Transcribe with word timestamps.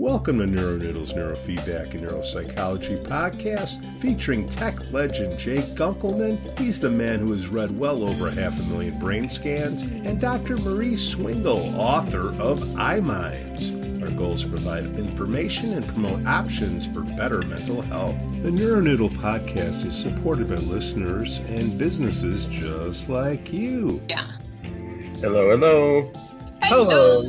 Welcome 0.00 0.38
to 0.38 0.44
NeuroNoodles 0.44 1.12
Neurofeedback 1.12 1.90
and 1.90 2.02
Neuropsychology 2.02 2.98
podcast 2.98 3.84
featuring 3.98 4.48
tech 4.48 4.92
legend 4.92 5.36
Jay 5.36 5.56
Gunkelman. 5.56 6.56
He's 6.56 6.80
the 6.80 6.88
man 6.88 7.18
who 7.18 7.32
has 7.32 7.48
read 7.48 7.76
well 7.76 8.04
over 8.04 8.30
half 8.30 8.56
a 8.60 8.62
million 8.70 8.96
brain 9.00 9.28
scans, 9.28 9.82
and 9.82 10.20
Dr. 10.20 10.56
Marie 10.58 10.94
Swingle, 10.94 11.74
author 11.76 12.28
of 12.40 12.60
iMinds. 12.60 14.00
Our 14.00 14.08
goal 14.16 14.34
is 14.34 14.42
to 14.42 14.48
provide 14.50 14.84
information 14.84 15.72
and 15.72 15.84
promote 15.84 16.24
options 16.26 16.86
for 16.86 17.00
better 17.00 17.42
mental 17.42 17.82
health. 17.82 18.14
The 18.44 18.50
NeuroNoodle 18.50 19.10
podcast 19.16 19.84
is 19.84 19.96
supported 19.96 20.48
by 20.48 20.54
listeners 20.54 21.40
and 21.40 21.76
businesses 21.76 22.46
just 22.46 23.08
like 23.08 23.52
you. 23.52 24.00
Yeah. 24.08 24.24
Hello, 25.20 25.50
hello. 25.50 26.12
Hello. 26.62 27.20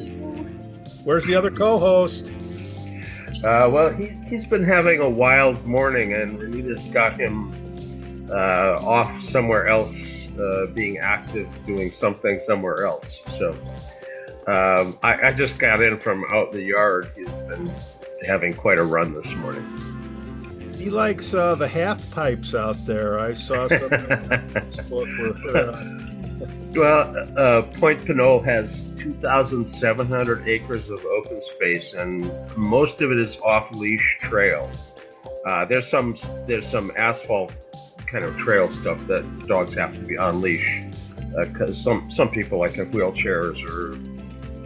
Where's 1.03 1.25
the 1.25 1.33
other 1.33 1.49
co-host? 1.49 2.31
Uh, 3.43 3.69
well, 3.71 3.89
he, 3.89 4.09
he's 4.27 4.45
been 4.45 4.63
having 4.63 4.99
a 4.99 5.09
wild 5.09 5.65
morning, 5.65 6.13
and 6.13 6.37
we 6.37 6.61
just 6.61 6.91
got 6.91 7.17
him 7.17 7.51
uh, 8.29 8.77
off 8.81 9.21
somewhere 9.21 9.67
else, 9.67 10.27
uh, 10.37 10.65
being 10.73 10.97
active, 10.97 11.47
doing 11.65 11.89
something 11.91 12.41
somewhere 12.45 12.85
else. 12.85 13.19
So 13.37 13.51
um, 14.47 14.97
I, 15.03 15.27
I 15.27 15.31
just 15.31 15.57
got 15.57 15.81
in 15.81 15.97
from 15.97 16.25
out 16.31 16.53
in 16.53 16.59
the 16.59 16.63
yard. 16.63 17.11
He's 17.15 17.31
been 17.31 17.71
having 18.27 18.53
quite 18.53 18.79
a 18.79 18.83
run 18.83 19.13
this 19.13 19.31
morning. 19.35 19.65
He 20.75 20.89
likes 20.89 21.33
uh, 21.33 21.55
the 21.55 21.67
half 21.67 22.09
pipes 22.11 22.55
out 22.55 22.77
there. 22.85 23.19
I 23.19 23.33
saw 23.35 23.67
some 23.67 23.79
Facebook 23.89 25.19
with, 25.21 25.55
uh, 25.55 26.08
Well, 26.73 27.27
uh, 27.37 27.61
Point 27.79 28.05
Pinole 28.05 28.41
has 28.41 28.89
2,700 28.99 30.47
acres 30.47 30.89
of 30.89 31.03
open 31.05 31.41
space, 31.41 31.93
and 31.93 32.31
most 32.57 33.01
of 33.01 33.11
it 33.11 33.19
is 33.19 33.37
off-leash 33.37 34.19
trail. 34.21 34.69
Uh, 35.45 35.65
there's 35.65 35.89
some 35.89 36.15
there's 36.45 36.69
some 36.69 36.91
asphalt 36.95 37.55
kind 38.07 38.25
of 38.25 38.35
trail 38.37 38.71
stuff 38.73 38.99
that 39.07 39.23
dogs 39.47 39.73
have 39.73 39.95
to 39.95 40.01
be 40.03 40.17
on 40.17 40.41
leash 40.41 40.83
because 41.41 41.81
some 41.81 42.11
some 42.11 42.29
people 42.29 42.59
like 42.59 42.73
have 42.73 42.87
wheelchairs 42.87 43.63
or 43.63 43.95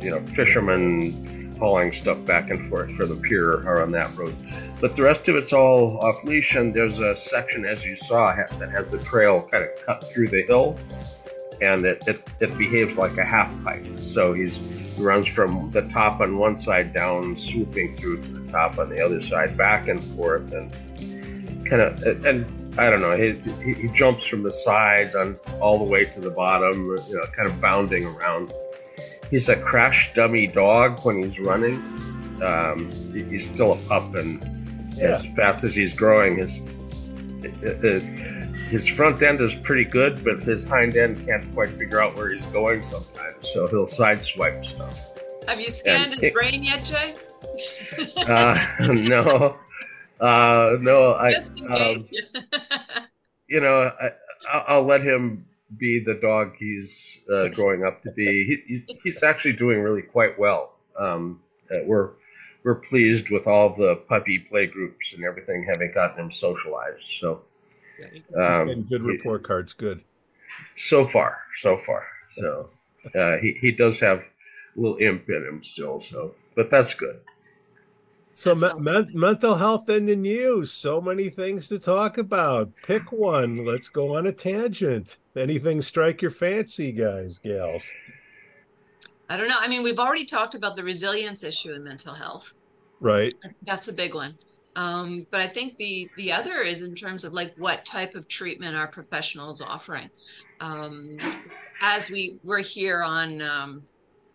you 0.03 0.11
know 0.11 0.19
fishermen 0.35 1.55
hauling 1.59 1.93
stuff 1.93 2.23
back 2.25 2.49
and 2.49 2.67
forth 2.67 2.91
for 2.95 3.05
the 3.05 3.15
pier 3.15 3.65
are 3.67 3.83
on 3.83 3.91
that 3.91 4.15
road. 4.17 4.35
But 4.81 4.95
the 4.95 5.03
rest 5.03 5.27
of 5.29 5.35
it's 5.35 5.53
all 5.53 5.97
off 5.99 6.23
leash, 6.23 6.55
and 6.55 6.73
there's 6.73 6.97
a 6.99 7.15
section, 7.17 7.65
as 7.65 7.85
you 7.85 7.95
saw, 7.95 8.35
ha- 8.35 8.57
that 8.57 8.71
has 8.71 8.87
the 8.87 8.97
trail 8.99 9.47
kind 9.49 9.63
of 9.63 9.69
cut 9.85 10.03
through 10.03 10.27
the 10.27 10.43
hill 10.43 10.77
and 11.63 11.85
it, 11.85 12.03
it, 12.07 12.21
it 12.41 12.57
behaves 12.57 12.95
like 12.97 13.17
a 13.17 13.25
half 13.25 13.51
pipe. 13.63 13.85
So 13.97 14.33
he's, 14.33 14.53
he 14.97 15.03
runs 15.03 15.27
from 15.27 15.71
the 15.71 15.81
top 15.89 16.19
on 16.21 16.37
one 16.37 16.57
side 16.57 16.93
down, 16.93 17.35
swooping 17.35 17.95
through 17.97 18.21
to 18.21 18.27
the 18.27 18.51
top 18.51 18.77
on 18.79 18.89
the 18.89 19.03
other 19.03 19.21
side, 19.23 19.57
back 19.57 19.87
and 19.87 19.99
forth, 20.01 20.51
and 20.53 20.71
kind 21.65 21.81
of, 21.81 22.01
and 22.25 22.45
I 22.79 22.89
don't 22.89 23.01
know, 23.01 23.15
he, 23.17 23.33
he, 23.63 23.73
he 23.73 23.87
jumps 23.95 24.25
from 24.25 24.43
the 24.43 24.51
sides 24.51 25.15
on 25.15 25.37
all 25.61 25.77
the 25.77 25.85
way 25.85 26.05
to 26.05 26.19
the 26.19 26.31
bottom, 26.31 26.85
you 27.07 27.15
know, 27.15 27.23
kind 27.35 27.49
of 27.49 27.59
bounding 27.61 28.05
around. 28.05 28.53
He's 29.31 29.49
a 29.49 29.55
crash 29.55 30.13
dummy 30.13 30.47
dog 30.47 30.99
when 31.03 31.23
he's 31.23 31.39
running. 31.39 31.75
Um, 32.43 32.89
he- 33.11 33.23
he's 33.23 33.45
still 33.45 33.73
a 33.73 33.77
pup, 33.87 34.13
and 34.15 34.43
as 35.01 35.25
fast 35.35 35.63
as 35.63 35.73
he's 35.75 35.95
growing, 35.95 36.37
his 36.37 36.57
it, 37.43 37.83
it, 37.83 37.83
his 38.73 38.87
front 38.87 39.21
end 39.21 39.39
is 39.39 39.53
pretty 39.53 39.85
good, 39.85 40.23
but 40.23 40.41
his 40.43 40.63
hind 40.63 40.97
end 40.97 41.23
can't 41.27 41.45
quite 41.53 41.69
figure 41.69 42.01
out 42.01 42.15
where 42.15 42.33
he's 42.33 42.43
going 42.47 42.81
sometimes. 42.81 43.35
So 43.53 43.67
he'll 43.67 43.85
sideswipe 43.85 44.65
stuff. 44.65 45.11
Have 45.47 45.59
you 45.61 45.69
scanned 45.69 46.05
And 46.05 46.13
his 46.15 46.23
it- 46.23 46.33
brain 46.33 46.63
yet, 46.63 46.83
Jay? 46.83 47.15
Uh, 48.17 48.57
no, 48.79 49.55
uh, 50.19 50.77
no. 50.81 51.13
I, 51.13 51.33
Just 51.33 51.55
in 51.59 51.71
um, 51.71 52.03
you 53.47 53.59
know, 53.61 53.91
I, 54.01 54.09
I'll- 54.51 54.65
I'll 54.67 54.85
let 54.87 55.01
him 55.01 55.45
be 55.77 56.01
the 56.03 56.15
dog 56.15 56.53
he's 56.57 57.19
uh, 57.31 57.49
growing 57.49 57.83
up 57.83 58.01
to 58.03 58.11
be. 58.11 58.25
He, 58.67 58.73
he- 58.87 58.99
he's 59.03 59.21
actually 59.21 59.53
doing 59.53 59.81
really 59.81 60.01
quite 60.01 60.39
well. 60.39 60.73
Um, 60.97 61.41
uh, 61.69 61.79
we're 61.85 62.11
we're 62.63 62.75
pleased 62.75 63.29
with 63.29 63.45
all 63.45 63.69
the 63.75 63.97
puppy 64.09 64.39
play 64.39 64.65
groups 64.65 65.13
and 65.13 65.23
everything 65.25 65.63
having 65.69 65.91
gotten 65.93 66.25
him 66.25 66.31
socialized. 66.31 67.03
So 67.19 67.41
um, 68.37 68.67
getting 68.67 68.87
good 68.89 69.01
he- 69.01 69.07
report 69.07 69.43
cards. 69.45 69.73
Good. 69.73 70.01
so 70.75 71.07
far, 71.07 71.37
so 71.61 71.77
far. 71.85 72.05
So 72.33 72.69
uh, 73.15 73.37
he 73.37 73.57
he 73.59 73.71
does 73.71 73.99
have 73.99 74.19
a 74.19 74.79
little 74.79 74.97
imp 74.97 75.29
in 75.29 75.45
him 75.45 75.63
still. 75.63 76.01
So, 76.01 76.35
but 76.55 76.69
that's 76.71 76.93
good. 76.93 77.19
So 78.35 78.55
That's 78.55 78.73
me- 78.75 78.81
men- 78.81 79.11
mental 79.13 79.55
health 79.55 79.89
in 79.89 80.07
the 80.07 80.15
news. 80.15 80.71
So 80.71 80.99
many 80.99 81.29
things 81.29 81.67
to 81.67 81.77
talk 81.77 82.17
about. 82.17 82.71
Pick 82.83 83.11
one. 83.11 83.63
Let's 83.63 83.89
go 83.89 84.15
on 84.17 84.25
a 84.25 84.31
tangent. 84.31 85.17
Anything 85.35 85.83
strike 85.83 86.21
your 86.21 86.31
fancy, 86.31 86.91
guys, 86.91 87.37
gals? 87.37 87.83
I 89.29 89.37
don't 89.37 89.47
know. 89.47 89.59
I 89.59 89.67
mean, 89.67 89.83
we've 89.83 89.99
already 89.99 90.25
talked 90.25 90.55
about 90.55 90.75
the 90.75 90.83
resilience 90.83 91.43
issue 91.43 91.73
in 91.73 91.83
mental 91.83 92.13
health. 92.15 92.53
Right. 92.99 93.33
That's 93.63 93.87
a 93.87 93.93
big 93.93 94.15
one. 94.15 94.37
Um, 94.75 95.27
but 95.29 95.39
I 95.39 95.47
think 95.47 95.77
the 95.77 96.09
the 96.17 96.31
other 96.31 96.61
is 96.61 96.81
in 96.81 96.95
terms 96.95 97.23
of 97.23 97.33
like 97.33 97.53
what 97.57 97.85
type 97.85 98.15
of 98.15 98.27
treatment 98.27 98.75
are 98.75 98.87
professionals 98.87 99.61
offering. 99.61 100.09
Um, 100.59 101.17
as 101.81 102.09
we 102.09 102.39
we're 102.43 102.59
here 102.59 103.03
on 103.03 103.41
um, 103.41 103.83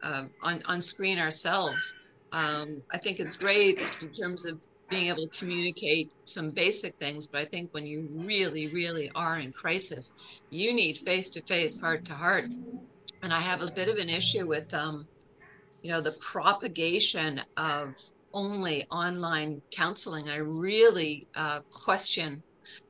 uh, 0.03 0.25
on 0.43 0.63
on 0.67 0.81
screen 0.81 1.19
ourselves, 1.19 1.99
um, 2.33 2.83
I 2.93 2.99
think 2.99 3.19
it's 3.19 3.37
great 3.37 3.79
in 4.01 4.11
terms 4.11 4.45
of 4.45 4.61
being 4.89 5.09
able 5.09 5.27
to 5.27 5.39
communicate 5.39 6.11
some 6.25 6.51
basic 6.51 6.97
things. 6.97 7.27
But 7.27 7.41
I 7.41 7.45
think 7.45 7.73
when 7.73 7.87
you 7.87 8.09
really, 8.13 8.69
really 8.69 9.11
are 9.15 9.39
in 9.39 9.53
crisis, 9.53 10.13
you 10.51 10.73
need 10.73 10.99
face 10.99 11.29
to 11.31 11.43
face, 11.43 11.81
heart 11.81 12.05
to 12.07 12.15
heart. 12.15 12.45
And 13.23 13.33
I 13.33 13.41
have 13.41 13.61
a 13.61 13.71
bit 13.73 13.89
of 13.89 13.97
an 13.97 14.09
issue 14.09 14.47
with, 14.47 14.73
um, 14.73 15.07
you 15.83 15.91
know, 15.91 16.01
the 16.01 16.13
propagation 16.21 17.41
of 17.57 17.95
only 18.39 18.87
online 18.91 19.61
counseling. 19.71 20.29
I 20.29 20.37
really 20.37 21.27
uh, 21.35 21.61
question 21.87 22.43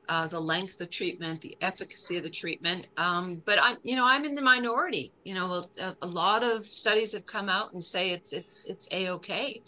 uh, 0.07 0.27
the 0.27 0.39
length 0.39 0.79
of 0.81 0.89
treatment, 0.89 1.41
the 1.41 1.57
efficacy 1.61 2.17
of 2.17 2.23
the 2.23 2.29
treatment. 2.29 2.87
Um, 2.97 3.41
but 3.45 3.57
I'm, 3.61 3.77
you 3.83 3.95
know, 3.95 4.05
I'm 4.05 4.25
in 4.25 4.35
the 4.35 4.41
minority. 4.41 5.11
You 5.23 5.33
know, 5.35 5.67
a, 5.79 5.95
a 6.01 6.07
lot 6.07 6.43
of 6.43 6.65
studies 6.65 7.13
have 7.13 7.25
come 7.25 7.49
out 7.49 7.73
and 7.73 7.83
say 7.83 8.11
it's 8.11 8.31
it's 8.33 8.65
it's 8.65 8.87
a 8.91 9.09
okay. 9.09 9.61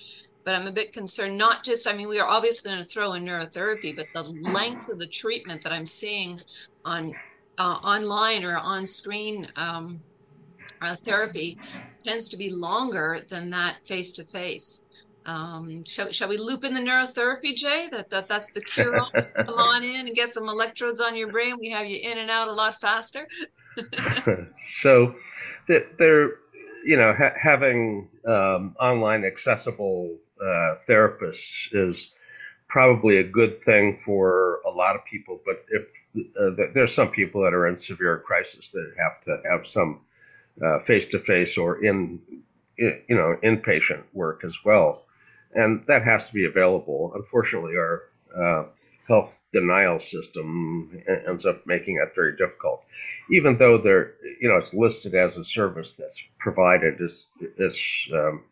But 0.43 0.55
I'm 0.55 0.67
a 0.67 0.71
bit 0.71 0.91
concerned. 0.91 1.37
Not 1.37 1.63
just, 1.63 1.87
I 1.87 1.93
mean, 1.93 2.07
we 2.07 2.19
are 2.19 2.27
obviously 2.27 2.71
going 2.71 2.83
to 2.83 2.89
throw 2.89 3.13
in 3.13 3.23
neurotherapy, 3.23 3.95
but 3.95 4.07
the 4.15 4.23
length 4.23 4.89
of 4.89 4.97
the 4.97 5.05
treatment 5.05 5.63
that 5.63 5.71
I'm 5.71 5.85
seeing 5.85 6.41
on 6.83 7.13
uh, 7.59 7.77
online 7.83 8.43
or 8.43 8.57
on 8.57 8.87
screen 8.87 9.47
um, 9.55 10.01
uh, 10.81 10.95
therapy 11.05 11.59
tends 12.03 12.27
to 12.29 12.37
be 12.37 12.49
longer 12.49 13.21
than 13.29 13.51
that 13.51 13.75
face 13.85 14.11
to 14.13 14.23
face. 14.23 14.83
Um, 15.25 15.83
shall, 15.85 16.11
shall 16.11 16.29
we 16.29 16.37
loop 16.37 16.63
in 16.63 16.73
the 16.73 16.79
neurotherapy, 16.79 17.55
Jay? 17.55 17.87
That, 17.91 18.09
that 18.09 18.27
that's 18.27 18.51
the 18.51 18.61
cure. 18.73 18.99
Come 19.35 19.55
on 19.55 19.83
in 19.83 20.07
and 20.07 20.15
get 20.15 20.33
some 20.33 20.49
electrodes 20.49 20.99
on 20.99 21.15
your 21.15 21.31
brain. 21.31 21.57
We 21.59 21.69
have 21.69 21.87
you 21.87 21.97
in 21.97 22.17
and 22.17 22.29
out 22.29 22.47
a 22.47 22.53
lot 22.53 22.79
faster. 22.81 23.27
so 24.79 25.15
th- 25.67 25.85
they're 25.97 26.31
you 26.83 26.97
know 26.97 27.13
ha- 27.17 27.33
having 27.39 28.09
um, 28.25 28.75
online 28.79 29.23
accessible 29.25 30.17
uh, 30.41 30.75
therapists 30.87 31.67
is 31.71 32.09
probably 32.67 33.17
a 33.17 33.23
good 33.23 33.61
thing 33.63 33.97
for 33.97 34.61
a 34.65 34.69
lot 34.69 34.95
of 34.95 35.03
people 35.05 35.39
but 35.45 35.65
if 35.69 35.83
uh, 36.39 36.55
th- 36.55 36.69
there's 36.73 36.93
some 36.93 37.09
people 37.09 37.41
that 37.43 37.53
are 37.53 37.67
in 37.67 37.77
severe 37.77 38.23
crisis 38.25 38.71
that 38.71 38.93
have 38.97 39.23
to 39.23 39.41
have 39.49 39.67
some 39.67 40.01
uh, 40.65 40.79
face-to-face 40.79 41.57
or 41.57 41.83
in 41.83 42.19
you 42.77 43.01
know 43.09 43.35
inpatient 43.43 44.03
work 44.13 44.43
as 44.45 44.55
well 44.65 45.03
and 45.55 45.83
that 45.87 46.03
has 46.03 46.27
to 46.27 46.33
be 46.33 46.45
available. 46.45 47.11
Unfortunately 47.15 47.75
our 47.75 48.03
uh, 48.37 48.65
health 49.07 49.37
denial 49.51 49.99
system 49.99 51.03
ends 51.27 51.45
up 51.45 51.65
making 51.65 51.97
that 51.97 52.15
very 52.15 52.35
difficult. 52.37 52.83
Even 53.29 53.57
though 53.57 53.77
they're 53.77 54.13
you 54.39 54.47
know 54.49 54.57
it's 54.57 54.73
listed 54.73 55.15
as 55.15 55.37
a 55.37 55.43
service 55.43 55.95
that's 55.95 56.21
provided 56.39 56.95
is 56.99 57.25
is 57.57 57.77
um, 58.13 58.43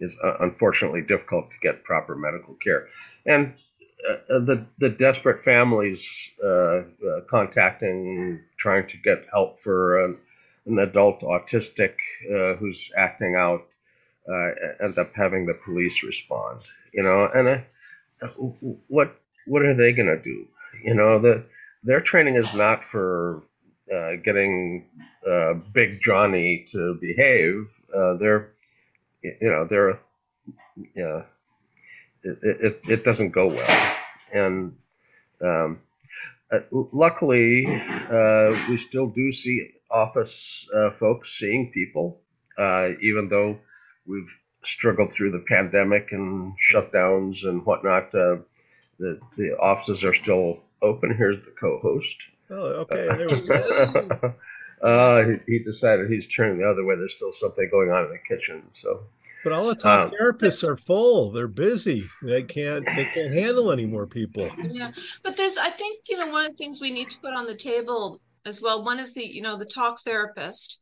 is 0.00 0.14
uh, 0.24 0.36
unfortunately 0.40 1.02
difficult 1.02 1.50
to 1.50 1.56
get 1.60 1.84
proper 1.84 2.14
medical 2.14 2.54
care. 2.54 2.88
And 3.26 3.54
uh, 4.08 4.38
the 4.38 4.66
the 4.78 4.88
desperate 4.88 5.42
families 5.44 6.06
uh, 6.42 6.48
uh, 6.48 6.82
contacting 7.28 8.40
trying 8.56 8.86
to 8.88 8.96
get 8.98 9.26
help 9.32 9.60
for 9.60 10.04
an, 10.04 10.16
an 10.66 10.78
adult 10.78 11.20
autistic 11.20 11.94
uh, 12.32 12.54
who's 12.54 12.90
acting 12.96 13.34
out 13.34 13.66
uh, 14.30 14.84
end 14.84 14.98
up 14.98 15.12
having 15.14 15.46
the 15.46 15.54
police 15.64 16.02
respond 16.02 16.60
you 16.92 17.02
know 17.02 17.28
and 17.34 17.48
uh, 17.48 18.28
what 18.88 19.20
what 19.46 19.62
are 19.62 19.74
they 19.74 19.92
going 19.92 20.08
to 20.08 20.22
do 20.22 20.46
you 20.84 20.94
know 20.94 21.18
the 21.18 21.44
their 21.84 22.00
training 22.00 22.36
is 22.36 22.52
not 22.54 22.82
for 22.90 23.42
uh, 23.94 24.16
getting 24.22 24.84
uh, 25.26 25.54
Big 25.72 26.00
Johnny 26.00 26.64
to 26.70 26.98
behave. 27.00 27.68
Uh, 27.94 28.14
they're, 28.14 28.50
you 29.22 29.36
know, 29.40 29.66
they're, 29.68 29.98
yeah, 30.94 31.22
it, 32.22 32.38
it, 32.42 32.80
it 32.88 33.04
doesn't 33.04 33.30
go 33.30 33.46
well. 33.46 33.96
And 34.32 34.76
um, 35.40 35.80
uh, 36.52 36.60
luckily, 36.70 37.66
we 38.68 38.76
still 38.76 39.06
do 39.06 39.32
see 39.32 39.70
office 39.90 40.66
folks 40.98 41.38
seeing 41.38 41.70
people, 41.72 42.20
even 42.58 43.28
though 43.30 43.58
we've 44.08 44.30
struggled 44.64 45.12
through 45.12 45.30
the 45.30 45.44
pandemic 45.46 46.12
and 46.12 46.52
shutdowns 46.72 47.44
and 47.44 47.64
whatnot. 47.64 48.14
Uh, 48.14 48.38
the 48.98 49.20
the 49.36 49.56
offices 49.60 50.02
are 50.02 50.14
still 50.14 50.60
open. 50.82 51.14
Here's 51.16 51.44
the 51.44 51.52
co-host. 51.58 52.16
Oh, 52.50 52.86
okay. 52.86 53.06
There 53.06 53.28
we 53.28 53.46
go. 53.46 54.34
uh, 54.86 55.24
he, 55.24 55.36
he, 55.46 55.58
decided 55.58 56.10
he's 56.10 56.26
turning 56.26 56.58
the 56.58 56.68
other 56.68 56.84
way. 56.84 56.96
There's 56.96 57.14
still 57.14 57.32
something 57.32 57.68
going 57.70 57.90
on 57.90 58.04
in 58.04 58.10
the 58.10 58.36
kitchen. 58.36 58.62
So, 58.80 59.02
but 59.44 59.52
all 59.52 59.66
the 59.66 59.74
talk 59.74 60.06
um, 60.06 60.12
therapists 60.18 60.64
are 60.64 60.76
full. 60.76 61.30
They're 61.30 61.46
busy. 61.46 62.08
They 62.22 62.42
can't. 62.42 62.84
They 62.96 63.04
can't 63.04 63.32
handle 63.32 63.70
any 63.70 63.86
more 63.86 64.06
people. 64.06 64.50
Yeah, 64.62 64.92
but 65.22 65.36
there's. 65.36 65.58
I 65.58 65.70
think 65.70 66.00
you 66.08 66.16
know 66.16 66.28
one 66.28 66.46
of 66.46 66.52
the 66.52 66.56
things 66.56 66.80
we 66.80 66.90
need 66.90 67.10
to 67.10 67.18
put 67.20 67.34
on 67.34 67.46
the 67.46 67.56
table 67.56 68.20
as 68.46 68.62
well. 68.62 68.84
One 68.84 68.98
is 68.98 69.14
the 69.14 69.26
you 69.26 69.42
know 69.42 69.58
the 69.58 69.64
talk 69.64 70.00
therapist, 70.02 70.80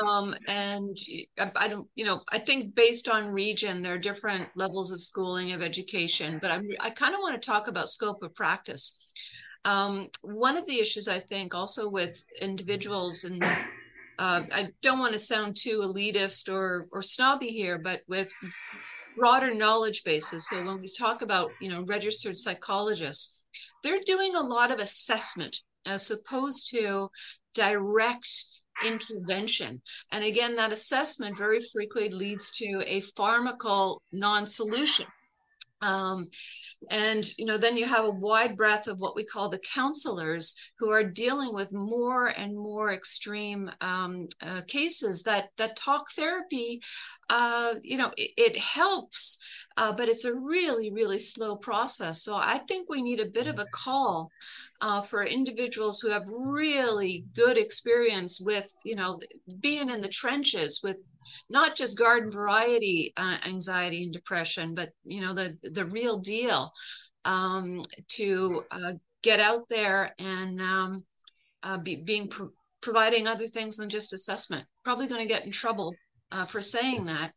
um, 0.00 0.34
and 0.46 0.96
I, 1.38 1.50
I, 1.56 1.68
don't 1.68 1.88
you 1.94 2.04
know 2.04 2.20
I 2.30 2.38
think 2.38 2.74
based 2.74 3.08
on 3.08 3.28
region 3.28 3.82
there 3.82 3.94
are 3.94 3.98
different 3.98 4.48
levels 4.56 4.90
of 4.90 5.02
schooling 5.02 5.52
of 5.52 5.62
education. 5.62 6.38
But 6.40 6.50
I'm 6.50 6.68
I 6.80 6.90
kind 6.90 7.14
of 7.14 7.20
want 7.20 7.40
to 7.40 7.46
talk 7.46 7.68
about 7.68 7.88
scope 7.88 8.22
of 8.22 8.34
practice. 8.34 9.06
Um, 9.64 10.08
one 10.22 10.56
of 10.56 10.66
the 10.66 10.80
issues 10.80 11.08
I 11.08 11.20
think 11.20 11.54
also 11.54 11.90
with 11.90 12.22
individuals 12.40 13.24
and 13.24 13.42
uh, 14.18 14.42
I 14.52 14.68
don't 14.82 14.98
want 14.98 15.12
to 15.12 15.18
sound 15.18 15.56
too 15.56 15.80
elitist 15.80 16.52
or 16.52 16.88
or 16.92 17.02
snobby 17.02 17.48
here, 17.48 17.78
but 17.78 18.02
with 18.08 18.32
broader 19.16 19.52
knowledge 19.54 20.02
bases. 20.04 20.48
So 20.48 20.64
when 20.64 20.80
we 20.80 20.88
talk 20.88 21.22
about 21.22 21.50
you 21.60 21.70
know 21.70 21.84
registered 21.84 22.36
psychologists, 22.36 23.42
they're 23.82 24.00
doing 24.04 24.34
a 24.34 24.40
lot 24.40 24.70
of 24.70 24.78
assessment 24.78 25.60
as 25.88 26.10
opposed 26.10 26.68
to 26.70 27.10
direct 27.54 28.28
intervention. 28.84 29.82
And 30.12 30.22
again, 30.22 30.56
that 30.56 30.72
assessment 30.72 31.36
very 31.36 31.60
frequently 31.72 32.14
leads 32.14 32.50
to 32.52 32.82
a 32.86 33.02
pharmacal 33.16 33.98
non 34.12 34.46
solution. 34.46 35.06
Um, 35.80 36.28
and 36.90 37.24
you 37.38 37.44
know 37.44 37.56
then 37.56 37.76
you 37.76 37.86
have 37.86 38.04
a 38.04 38.10
wide 38.10 38.56
breadth 38.56 38.88
of 38.88 38.98
what 38.98 39.14
we 39.14 39.24
call 39.24 39.48
the 39.48 39.60
counselors 39.60 40.54
who 40.78 40.90
are 40.90 41.04
dealing 41.04 41.54
with 41.54 41.72
more 41.72 42.26
and 42.26 42.56
more 42.56 42.90
extreme 42.90 43.70
um, 43.80 44.28
uh, 44.40 44.62
cases 44.66 45.22
that 45.22 45.50
that 45.56 45.76
talk 45.76 46.06
therapy 46.16 46.80
uh, 47.30 47.74
you 47.80 47.96
know 47.96 48.10
it, 48.16 48.30
it 48.36 48.58
helps 48.58 49.40
uh, 49.76 49.92
but 49.92 50.08
it's 50.08 50.24
a 50.24 50.34
really 50.34 50.92
really 50.92 51.18
slow 51.18 51.56
process 51.56 52.22
so 52.22 52.36
i 52.36 52.58
think 52.66 52.88
we 52.88 53.02
need 53.02 53.20
a 53.20 53.26
bit 53.26 53.46
of 53.46 53.58
a 53.58 53.66
call 53.72 54.30
uh, 54.80 55.02
for 55.02 55.24
individuals 55.24 56.00
who 56.00 56.10
have 56.10 56.24
really 56.28 57.24
good 57.34 57.58
experience 57.58 58.40
with 58.40 58.66
you 58.84 58.94
know 58.94 59.18
being 59.60 59.90
in 59.90 60.00
the 60.00 60.08
trenches 60.08 60.80
with 60.82 60.96
not 61.50 61.76
just 61.76 61.98
garden 61.98 62.30
variety 62.30 63.12
uh, 63.16 63.36
anxiety 63.46 64.04
and 64.04 64.12
depression, 64.12 64.74
but 64.74 64.90
you 65.04 65.20
know 65.20 65.34
the 65.34 65.56
the 65.62 65.86
real 65.86 66.18
deal 66.18 66.72
um, 67.24 67.82
to 68.08 68.64
uh, 68.70 68.92
get 69.22 69.40
out 69.40 69.68
there 69.68 70.14
and 70.18 70.60
um, 70.60 71.04
uh, 71.62 71.78
be, 71.78 71.96
being 71.96 72.28
pro- 72.28 72.52
providing 72.80 73.26
other 73.26 73.48
things 73.48 73.76
than 73.76 73.88
just 73.88 74.12
assessment. 74.12 74.64
Probably 74.84 75.08
going 75.08 75.20
to 75.20 75.32
get 75.32 75.44
in 75.44 75.52
trouble 75.52 75.94
uh, 76.30 76.46
for 76.46 76.62
saying 76.62 77.06
that, 77.06 77.32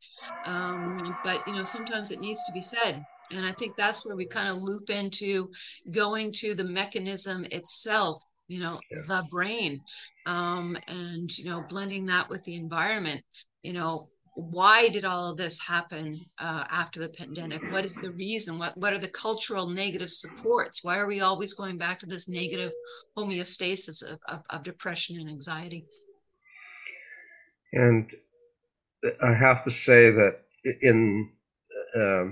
um, 0.46 0.98
but 1.24 1.46
you 1.48 1.54
know 1.54 1.64
sometimes 1.64 2.12
it 2.12 2.20
needs 2.20 2.44
to 2.46 2.52
be 2.54 2.62
said. 2.62 3.04
And 3.33 3.45
I 3.45 3.54
think 3.54 3.75
that's 3.75 4.06
where 4.06 4.16
we 4.16 4.28
kind 4.28 4.50
of 4.50 4.62
loop 4.62 4.89
into 4.89 5.50
going 5.92 6.31
to 6.38 6.56
the 6.56 6.63
mechanism 6.63 7.45
itself 7.45 8.22
you 8.51 8.60
know 8.60 8.80
yeah. 8.92 9.01
the 9.07 9.24
brain 9.31 9.80
um, 10.25 10.78
and 10.88 11.36
you 11.38 11.45
know 11.45 11.63
blending 11.69 12.06
that 12.07 12.30
with 12.30 12.44
the 12.44 12.56
environment. 12.56 13.24
You 13.63 13.74
know 13.74 14.10
why 14.36 14.89
did 14.89 15.06
all 15.06 15.31
of 15.31 15.38
this 15.38 15.60
happen 15.62 16.19
uh, 16.39 16.66
after 16.69 17.00
the 17.00 17.10
pandemic? 17.10 17.62
What 17.72 17.86
is 17.86 17.95
the 17.95 18.12
reason? 18.12 18.60
What 18.60 18.78
what 18.78 18.92
are 18.94 19.00
the 19.00 19.07
cultural 19.07 19.68
negative 19.68 20.10
supports? 20.10 20.83
Why 20.83 20.98
are 20.98 21.07
we 21.07 21.22
always 21.22 21.54
going 21.54 21.78
back 21.78 22.00
to 22.00 22.06
this 22.06 22.28
negative 22.28 22.72
homeostasis 23.18 24.04
of, 24.04 24.19
of, 24.28 24.42
of 24.50 24.63
depression 24.63 25.18
and 25.18 25.30
anxiety? 25.30 25.86
And 27.74 28.13
i 29.24 29.33
have 29.33 29.63
to 29.63 29.72
say 29.72 30.12
that 30.12 30.42
in 30.81 31.30
uh, 31.95 32.25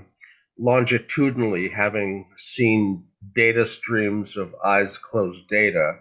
longitudinally 0.60 1.68
having 1.68 2.26
seen 2.36 3.04
data 3.34 3.66
streams 3.66 4.36
of 4.36 4.54
eyes 4.64 4.98
closed 4.98 5.48
data 5.48 5.94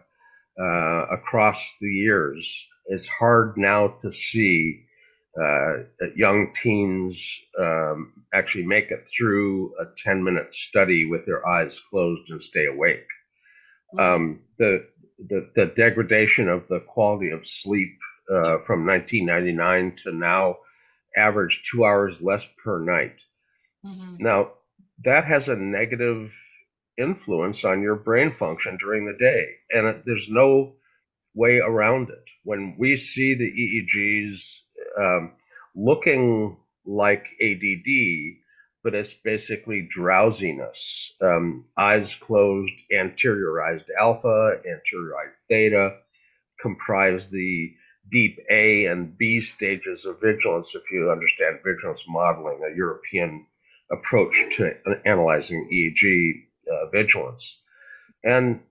uh, 0.60 1.06
across 1.12 1.78
the 1.80 1.88
years 1.88 2.68
it's 2.90 3.08
hard 3.08 3.56
now 3.56 3.88
to 4.02 4.12
see 4.12 4.84
uh, 5.40 5.84
young 6.16 6.52
teens 6.60 7.24
um, 7.60 8.14
actually 8.34 8.66
make 8.66 8.90
it 8.90 9.08
through 9.08 9.72
a 9.80 9.86
10 10.04 10.24
minute 10.24 10.54
study 10.54 11.06
with 11.06 11.26
their 11.26 11.48
eyes 11.48 11.80
closed 11.90 12.30
and 12.30 12.44
stay 12.44 12.66
awake. 12.66 13.06
Mm-hmm. 13.94 14.00
Um, 14.00 14.40
the, 14.58 14.88
the, 15.20 15.50
the, 15.56 15.66
degradation 15.76 16.50
of 16.50 16.68
the 16.68 16.80
quality 16.80 17.30
of 17.30 17.46
sleep 17.46 17.96
uh, 18.32 18.58
from 18.66 18.86
1999 18.88 19.96
to 20.04 20.12
now 20.12 20.58
average 21.16 21.62
two 21.70 21.86
hours 21.86 22.16
less 22.22 22.46
per 22.64 22.80
night. 22.84 23.22
Mm-hmm. 23.86 24.16
Now, 24.20 24.52
that 25.04 25.26
has 25.26 25.48
a 25.48 25.56
negative 25.56 26.32
influence 26.98 27.64
on 27.64 27.82
your 27.82 27.96
brain 27.96 28.36
function 28.38 28.78
during 28.78 29.06
the 29.06 29.18
day, 29.18 29.46
and 29.72 29.88
it, 29.88 30.04
there's 30.06 30.28
no 30.30 30.74
way 31.34 31.60
around 31.60 32.10
it. 32.10 32.24
When 32.44 32.76
we 32.78 32.98
see 32.98 33.36
the 33.36 33.46
EEGs 33.46 34.42
um, 35.00 35.34
looking 35.76 36.58
like 36.86 37.26
ADD, 37.42 38.40
but 38.84 38.96
it's 38.96 39.14
basically 39.14 39.88
drowsiness. 39.90 41.12
Um, 41.22 41.66
eyes 41.78 42.16
closed, 42.16 42.74
anteriorized 42.94 43.88
alpha, 44.00 44.56
anteriorized 44.68 45.36
theta 45.48 45.98
comprise 46.62 47.30
the 47.30 47.74
deep 48.12 48.40
A 48.50 48.86
and 48.86 49.18
B 49.18 49.42
stages 49.42 50.06
of 50.06 50.20
vigilance, 50.22 50.74
if 50.74 50.84
you 50.92 51.12
understand 51.12 51.60
vigilance 51.64 52.04
modeling, 52.08 52.62
a 52.64 52.76
European 52.76 53.46
approach 53.92 54.46
to 54.58 54.74
analyzing 55.06 55.68
EEG 55.72 56.32
uh, 56.72 56.90
vigilance. 56.90 57.58
And 58.24 58.62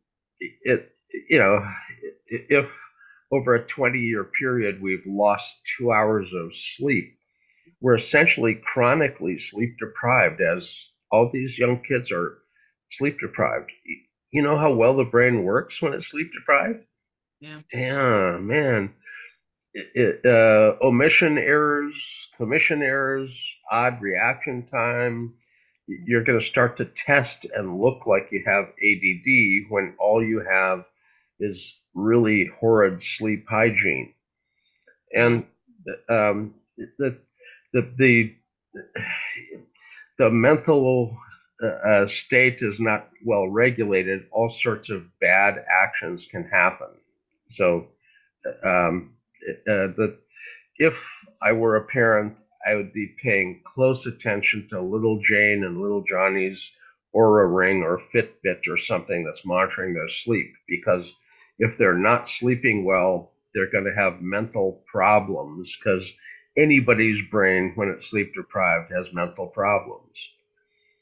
it, 0.40 0.92
you 1.28 1.38
know, 1.38 1.64
if 2.26 2.70
over 3.32 3.54
a 3.54 3.66
20 3.66 3.98
year 3.98 4.25
period, 4.38 4.80
we've 4.80 5.04
lost 5.06 5.56
two 5.76 5.92
hours 5.92 6.28
of 6.34 6.54
sleep. 6.54 7.14
We're 7.80 7.96
essentially 7.96 8.60
chronically 8.72 9.38
sleep 9.38 9.76
deprived 9.78 10.40
as 10.40 10.87
all 11.12 11.30
these 11.32 11.58
young 11.58 11.82
kids 11.87 12.10
are 12.10 12.38
sleep 12.90 13.18
deprived. 13.20 13.70
You 14.32 14.42
know 14.42 14.58
how 14.58 14.72
well 14.72 14.96
the 14.96 15.04
brain 15.04 15.44
works 15.44 15.80
when 15.80 15.94
it's 15.94 16.08
sleep 16.08 16.30
deprived? 16.32 16.84
Yeah. 17.40 17.60
Yeah, 17.72 18.38
man. 18.38 18.94
It, 19.75 20.25
uh, 20.25 20.76
omission 20.84 21.38
errors, 21.38 22.28
commission 22.37 22.82
errors, 22.82 23.37
odd 23.70 24.00
reaction 24.00 24.66
time. 24.66 25.34
You're 25.87 26.25
going 26.25 26.40
to 26.40 26.44
start 26.44 26.76
to 26.78 26.84
test 26.84 27.46
and 27.54 27.80
look 27.80 28.06
like 28.06 28.28
you 28.30 28.42
have 28.46 28.64
ADD 28.64 29.70
when 29.70 29.94
all 29.98 30.22
you 30.22 30.44
have 30.48 30.84
is 31.40 31.75
really 31.94 32.50
horrid 32.60 33.02
sleep 33.02 33.46
hygiene. 33.48 34.12
And 35.14 35.46
um, 36.08 36.54
the, 36.98 37.18
the, 37.72 37.92
the, 37.96 38.34
the 40.18 40.30
mental 40.30 41.16
uh, 41.62 42.06
state 42.06 42.62
is 42.62 42.78
not 42.80 43.08
well 43.25 43.48
regulated, 43.48 44.26
all 44.30 44.50
sorts 44.50 44.90
of 44.90 45.04
bad 45.20 45.64
actions 45.68 46.26
can 46.30 46.44
happen. 46.44 46.88
So, 47.50 47.88
um, 48.64 49.14
uh, 49.68 49.92
the, 49.97 50.18
if 50.78 51.04
I 51.42 51.52
were 51.52 51.76
a 51.76 51.87
parent, 51.87 52.37
I 52.66 52.75
would 52.75 52.92
be 52.92 53.14
paying 53.23 53.62
close 53.64 54.07
attention 54.07 54.66
to 54.71 54.80
little 54.80 55.21
Jane 55.23 55.64
and 55.64 55.80
little 55.80 56.02
Johnny's 56.02 56.71
Oura 57.14 57.52
ring 57.52 57.83
or 57.83 58.02
Fitbit 58.12 58.68
or 58.68 58.76
something 58.76 59.25
that's 59.25 59.45
monitoring 59.45 59.95
their 59.95 60.09
sleep 60.09 60.52
because 60.68 61.12
if 61.59 61.76
they're 61.78 61.95
not 61.95 62.28
sleeping 62.28 62.85
well, 62.85 63.33
they're 63.54 63.71
going 63.71 63.85
to 63.85 63.95
have 63.95 64.21
mental 64.21 64.85
problems 64.87 65.76
because 65.76 66.09
anybody's 66.57 67.21
brain, 67.30 67.73
when 67.75 67.88
it's 67.88 68.07
sleep 68.07 68.35
deprived, 68.35 68.92
has 68.92 69.12
mental 69.12 69.47
problems. 69.47 70.28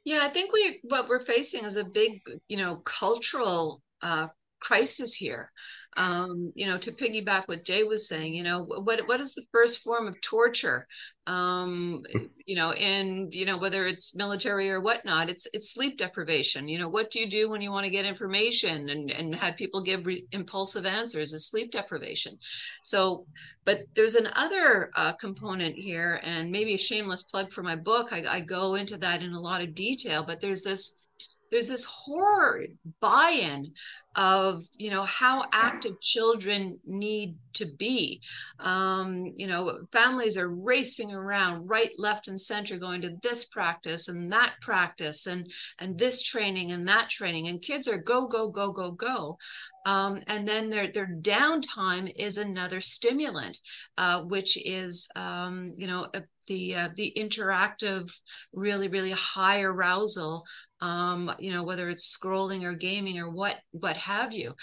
Yeah, 0.04 0.20
I 0.22 0.28
think 0.28 0.52
we 0.52 0.80
what 0.84 1.08
we're 1.08 1.20
facing 1.20 1.64
is 1.64 1.76
a 1.76 1.84
big, 1.84 2.20
you 2.48 2.56
know, 2.56 2.76
cultural 2.84 3.82
uh, 4.02 4.28
crisis 4.60 5.14
here. 5.14 5.50
Um, 5.96 6.52
you 6.54 6.66
know, 6.66 6.76
to 6.78 6.92
piggyback 6.92 7.48
what 7.48 7.64
Jay 7.64 7.82
was 7.82 8.08
saying, 8.08 8.34
you 8.34 8.42
know, 8.42 8.64
what 8.64 9.06
what 9.08 9.20
is 9.20 9.34
the 9.34 9.44
first 9.50 9.82
form 9.82 10.06
of 10.06 10.20
torture? 10.20 10.86
Um, 11.26 12.02
you 12.44 12.54
know, 12.54 12.72
and 12.72 13.32
you 13.34 13.46
know 13.46 13.58
whether 13.58 13.86
it's 13.86 14.14
military 14.14 14.70
or 14.70 14.80
whatnot, 14.80 15.30
it's 15.30 15.48
it's 15.54 15.72
sleep 15.72 15.96
deprivation. 15.98 16.68
You 16.68 16.78
know, 16.78 16.88
what 16.88 17.10
do 17.10 17.18
you 17.18 17.30
do 17.30 17.48
when 17.48 17.62
you 17.62 17.70
want 17.70 17.84
to 17.84 17.90
get 17.90 18.04
information 18.04 18.90
and 18.90 19.10
and 19.10 19.34
have 19.34 19.56
people 19.56 19.82
give 19.82 20.06
re- 20.06 20.26
impulsive 20.32 20.84
answers? 20.84 21.32
Is 21.32 21.48
sleep 21.48 21.72
deprivation. 21.72 22.38
So, 22.82 23.26
but 23.64 23.80
there's 23.94 24.16
another 24.16 24.90
uh, 24.96 25.14
component 25.14 25.76
here, 25.76 26.20
and 26.22 26.50
maybe 26.50 26.74
a 26.74 26.78
shameless 26.78 27.22
plug 27.22 27.52
for 27.52 27.62
my 27.62 27.76
book. 27.76 28.08
I, 28.12 28.24
I 28.28 28.40
go 28.40 28.74
into 28.74 28.98
that 28.98 29.22
in 29.22 29.32
a 29.32 29.40
lot 29.40 29.62
of 29.62 29.74
detail, 29.74 30.24
but 30.26 30.40
there's 30.40 30.62
this 30.62 31.06
there's 31.50 31.68
this 31.68 31.84
horror 31.84 32.62
buy-in 33.00 33.72
of 34.16 34.64
you 34.78 34.90
know 34.90 35.04
how 35.04 35.44
active 35.52 36.00
children 36.00 36.78
need 36.84 37.36
to 37.54 37.66
be. 37.66 38.20
Um, 38.58 39.32
you 39.36 39.46
know 39.46 39.86
families 39.92 40.36
are 40.36 40.48
racing 40.48 41.12
around 41.12 41.68
right 41.68 41.90
left 41.98 42.28
and 42.28 42.40
center 42.40 42.78
going 42.78 43.02
to 43.02 43.16
this 43.22 43.44
practice 43.44 44.08
and 44.08 44.32
that 44.32 44.54
practice 44.60 45.26
and 45.26 45.50
and 45.78 45.98
this 45.98 46.22
training 46.22 46.72
and 46.72 46.88
that 46.88 47.10
training. 47.10 47.48
And 47.48 47.60
kids 47.60 47.88
are 47.88 47.98
go 47.98 48.26
go 48.26 48.48
go 48.48 48.72
go 48.72 48.90
go. 48.92 49.38
Um, 49.84 50.20
and 50.26 50.48
then 50.48 50.70
their 50.70 50.90
their 50.90 51.08
downtime 51.20 52.12
is 52.16 52.38
another 52.38 52.80
stimulant 52.80 53.58
uh, 53.98 54.22
which 54.22 54.56
is 54.56 55.08
um, 55.14 55.74
you 55.76 55.86
know 55.86 56.08
the 56.46 56.74
uh, 56.74 56.88
the 56.96 57.12
interactive 57.16 58.10
really 58.52 58.88
really 58.88 59.12
high 59.12 59.62
arousal 59.62 60.44
um, 60.80 61.34
you 61.38 61.52
know, 61.52 61.64
whether 61.64 61.88
it's 61.88 62.16
scrolling 62.16 62.64
or 62.64 62.74
gaming 62.74 63.18
or 63.18 63.30
what 63.30 63.56
what 63.72 63.96
have 63.96 64.32
you. 64.32 64.54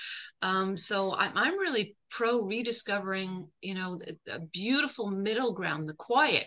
Um, 0.41 0.77
so 0.77 1.13
I'm, 1.13 1.31
I'm 1.35 1.57
really 1.57 1.95
pro 2.09 2.41
rediscovering, 2.41 3.47
you 3.61 3.75
know, 3.75 3.99
a 4.29 4.39
beautiful 4.39 5.09
middle 5.09 5.53
ground, 5.53 5.89
the 5.89 5.93
quiet, 5.93 6.45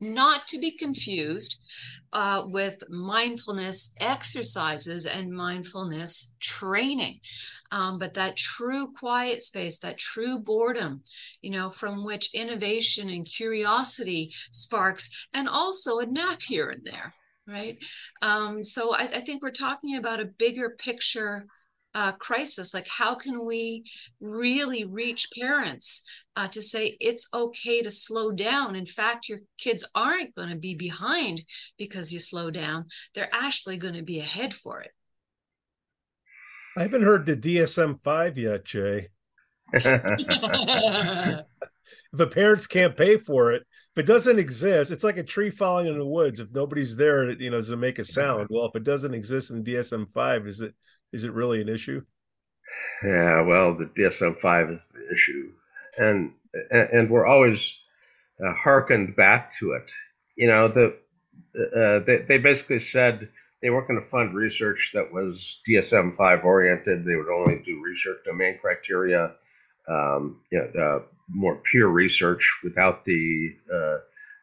not 0.00 0.48
to 0.48 0.58
be 0.58 0.76
confused 0.76 1.60
uh, 2.12 2.44
with 2.46 2.82
mindfulness 2.88 3.94
exercises 4.00 5.06
and 5.06 5.30
mindfulness 5.30 6.34
training. 6.40 7.20
Um, 7.72 7.98
but 7.98 8.14
that 8.14 8.36
true 8.36 8.92
quiet 8.98 9.42
space, 9.42 9.80
that 9.80 9.98
true 9.98 10.38
boredom, 10.38 11.02
you 11.42 11.50
know, 11.50 11.70
from 11.70 12.04
which 12.04 12.32
innovation 12.32 13.08
and 13.08 13.26
curiosity 13.26 14.32
sparks, 14.52 15.10
and 15.34 15.48
also 15.48 15.98
a 15.98 16.06
nap 16.06 16.40
here 16.40 16.70
and 16.70 16.82
there 16.84 17.14
right? 17.46 17.78
Um, 18.22 18.64
so 18.64 18.94
I, 18.94 19.18
I, 19.18 19.24
think 19.24 19.42
we're 19.42 19.50
talking 19.50 19.96
about 19.96 20.20
a 20.20 20.24
bigger 20.24 20.76
picture 20.78 21.46
uh, 21.94 22.12
crisis. 22.12 22.74
Like, 22.74 22.88
how 22.88 23.14
can 23.14 23.44
we 23.44 23.84
really 24.20 24.84
reach 24.84 25.28
parents 25.38 26.02
uh, 26.36 26.48
to 26.48 26.62
say 26.62 26.96
it's 27.00 27.28
okay 27.32 27.82
to 27.82 27.90
slow 27.90 28.32
down? 28.32 28.74
In 28.74 28.86
fact, 28.86 29.28
your 29.28 29.40
kids 29.58 29.84
aren't 29.94 30.34
going 30.34 30.48
to 30.48 30.56
be 30.56 30.74
behind 30.74 31.42
because 31.78 32.12
you 32.12 32.20
slow 32.20 32.50
down, 32.50 32.86
they're 33.14 33.32
actually 33.32 33.78
going 33.78 33.94
to 33.94 34.02
be 34.02 34.20
ahead 34.20 34.54
for 34.54 34.80
it. 34.80 34.90
I 36.76 36.82
haven't 36.82 37.02
heard 37.02 37.26
the 37.26 37.36
DSM 37.36 38.02
5 38.02 38.38
yet, 38.38 38.64
Jay. 38.64 39.08
if 39.72 41.44
the 42.12 42.26
parents 42.26 42.66
can't 42.66 42.96
pay 42.96 43.16
for 43.18 43.52
it, 43.52 43.64
if 43.94 44.00
it 44.02 44.06
doesn't 44.06 44.40
exist, 44.40 44.90
it's 44.90 45.04
like 45.04 45.18
a 45.18 45.22
tree 45.22 45.50
falling 45.50 45.86
in 45.86 45.96
the 45.96 46.04
woods. 46.04 46.40
If 46.40 46.50
nobody's 46.52 46.96
there, 46.96 47.30
you 47.30 47.50
know, 47.50 47.58
does 47.58 47.70
it 47.70 47.76
make 47.76 48.00
a 48.00 48.04
sound? 48.04 48.48
Well, 48.50 48.66
if 48.66 48.74
it 48.74 48.82
doesn't 48.82 49.14
exist 49.14 49.50
in 49.50 49.62
DSM 49.62 50.12
five, 50.12 50.48
is 50.48 50.60
it 50.60 50.74
is 51.12 51.22
it 51.22 51.32
really 51.32 51.60
an 51.60 51.68
issue? 51.68 52.02
Yeah, 53.04 53.42
well, 53.42 53.72
the 53.76 53.84
DSM 53.96 54.40
five 54.40 54.68
is 54.70 54.88
the 54.88 55.14
issue, 55.14 55.52
and 55.96 56.32
and 56.72 57.08
we're 57.08 57.26
always 57.26 57.72
uh, 58.44 58.52
hearkened 58.54 59.14
back 59.14 59.56
to 59.58 59.72
it. 59.72 59.88
You 60.34 60.48
know, 60.48 60.66
the 60.66 60.96
uh, 61.56 62.04
they 62.04 62.24
they 62.26 62.38
basically 62.38 62.80
said 62.80 63.28
they 63.62 63.70
weren't 63.70 63.86
going 63.86 64.02
to 64.02 64.08
fund 64.08 64.34
research 64.34 64.90
that 64.94 65.12
was 65.12 65.60
DSM 65.68 66.16
five 66.16 66.44
oriented. 66.44 67.04
They 67.04 67.14
would 67.14 67.28
only 67.28 67.62
do 67.64 67.80
research 67.80 68.18
domain 68.24 68.58
criteria 68.60 69.34
um, 69.88 70.40
you 70.50 70.58
know, 70.58 70.80
uh, 70.80 71.02
more 71.28 71.60
pure 71.70 71.88
research 71.88 72.58
without 72.62 73.04
the 73.04 73.54
uh, 73.72 73.96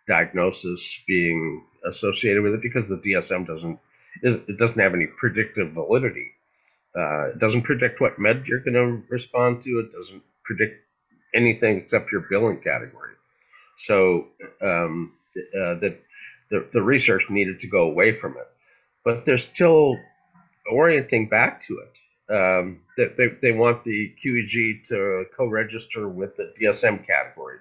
diagnosis 0.08 1.00
being 1.08 1.64
associated 1.90 2.44
with 2.44 2.54
it 2.54 2.62
because 2.62 2.88
the 2.88 2.98
DSM 2.98 3.48
doesn't 3.48 3.80
it 4.24 4.58
doesn't 4.58 4.80
have 4.80 4.94
any 4.94 5.08
predictive 5.08 5.72
validity. 5.72 6.32
Uh, 6.96 7.30
it 7.30 7.40
doesn't 7.40 7.62
predict 7.64 8.02
what 8.02 8.20
med 8.20 8.44
you're 8.46 8.60
going 8.60 8.74
to 8.74 9.02
respond 9.10 9.64
to. 9.64 9.80
It 9.80 9.92
doesn't 9.94 10.22
predict 10.44 10.84
anything 11.34 11.78
except 11.78 12.12
your 12.12 12.26
billing 12.30 12.60
category. 12.60 13.14
So 13.80 14.28
um, 14.62 15.14
uh, 15.38 15.76
the, 15.76 15.98
the 16.50 16.68
the 16.74 16.82
research 16.82 17.24
needed 17.30 17.62
to 17.62 17.68
go 17.68 17.84
away 17.84 18.14
from 18.14 18.34
it, 18.34 18.48
but 19.06 19.26
they're 19.26 19.38
still 19.38 19.98
orienting 20.70 21.30
back 21.30 21.62
to 21.68 21.80
it 21.80 21.94
um, 22.32 22.80
that 22.98 23.18
they, 23.18 23.28
they 23.42 23.52
want 23.52 23.84
the 23.84 24.14
QEEG 24.24 24.88
to 24.88 25.26
co-register 25.36 26.08
with 26.08 26.38
the 26.38 26.54
DSM 26.60 27.06
category. 27.06 27.58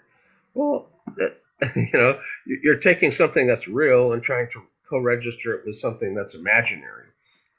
Well, 0.55 0.89
you 1.77 1.89
know, 1.93 2.19
you're 2.47 2.77
taking 2.77 3.13
something 3.13 3.47
that's 3.47 3.69
real 3.69 4.13
and 4.13 4.23
trying 4.23 4.49
to 4.53 4.63
co-register 4.89 5.55
it 5.55 5.67
with 5.67 5.77
something 5.77 6.15
that's 6.15 6.35
imaginary, 6.35 7.07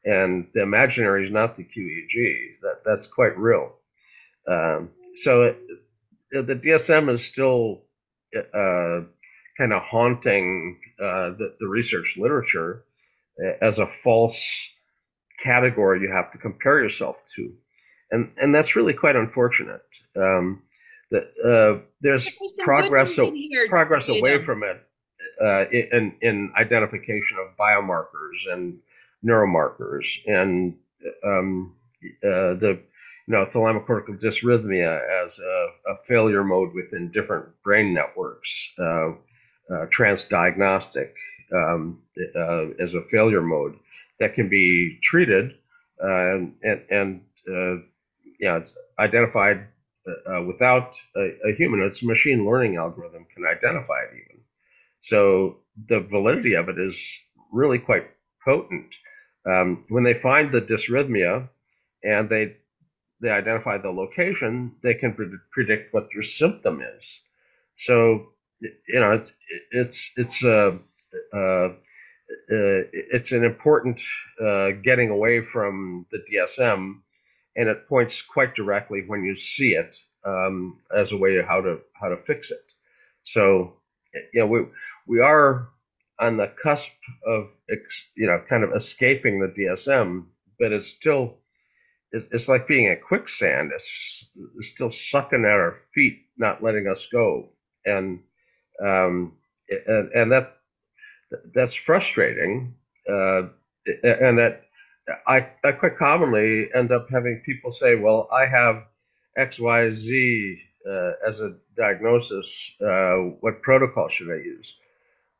and 0.06 0.48
the 0.53 0.62
imaginary 0.62 1.25
is 1.25 1.32
not 1.32 1.58
the 1.58 1.63
QEEG. 1.63 2.62
That 2.62 2.82
that's 2.86 3.08
quite 3.08 3.38
real. 3.38 3.74
Um, 4.48 4.89
so 5.15 5.44
it, 5.44 5.58
the 6.32 6.56
DSM 6.56 7.13
is 7.13 7.24
still 7.24 7.82
uh, 8.36 9.01
kind 9.58 9.74
of 9.74 9.82
haunting 9.84 10.80
uh, 11.00 11.32
the, 11.38 11.56
the 11.60 11.68
research 11.68 12.18
literature 12.18 12.86
as 13.62 13.80
a 13.80 13.88
false 13.88 14.41
category 15.43 16.01
you 16.01 16.12
have 16.12 16.31
to 16.31 16.38
compare 16.38 16.81
yourself 16.81 17.17
to, 17.36 17.53
and 18.12 18.31
and 18.38 18.53
that's 18.53 18.75
really 18.75 18.93
quite 18.93 19.15
unfortunate. 19.15 19.81
Um, 20.15 20.63
that 21.12 21.27
uh, 21.43 21.83
there's 22.00 22.29
progress 22.63 23.15
so, 23.15 23.33
progress 23.69 24.07
away 24.07 24.41
from 24.41 24.63
it 24.63 24.81
uh, 25.43 25.65
in 25.71 26.15
in 26.21 26.53
identification 26.57 27.38
of 27.38 27.55
biomarkers 27.57 28.51
and 28.51 28.79
neuromarkers 29.25 30.07
and 30.25 30.75
um, 31.25 31.75
uh, 32.24 32.55
the 32.55 32.79
you 33.27 33.33
know 33.33 33.45
thalamocortical 33.45 34.19
dysrhythmia 34.21 35.00
as 35.25 35.38
a, 35.38 35.67
a, 35.91 35.95
failure 36.05 36.43
mode 36.43 36.74
within 36.74 37.12
different 37.12 37.45
brain 37.63 37.93
networks, 37.93 38.69
uh, 38.79 39.12
uh, 39.71 39.86
transdiagnostic 39.88 41.12
um, 41.53 42.00
uh, 42.36 42.65
as 42.79 42.93
a 42.93 43.03
failure 43.12 43.41
mode 43.41 43.77
that 44.21 44.35
can 44.35 44.47
be 44.47 44.99
treated 45.03 45.51
uh, 46.01 46.37
and 46.63 46.81
and 46.89 47.21
uh, 47.49 47.75
yeah, 48.39 48.57
it's 48.57 48.71
identified 48.99 49.67
uh, 50.07 50.41
without 50.43 50.95
a, 51.15 51.49
a, 51.49 51.55
human. 51.55 51.81
It's 51.81 52.01
a 52.01 52.05
machine 52.05 52.45
learning 52.45 52.75
algorithm 52.77 53.27
can 53.33 53.45
identify 53.45 53.99
it 54.01 54.13
even. 54.13 54.41
So 55.01 55.57
the 55.87 55.99
validity 55.99 56.53
of 56.53 56.69
it 56.69 56.79
is 56.79 56.99
really 57.51 57.79
quite 57.79 58.05
potent. 58.43 58.93
Um, 59.45 59.85
when 59.89 60.03
they 60.03 60.13
find 60.13 60.51
the 60.51 60.61
dysrhythmia 60.61 61.49
and 62.03 62.29
they 62.29 62.57
they 63.21 63.29
identify 63.29 63.77
the 63.77 63.91
location, 63.91 64.75
they 64.81 64.95
can 64.95 65.13
pre- 65.13 65.37
predict 65.51 65.93
what 65.93 66.07
your 66.13 66.23
symptom 66.23 66.81
is. 66.81 67.05
So 67.77 68.29
you 68.61 68.99
know 68.99 69.11
it's 69.11 69.31
it's 69.71 70.11
it's 70.15 70.43
a 70.43 70.79
uh, 71.35 71.69
uh, 72.51 72.88
it's 72.93 73.31
an 73.31 73.43
important 73.43 74.00
uh, 74.43 74.71
getting 74.83 75.09
away 75.09 75.41
from 75.41 76.05
the 76.11 76.19
DSM, 76.31 77.00
and 77.55 77.69
it 77.69 77.88
points 77.88 78.21
quite 78.21 78.55
directly 78.55 79.03
when 79.07 79.23
you 79.23 79.35
see 79.35 79.69
it 79.73 79.97
um, 80.25 80.79
as 80.95 81.11
a 81.11 81.17
way 81.17 81.35
to 81.35 81.43
how 81.43 81.61
to 81.61 81.79
how 82.00 82.09
to 82.09 82.17
fix 82.17 82.51
it. 82.51 82.65
So, 83.23 83.73
you 84.33 84.41
know, 84.41 84.47
we 84.47 84.65
we 85.07 85.19
are 85.19 85.69
on 86.19 86.38
the 86.38 86.53
cusp 86.61 86.91
of 87.25 87.50
you 88.15 88.27
know 88.27 88.41
kind 88.50 88.63
of 88.63 88.73
escaping 88.75 89.39
the 89.39 89.47
DSM, 89.47 90.25
but 90.59 90.71
it's 90.71 90.88
still 90.88 91.38
it's, 92.11 92.25
it's 92.31 92.47
like 92.47 92.67
being 92.67 92.89
a 92.89 92.95
quicksand. 92.95 93.71
It's, 93.75 94.25
it's 94.57 94.69
still 94.69 94.91
sucking 94.91 95.45
at 95.45 95.51
our 95.51 95.77
feet, 95.93 96.19
not 96.38 96.63
letting 96.63 96.88
us 96.88 97.07
go, 97.11 97.50
and 97.85 98.19
um, 98.83 99.33
and, 99.88 100.11
and 100.13 100.31
that 100.31 100.57
that's 101.53 101.73
frustrating, 101.73 102.75
uh, 103.09 103.43
and 104.03 104.38
that 104.38 104.63
I, 105.27 105.47
I 105.63 105.71
quite 105.73 105.97
commonly 105.97 106.69
end 106.75 106.91
up 106.91 107.07
having 107.09 107.41
people 107.45 107.71
say, 107.71 107.95
"Well, 107.95 108.29
I 108.31 108.45
have 108.45 108.83
X, 109.38 109.59
Y, 109.59 109.91
Z 109.91 110.57
uh, 110.89 111.11
as 111.27 111.39
a 111.39 111.55
diagnosis. 111.77 112.71
Uh, 112.81 113.15
what 113.41 113.61
protocol 113.61 114.09
should 114.09 114.31
I 114.31 114.38
use?" 114.38 114.75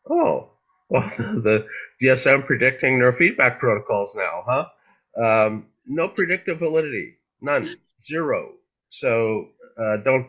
Oh, 0.10 0.50
well, 0.90 1.10
the 1.18 1.66
DSM 2.02 2.46
predicting 2.46 3.00
neurofeedback 3.00 3.60
protocols 3.60 4.16
now, 4.16 4.44
huh? 4.46 4.66
Um, 5.24 5.68
no 5.86 6.08
predictive 6.08 6.60
validity, 6.60 7.16
none, 7.42 7.78
zero. 8.02 8.54
So 8.90 9.50
uh, 9.78 9.98
don't 9.98 10.28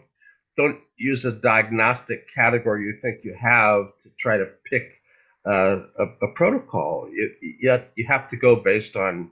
don't 0.56 0.78
use 0.96 1.24
a 1.24 1.32
diagnostic 1.32 2.26
category 2.34 2.84
you 2.84 2.94
think 3.00 3.24
you 3.24 3.34
have 3.34 3.96
to 4.02 4.10
try 4.18 4.36
to 4.36 4.46
pick 4.70 5.01
uh, 5.46 5.80
a, 5.98 6.04
a, 6.22 6.28
protocol. 6.34 7.08
You, 7.12 7.30
you, 7.60 7.82
you 7.96 8.06
have 8.06 8.28
to 8.28 8.36
go 8.36 8.56
based 8.56 8.96
on 8.96 9.30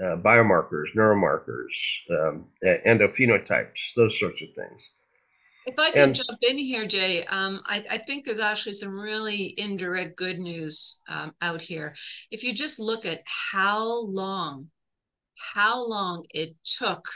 uh, 0.00 0.16
biomarkers, 0.16 0.94
neuromarkers, 0.96 1.74
um, 2.10 2.44
endophenotypes, 2.64 3.94
those 3.96 4.18
sorts 4.18 4.40
of 4.42 4.48
things. 4.54 4.82
If 5.66 5.78
I 5.78 5.90
can 5.90 6.02
and, 6.08 6.14
jump 6.14 6.38
in 6.40 6.56
here, 6.56 6.86
Jay, 6.86 7.26
um, 7.26 7.60
I, 7.66 7.84
I, 7.90 7.98
think 7.98 8.24
there's 8.24 8.38
actually 8.38 8.72
some 8.72 8.98
really 8.98 9.54
indirect 9.58 10.16
good 10.16 10.38
news 10.38 11.00
um, 11.08 11.34
out 11.42 11.60
here. 11.60 11.94
If 12.30 12.42
you 12.42 12.54
just 12.54 12.78
look 12.78 13.04
at 13.04 13.20
how 13.24 14.02
long, 14.04 14.70
how 15.54 15.86
long 15.86 16.24
it 16.30 16.54
took 16.64 17.10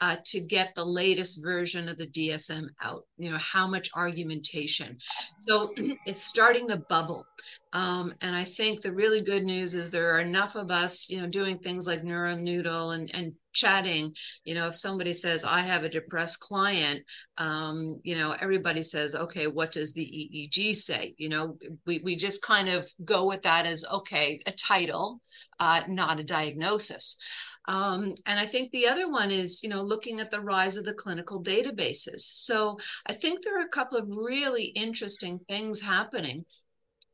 uh, 0.00 0.16
to 0.24 0.40
get 0.40 0.74
the 0.74 0.84
latest 0.84 1.42
version 1.42 1.88
of 1.88 1.98
the 1.98 2.08
DSM 2.08 2.68
out. 2.82 3.04
You 3.18 3.30
know, 3.30 3.38
how 3.38 3.66
much 3.66 3.90
argumentation. 3.94 4.98
So 5.40 5.72
it's 6.06 6.22
starting 6.22 6.68
to 6.68 6.78
bubble. 6.88 7.26
Um, 7.72 8.14
and 8.20 8.34
I 8.34 8.44
think 8.44 8.80
the 8.80 8.92
really 8.92 9.22
good 9.22 9.44
news 9.44 9.74
is 9.74 9.90
there 9.90 10.14
are 10.14 10.20
enough 10.20 10.56
of 10.56 10.70
us, 10.70 11.08
you 11.08 11.20
know, 11.20 11.28
doing 11.28 11.58
things 11.58 11.86
like 11.86 12.02
NeuroNoodle 12.02 12.94
and, 12.94 13.10
and 13.14 13.32
chatting. 13.52 14.12
You 14.44 14.54
know, 14.54 14.68
if 14.68 14.76
somebody 14.76 15.12
says, 15.12 15.44
I 15.44 15.60
have 15.60 15.84
a 15.84 15.88
depressed 15.88 16.40
client, 16.40 17.04
um, 17.38 18.00
you 18.02 18.16
know, 18.16 18.34
everybody 18.40 18.82
says, 18.82 19.14
okay, 19.14 19.46
what 19.46 19.70
does 19.70 19.92
the 19.92 20.02
EEG 20.02 20.74
say? 20.74 21.14
You 21.16 21.28
know, 21.28 21.58
we, 21.86 22.00
we 22.02 22.16
just 22.16 22.42
kind 22.42 22.68
of 22.68 22.90
go 23.04 23.26
with 23.26 23.42
that 23.42 23.66
as, 23.66 23.84
okay, 23.92 24.40
a 24.46 24.52
title, 24.52 25.20
uh, 25.60 25.82
not 25.86 26.18
a 26.18 26.24
diagnosis. 26.24 27.18
Um, 27.68 28.14
and 28.26 28.38
I 28.38 28.46
think 28.46 28.70
the 28.70 28.88
other 28.88 29.10
one 29.10 29.30
is, 29.30 29.62
you 29.62 29.68
know, 29.68 29.82
looking 29.82 30.20
at 30.20 30.30
the 30.30 30.40
rise 30.40 30.76
of 30.76 30.84
the 30.84 30.94
clinical 30.94 31.42
databases. 31.42 32.20
So 32.20 32.78
I 33.06 33.12
think 33.12 33.42
there 33.42 33.58
are 33.58 33.64
a 33.64 33.68
couple 33.68 33.98
of 33.98 34.08
really 34.08 34.64
interesting 34.64 35.40
things 35.48 35.80
happening 35.80 36.44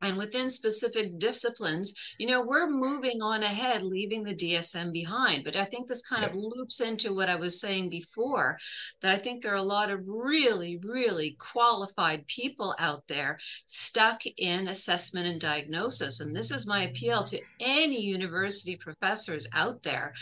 and 0.07 0.17
within 0.17 0.49
specific 0.49 1.19
disciplines 1.19 1.95
you 2.19 2.27
know 2.27 2.43
we're 2.43 2.71
moving 2.71 3.21
on 3.23 3.43
ahead 3.43 3.83
leaving 3.83 4.23
the 4.23 4.35
dsm 4.35 4.93
behind. 4.93 5.45
But 5.45 5.57
i 5.57 5.65
think 5.65 5.89
this 5.89 6.03
kind 6.03 6.25
of 6.25 6.35
loops 6.35 6.81
into 6.81 7.15
what 7.15 7.29
i 7.29 7.37
was 7.37 7.61
saying 7.61 7.91
before 7.91 8.57
that 9.03 9.13
i 9.13 9.19
think 9.19 9.43
there 9.43 9.53
are 9.53 9.57
a 9.57 9.63
lot 9.63 9.91
of 9.91 10.01
really 10.07 10.79
really 10.83 11.37
qualified 11.39 12.27
people 12.27 12.75
out 12.79 13.03
there 13.09 13.39
stuck 13.67 14.23
in 14.37 14.69
assessment 14.69 15.27
and 15.27 15.41
diagnosis. 15.41 16.21
And 16.21 16.35
this 16.35 16.51
is 16.51 16.67
my 16.67 16.85
appeal 16.85 17.25
to 17.25 17.41
any 17.61 18.01
university 18.01 18.77
professors 18.77 19.47
out 19.53 19.83
there. 19.83 20.13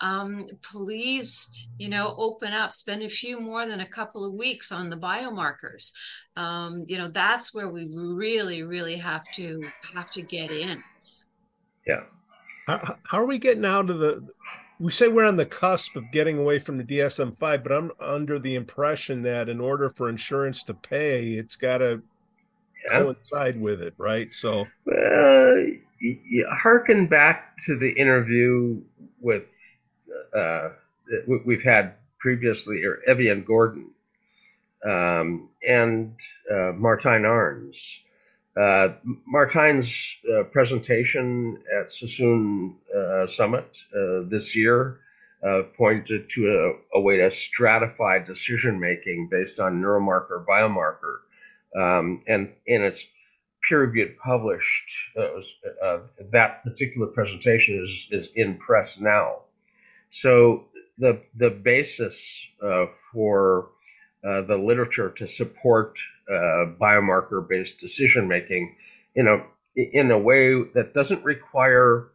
Um, 0.00 0.46
please 0.62 1.50
you 1.78 1.88
know 1.88 2.14
open 2.16 2.52
up 2.52 2.72
spend 2.72 3.02
a 3.02 3.08
few 3.08 3.40
more 3.40 3.66
than 3.66 3.80
a 3.80 3.88
couple 3.88 4.24
of 4.24 4.34
weeks 4.34 4.70
on 4.72 4.90
the 4.90 4.96
biomarkers 4.96 5.90
um, 6.36 6.84
you 6.88 6.98
know 6.98 7.08
that's 7.08 7.54
where 7.54 7.68
we 7.68 7.88
really 7.94 8.62
really 8.62 8.96
have 8.96 9.24
to 9.32 9.62
have 9.94 10.10
to 10.12 10.22
get 10.22 10.50
in. 10.50 10.82
Yeah. 11.86 12.02
How, 12.66 12.96
how 13.04 13.18
are 13.18 13.26
we 13.26 13.38
getting 13.38 13.64
out 13.64 13.90
of 13.90 13.98
the 13.98 14.26
we 14.80 14.90
say 14.90 15.08
we're 15.08 15.26
on 15.26 15.36
the 15.36 15.46
cusp 15.46 15.96
of 15.96 16.04
getting 16.12 16.38
away 16.38 16.58
from 16.58 16.78
the 16.78 16.84
dsm-5 16.84 17.38
but 17.38 17.70
i'm 17.70 17.92
under 18.00 18.38
the 18.38 18.54
impression 18.54 19.22
that 19.22 19.50
in 19.50 19.60
order 19.60 19.90
for 19.90 20.08
insurance 20.08 20.62
to 20.62 20.72
pay 20.72 21.34
it's 21.34 21.56
got 21.56 21.78
to 21.78 22.02
yeah. 22.90 23.00
coincide 23.00 23.60
with 23.60 23.80
it 23.80 23.94
right? 23.98 24.32
So 24.34 24.66
well 24.86 25.66
you 26.00 26.46
harken 26.50 27.06
back 27.06 27.56
to 27.66 27.78
the 27.78 27.90
interview 27.90 28.80
with 29.20 29.44
uh, 30.36 30.70
we've 31.44 31.62
had 31.62 31.94
previously 32.18 32.84
or 32.84 33.00
Evian 33.06 33.42
Gordon 33.44 33.90
um, 34.84 35.48
and 35.66 36.14
uh, 36.50 36.72
Martijn 36.72 37.24
Arns. 37.24 37.76
Uh, 38.56 38.94
uh, 40.32 40.44
presentation 40.44 41.58
at 41.80 41.92
Sassoon 41.92 42.76
uh, 42.96 43.26
Summit 43.26 43.76
uh, 43.96 44.20
this 44.28 44.54
year 44.54 45.00
uh, 45.44 45.62
pointed 45.76 46.30
to 46.30 46.46
a, 46.94 46.98
a, 46.98 47.00
way 47.00 47.16
to 47.16 47.30
stratify 47.30 48.24
decision 48.24 48.78
making 48.78 49.28
based 49.28 49.58
on 49.58 49.82
neuromarker 49.82 50.44
biomarker, 50.46 51.18
um, 51.76 52.22
and 52.28 52.52
in 52.66 52.82
it's 52.82 53.04
peer 53.68 53.80
reviewed 53.80 54.16
published. 54.18 54.88
That 55.16 56.62
particular 56.62 57.08
presentation 57.08 57.82
is 57.82 58.06
is 58.12 58.28
in 58.36 58.56
press 58.58 58.94
now. 59.00 59.40
So 60.10 60.66
the 60.96 61.20
the 61.36 61.50
basis 61.50 62.46
for 63.12 63.70
uh, 64.26 64.42
the 64.42 64.56
literature 64.56 65.10
to 65.10 65.28
support 65.28 65.98
uh, 66.30 66.64
biomarker 66.80 67.46
based 67.46 67.78
decision 67.78 68.26
making 68.26 68.74
in 69.14 69.28
a 69.28 69.44
in 69.76 70.10
a 70.10 70.18
way 70.18 70.62
that 70.74 70.94
doesn't 70.94 71.22
require 71.24 72.08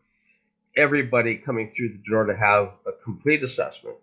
everybody 0.78 1.36
coming 1.36 1.70
through 1.70 1.90
the 1.90 2.02
door 2.10 2.26
to 2.26 2.36
have 2.36 2.72
a 2.88 2.92
complete 3.04 3.44
assessment, 3.44 3.98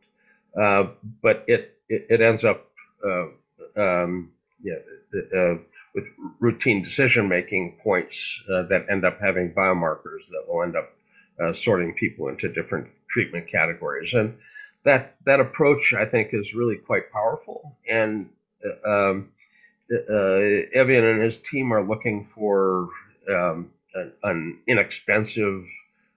uh, 0.61 0.85
but 1.23 1.43
it, 1.49 1.79
it, 1.89 2.07
it 2.11 2.21
ends 2.21 2.45
up 2.45 2.71
uh, 3.05 3.27
um, 3.77 4.31
yeah, 4.63 4.75
uh, 5.37 5.55
with 5.95 6.05
routine 6.39 6.83
decision 6.83 7.29
making 7.29 7.79
points 7.83 8.43
that 8.47 8.85
end 8.91 9.05
up 9.05 9.19
having 9.21 9.53
biomarkers 9.53 10.29
that 10.31 10.45
will 10.47 10.63
end 10.63 10.77
up 10.77 10.93
sorting 11.57 11.95
people 11.95 12.29
into 12.29 12.49
different 12.49 12.87
treatment 13.09 13.51
categories. 13.51 14.13
And 14.13 14.37
that 14.87 15.17
that 15.27 15.41
approach 15.41 15.93
I 15.93 16.07
think 16.07 16.31
is 16.33 16.55
really 16.55 16.77
quite 16.77 17.13
powerful, 17.13 17.77
and 17.89 18.31
uh, 18.65 18.89
um, 18.89 19.31
uh, 19.93 20.39
Evian 20.73 21.05
and 21.05 21.23
his 21.23 21.37
team 21.39 21.73
are 21.73 21.83
looking 21.83 22.29
for 22.35 22.89
um, 23.29 23.71
an, 23.95 24.13
an, 24.23 24.59
inexpensive 24.69 25.67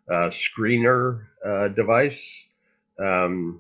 uh, 0.09 0.29
screener 0.29 1.25
uh, 1.43 1.69
device, 1.69 2.21
um, 2.99 3.59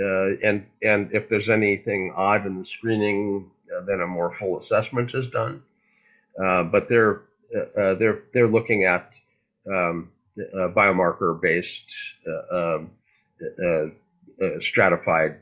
uh, 0.00 0.36
and 0.44 0.66
and 0.82 1.12
if 1.12 1.28
there's 1.28 1.50
anything 1.50 2.14
odd 2.16 2.46
in 2.46 2.60
the 2.60 2.64
screening, 2.64 3.50
uh, 3.76 3.80
then 3.84 4.00
a 4.00 4.06
more 4.06 4.30
full 4.30 4.60
assessment 4.60 5.10
is 5.14 5.26
done. 5.30 5.62
but 6.36 6.88
they're 6.88 7.22
they're 7.74 8.22
they're 8.32 8.48
looking 8.48 8.84
at 8.84 9.14
um, 9.68 10.10
biomarker 10.38 11.40
based 11.40 11.92
um, 12.52 12.92
uh, 14.42 14.60
stratified 14.60 15.36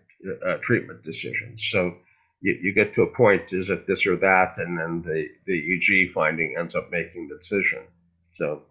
uh, 0.47 0.57
treatment 0.63 1.03
decisions. 1.03 1.69
So 1.71 1.95
you, 2.41 2.59
you, 2.63 2.73
get 2.75 2.95
to 2.95 3.03
a 3.03 3.07
point, 3.07 3.53
is 3.53 3.71
it 3.71 3.87
this 3.87 4.07
or 4.07 4.17
that? 4.17 4.59
And 4.59 4.79
then 4.79 5.03
the, 5.03 5.27
the 5.47 5.53
EEG 5.53 6.13
finding 6.13 6.57
ends 6.59 6.75
up 6.75 6.91
making 6.91 7.29
the 7.29 7.37
decision. 7.37 7.81
So 8.31 8.63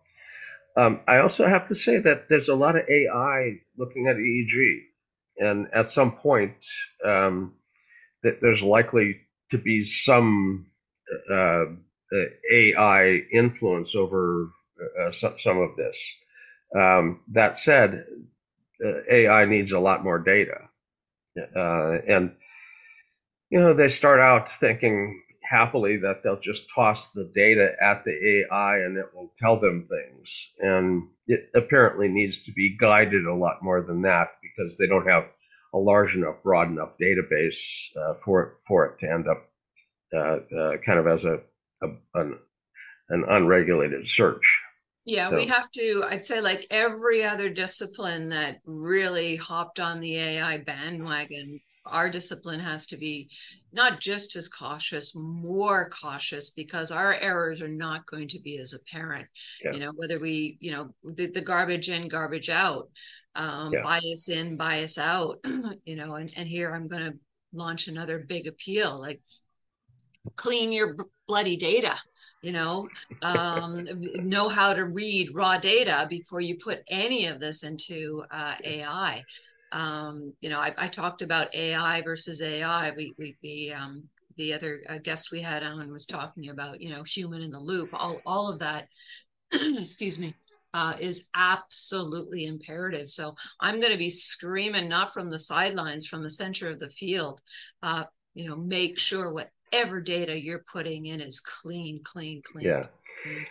um, 0.78 1.02
I 1.08 1.18
also 1.18 1.48
have 1.48 1.68
to 1.68 1.76
say 1.76 2.00
that 2.00 2.30
there's 2.30 2.50
a 2.50 2.56
lot 2.56 2.76
of 2.76 2.88
AI 2.90 3.60
looking 3.78 4.08
at 4.08 4.16
EEG. 4.16 4.80
And 5.38 5.68
at 5.74 5.90
some 5.90 6.12
point, 6.12 6.54
um, 7.06 7.54
that 8.24 8.42
there's 8.42 8.62
likely 8.62 9.22
to 9.50 9.58
be 9.58 9.84
some 9.84 10.68
uh, 11.30 11.66
uh 12.14 12.26
AI 12.52 13.22
influence 13.34 13.96
over 13.96 14.52
uh, 15.00 15.12
some, 15.12 15.36
some 15.40 15.58
of 15.58 15.76
this. 15.76 15.98
Um, 16.76 17.22
that 17.32 17.58
said, 17.58 18.06
AI 19.12 19.46
needs 19.46 19.72
a 19.72 19.80
lot 19.80 20.04
more 20.04 20.20
data. 20.20 20.70
Uh, 21.56 21.98
and, 22.08 22.34
you 23.50 23.60
know, 23.60 23.74
they 23.74 23.90
start 23.90 24.20
out 24.20 24.50
thinking 24.50 25.22
happily 25.44 25.98
that 25.98 26.24
they'll 26.24 26.40
just 26.40 26.64
toss 26.74 27.10
the 27.10 27.30
data 27.36 27.74
at 27.82 28.04
the 28.06 28.46
AI 28.52 28.80
and 28.80 28.98
it 28.98 29.08
will 29.14 29.32
tell 29.38 29.60
them 29.60 29.88
things. 29.90 30.50
And 30.60 31.08
it 31.28 31.50
apparently 31.56 32.08
needs 32.08 32.44
to 32.46 32.52
be 32.54 32.78
guided 32.80 33.26
a 33.26 33.36
lot 33.36 33.64
more 33.64 33.82
than 33.82 34.02
that 34.04 34.30
because 34.42 34.78
they 34.78 34.88
don't 34.88 35.08
have 35.08 35.26
a 35.74 35.78
large 35.78 36.16
enough, 36.16 36.38
broad 36.44 36.70
enough 36.70 36.92
database 37.02 37.58
uh, 37.98 38.16
for 38.24 38.44
it, 38.44 38.50
for 38.68 38.86
it 38.86 39.00
to 39.00 39.12
end 39.12 39.28
up 39.28 39.50
uh, 40.14 40.58
uh, 40.58 40.78
kind 40.86 41.00
of 41.00 41.08
as 41.08 41.24
a, 41.26 41.40
a 41.84 41.88
an, 42.16 42.38
an 43.10 43.26
unregulated 43.30 44.08
search. 44.08 44.61
Yeah, 45.06 45.30
so. 45.30 45.36
we 45.36 45.48
have 45.48 45.72
to, 45.72 46.04
I'd 46.08 46.26
say, 46.26 46.42
like 46.42 46.68
every 46.70 47.24
other 47.24 47.50
discipline 47.50 48.30
that 48.30 48.60
really 48.66 49.36
hopped 49.36 49.80
on 49.80 50.00
the 50.00 50.16
AI 50.16 50.60
bandwagon, 50.60 51.60
our 51.86 52.10
discipline 52.10 52.60
has 52.60 52.86
to 52.88 52.98
be 52.98 53.30
not 53.74 54.00
just 54.00 54.36
as 54.36 54.48
cautious, 54.48 55.16
more 55.16 55.90
cautious, 55.90 56.52
because 56.52 56.92
our 56.92 57.16
errors 57.16 57.62
are 57.62 57.68
not 57.68 58.06
going 58.06 58.28
to 58.28 58.40
be 58.42 58.60
as 58.60 58.74
apparent. 58.74 59.28
Yeah. 59.64 59.72
You 59.72 59.80
know, 59.80 59.92
whether 59.96 60.20
we, 60.20 60.58
you 60.60 60.72
know, 60.72 60.94
the, 61.04 61.28
the 61.28 61.42
garbage 61.42 61.90
in, 61.90 62.08
garbage 62.08 62.50
out, 62.50 62.90
um, 63.36 63.74
yeah. 63.74 63.82
bias 63.82 64.30
in, 64.30 64.56
bias 64.56 64.98
out, 64.98 65.40
you 65.86 65.96
know, 65.96 66.16
and, 66.16 66.32
and 66.38 66.48
here 66.48 66.76
I'm 66.76 66.88
going 66.88 67.12
to 67.12 67.18
launch 67.54 67.88
another 67.88 68.20
big 68.20 68.48
appeal 68.48 69.00
like 69.00 69.20
clean 70.36 70.72
your 70.72 70.96
bloody 71.28 71.58
data 71.58 71.96
you 72.42 72.52
know 72.52 72.88
um, 73.22 73.88
know 74.16 74.50
how 74.50 74.74
to 74.74 74.86
read 74.86 75.30
raw 75.34 75.58
data 75.58 76.06
before 76.10 76.42
you 76.42 76.58
put 76.58 76.80
any 76.88 77.26
of 77.26 77.40
this 77.40 77.64
into 77.64 78.24
uh, 78.32 78.56
ai 78.64 79.24
Um, 79.72 80.34
you 80.42 80.50
know, 80.50 80.60
I, 80.60 80.74
I, 80.78 80.88
talked 80.90 81.22
about 81.22 81.56
AI 81.56 82.02
versus 82.02 82.42
AI. 82.42 82.92
We, 82.92 83.14
we 83.18 83.38
the 83.42 83.74
um, 83.74 84.04
the 84.36 84.54
other 84.54 84.82
uh, 84.90 84.98
guest 84.98 85.32
we 85.32 85.42
had 85.42 85.64
on 85.64 85.92
was 85.92 86.06
talking 86.06 86.50
about 86.50 86.82
you 86.82 86.90
know 86.90 87.04
human 87.04 87.42
in 87.42 87.52
the 87.52 87.60
loop. 87.60 87.90
All 87.94 88.20
all 88.26 88.52
of 88.52 88.60
that. 88.60 88.88
excuse 89.54 90.20
me. 90.20 90.36
Uh, 90.74 90.96
is 91.02 91.30
absolutely 91.36 92.46
imperative. 92.46 93.10
So 93.10 93.36
I'm 93.60 93.82
going 93.82 93.92
to 93.92 93.98
be 93.98 94.10
screaming 94.10 94.88
not 94.88 95.14
from 95.14 95.30
the 95.30 95.40
sidelines, 95.40 96.08
from 96.08 96.24
the 96.24 96.30
center 96.30 96.70
of 96.70 96.80
the 96.80 96.90
field. 96.90 97.42
Uh, 97.84 98.06
you 98.36 98.48
know, 98.48 98.56
make 98.56 98.98
sure 98.98 99.34
whatever 99.72 100.02
data 100.02 100.40
you're 100.40 100.64
putting 100.72 101.06
in 101.06 101.22
is 101.22 101.40
clean, 101.40 102.02
clean, 102.04 102.42
clean. 102.42 102.66
Yeah. 102.66 102.84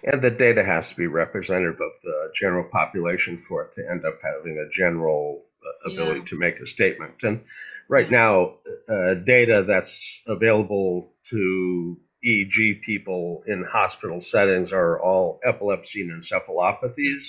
And 0.04 0.20
the 0.20 0.30
data 0.30 0.64
has 0.64 0.88
to 0.90 0.96
be 0.96 1.06
representative 1.06 1.80
of 1.80 1.92
the 2.02 2.32
general 2.38 2.64
population 2.64 3.42
for 3.46 3.62
it 3.64 3.72
to 3.74 3.88
end 3.88 4.04
up 4.04 4.18
having 4.22 4.58
a 4.58 4.68
general 4.74 5.42
uh, 5.64 5.92
ability 5.92 6.20
yeah. 6.20 6.26
to 6.26 6.38
make 6.38 6.58
a 6.60 6.66
statement. 6.66 7.14
And 7.22 7.42
right 7.88 8.10
now, 8.10 8.54
uh, 8.88 9.14
data 9.14 9.64
that's 9.66 10.20
available 10.26 11.12
to 11.30 11.96
EEG 12.26 12.82
people 12.82 13.44
in 13.46 13.64
hospital 13.64 14.20
settings 14.20 14.72
are 14.72 15.00
all 15.00 15.40
epilepsy 15.46 16.02
and 16.02 16.22
encephalopathies. 16.22 17.28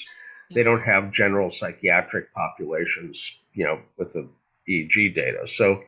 They 0.54 0.64
don't 0.64 0.82
have 0.82 1.14
general 1.14 1.50
psychiatric 1.52 2.34
populations, 2.34 3.32
you 3.54 3.66
know, 3.66 3.80
with 3.98 4.14
the 4.14 4.28
EEG 4.68 5.16
data. 5.16 5.48
So 5.48 5.84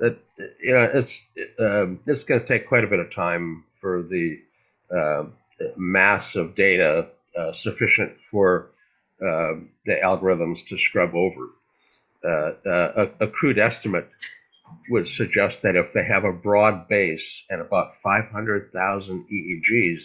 that 0.00 0.18
you 0.60 0.72
know, 0.72 0.90
it's 0.94 1.18
um, 1.58 2.00
it's 2.06 2.24
going 2.24 2.40
to 2.40 2.46
take 2.46 2.68
quite 2.68 2.84
a 2.84 2.88
bit 2.88 2.98
of 2.98 3.14
time 3.14 3.64
for 3.80 4.02
the 4.02 4.38
uh, 4.94 5.24
mass 5.76 6.34
of 6.34 6.54
data 6.54 7.08
uh, 7.38 7.52
sufficient 7.52 8.12
for 8.30 8.70
uh, 9.20 9.54
the 9.86 9.96
algorithms 10.04 10.66
to 10.66 10.78
scrub 10.78 11.14
over. 11.14 11.50
Uh, 12.24 12.68
uh, 12.68 13.06
a, 13.20 13.24
a, 13.24 13.28
crude 13.28 13.58
estimate 13.58 14.08
would 14.90 15.08
suggest 15.08 15.62
that 15.62 15.74
if 15.74 15.92
they 15.92 16.04
have 16.04 16.24
a 16.24 16.32
broad 16.32 16.86
base 16.88 17.42
and 17.50 17.60
about 17.60 17.96
500,000 18.02 19.26
EEGs, 19.32 20.04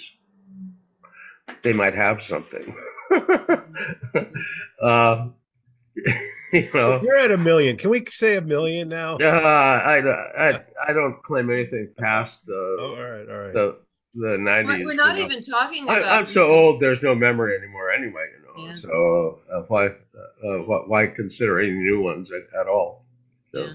they 1.64 1.74
might 1.74 1.94
have 1.94 2.24
something. 2.24 2.76
you 6.54 6.70
know, 6.74 7.02
you're 7.04 7.18
at 7.18 7.32
a 7.32 7.38
million. 7.38 7.78
Can 7.78 7.90
we 7.90 8.06
say 8.10 8.38
a 8.38 8.42
million 8.42 8.90
now? 8.90 9.18
Uh, 9.18 9.26
I, 9.26 10.50
I, 10.50 10.62
I 10.88 10.94
don't 10.94 11.22
claim 11.24 11.50
anything 11.50 11.90
past 11.98 12.46
the, 12.46 12.54
oh, 12.80 12.96
all 12.98 13.04
right, 13.04 13.30
all 13.30 13.38
right. 13.38 13.54
the 13.54 13.78
the 14.18 14.38
90s. 14.38 14.86
We're 14.86 14.94
not 14.94 15.18
even 15.18 15.42
know. 15.48 15.60
talking 15.60 15.84
about. 15.84 16.04
I, 16.04 16.18
am 16.18 16.26
so 16.26 16.50
old. 16.50 16.82
There's 16.82 17.04
no 17.04 17.14
memory 17.14 17.56
anymore, 17.56 17.92
anyway. 17.92 18.26
You 18.36 18.64
know, 18.64 18.70
yeah. 18.70 18.74
so 18.74 19.40
uh, 19.54 19.62
why 19.68 19.88
uh, 19.88 20.82
why 20.88 21.08
consider 21.08 21.60
any 21.60 21.72
new 21.72 22.02
ones 22.02 22.32
at, 22.32 22.60
at 22.60 22.68
all? 22.68 23.06
So. 23.46 23.60
Yeah. 23.60 23.74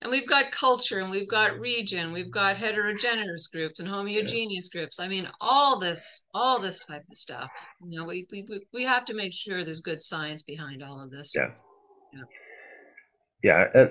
And 0.00 0.12
we've 0.12 0.28
got 0.28 0.52
culture, 0.52 1.00
and 1.00 1.10
we've 1.10 1.28
got 1.28 1.58
region, 1.58 2.12
we've 2.12 2.30
got 2.30 2.56
heterogeneous 2.56 3.48
groups 3.48 3.80
and 3.80 3.88
homogeneous 3.88 4.70
yeah. 4.72 4.80
groups. 4.80 5.00
I 5.00 5.08
mean, 5.08 5.28
all 5.40 5.80
this, 5.80 6.22
all 6.32 6.60
this 6.60 6.78
type 6.86 7.02
of 7.10 7.18
stuff. 7.18 7.50
You 7.84 7.98
know, 7.98 8.06
we 8.06 8.24
we 8.30 8.46
we 8.72 8.84
have 8.84 9.04
to 9.06 9.14
make 9.14 9.32
sure 9.34 9.64
there's 9.64 9.80
good 9.80 10.00
science 10.00 10.44
behind 10.44 10.84
all 10.84 11.02
of 11.02 11.10
this. 11.10 11.32
Yeah. 11.34 11.50
Yeah. 12.12 12.22
yeah 13.42 13.80
uh, 13.80 13.88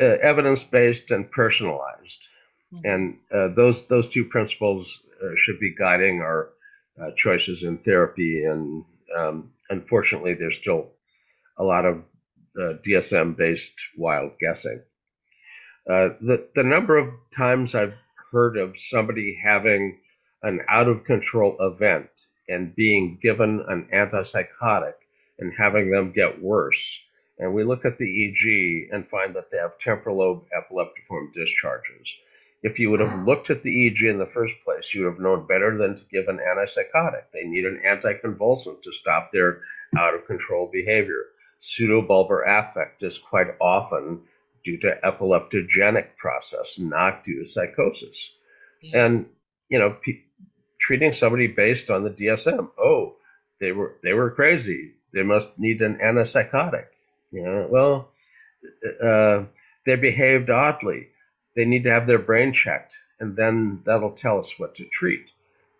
uh, 0.00 0.16
evidence 0.22 0.64
based 0.64 1.10
and 1.10 1.30
personalized. 1.30 2.18
Mm-hmm. 2.72 2.88
And 2.88 3.18
uh, 3.32 3.54
those 3.54 3.86
those 3.88 4.08
two 4.08 4.24
principles 4.24 4.98
uh, 5.22 5.30
should 5.36 5.58
be 5.60 5.74
guiding 5.74 6.20
our 6.20 6.50
uh, 7.00 7.10
choices 7.16 7.62
in 7.62 7.78
therapy. 7.78 8.44
And 8.44 8.84
um, 9.16 9.50
unfortunately, 9.68 10.34
there's 10.34 10.56
still 10.56 10.92
a 11.58 11.64
lot 11.64 11.84
of 11.84 11.98
uh, 12.58 12.74
DSM 12.86 13.36
based 13.36 13.74
wild 13.96 14.32
guessing. 14.40 14.82
the 15.86 16.48
the 16.54 16.62
number 16.62 16.96
of 16.96 17.08
times 17.36 17.74
I've 17.74 17.94
heard 18.32 18.56
of 18.56 18.78
somebody 18.78 19.38
having 19.42 19.98
an 20.42 20.60
out 20.68 20.88
of 20.88 21.04
control 21.04 21.56
event 21.60 22.08
and 22.48 22.74
being 22.74 23.18
given 23.22 23.64
an 23.68 23.88
antipsychotic 23.92 24.94
and 25.38 25.52
having 25.58 25.90
them 25.90 26.12
get 26.12 26.40
worse. 26.42 26.98
And 27.40 27.52
we 27.52 27.64
look 27.64 27.84
at 27.84 27.98
the 27.98 28.04
EEG 28.04 28.94
and 28.94 29.08
find 29.08 29.34
that 29.34 29.50
they 29.50 29.58
have 29.58 29.78
temporal 29.80 30.18
lobe 30.18 30.44
epileptiform 30.54 31.32
discharges 31.34 32.14
if 32.62 32.78
you 32.78 32.90
would 32.90 33.00
have 33.00 33.12
ah. 33.12 33.24
looked 33.24 33.50
at 33.50 33.62
the 33.62 33.70
EEG 33.70 34.10
in 34.10 34.18
the 34.18 34.26
first 34.26 34.54
place, 34.64 34.92
you 34.92 35.02
would 35.02 35.12
have 35.12 35.20
known 35.20 35.46
better 35.46 35.76
than 35.76 35.96
to 35.96 36.04
give 36.10 36.28
an 36.28 36.38
antipsychotic. 36.38 37.24
They 37.32 37.44
need 37.44 37.64
an 37.64 37.80
anticonvulsant 37.86 38.82
to 38.82 38.92
stop 38.92 39.30
their 39.32 39.60
out 39.96 40.14
of 40.14 40.26
control 40.26 40.68
behavior. 40.70 41.24
Pseudobulbar 41.62 42.42
affect 42.46 43.02
is 43.02 43.18
quite 43.18 43.48
often 43.60 44.20
due 44.64 44.78
to 44.78 44.98
epileptogenic 45.04 46.16
process, 46.18 46.78
not 46.78 47.24
due 47.24 47.42
to 47.42 47.50
psychosis. 47.50 48.30
Yeah. 48.82 49.06
And 49.06 49.26
you 49.68 49.78
know, 49.78 49.96
p- 50.02 50.24
treating 50.80 51.12
somebody 51.12 51.46
based 51.46 51.90
on 51.90 52.04
the 52.04 52.10
DSM, 52.10 52.70
oh, 52.78 53.16
they 53.60 53.72
were 53.72 53.96
they 54.02 54.12
were 54.12 54.30
crazy. 54.30 54.92
They 55.12 55.22
must 55.22 55.48
need 55.58 55.80
an 55.80 55.98
antipsychotic. 56.02 56.86
You 57.32 57.42
know, 57.42 57.68
well, 57.70 58.12
uh, 59.02 59.44
they 59.86 59.96
behaved 59.96 60.50
oddly 60.50 61.08
they 61.56 61.64
need 61.64 61.84
to 61.84 61.90
have 61.90 62.06
their 62.06 62.18
brain 62.18 62.52
checked, 62.52 62.94
and 63.18 63.36
then 63.36 63.82
that'll 63.84 64.12
tell 64.12 64.38
us 64.38 64.52
what 64.58 64.74
to 64.76 64.84
treat. 64.86 65.26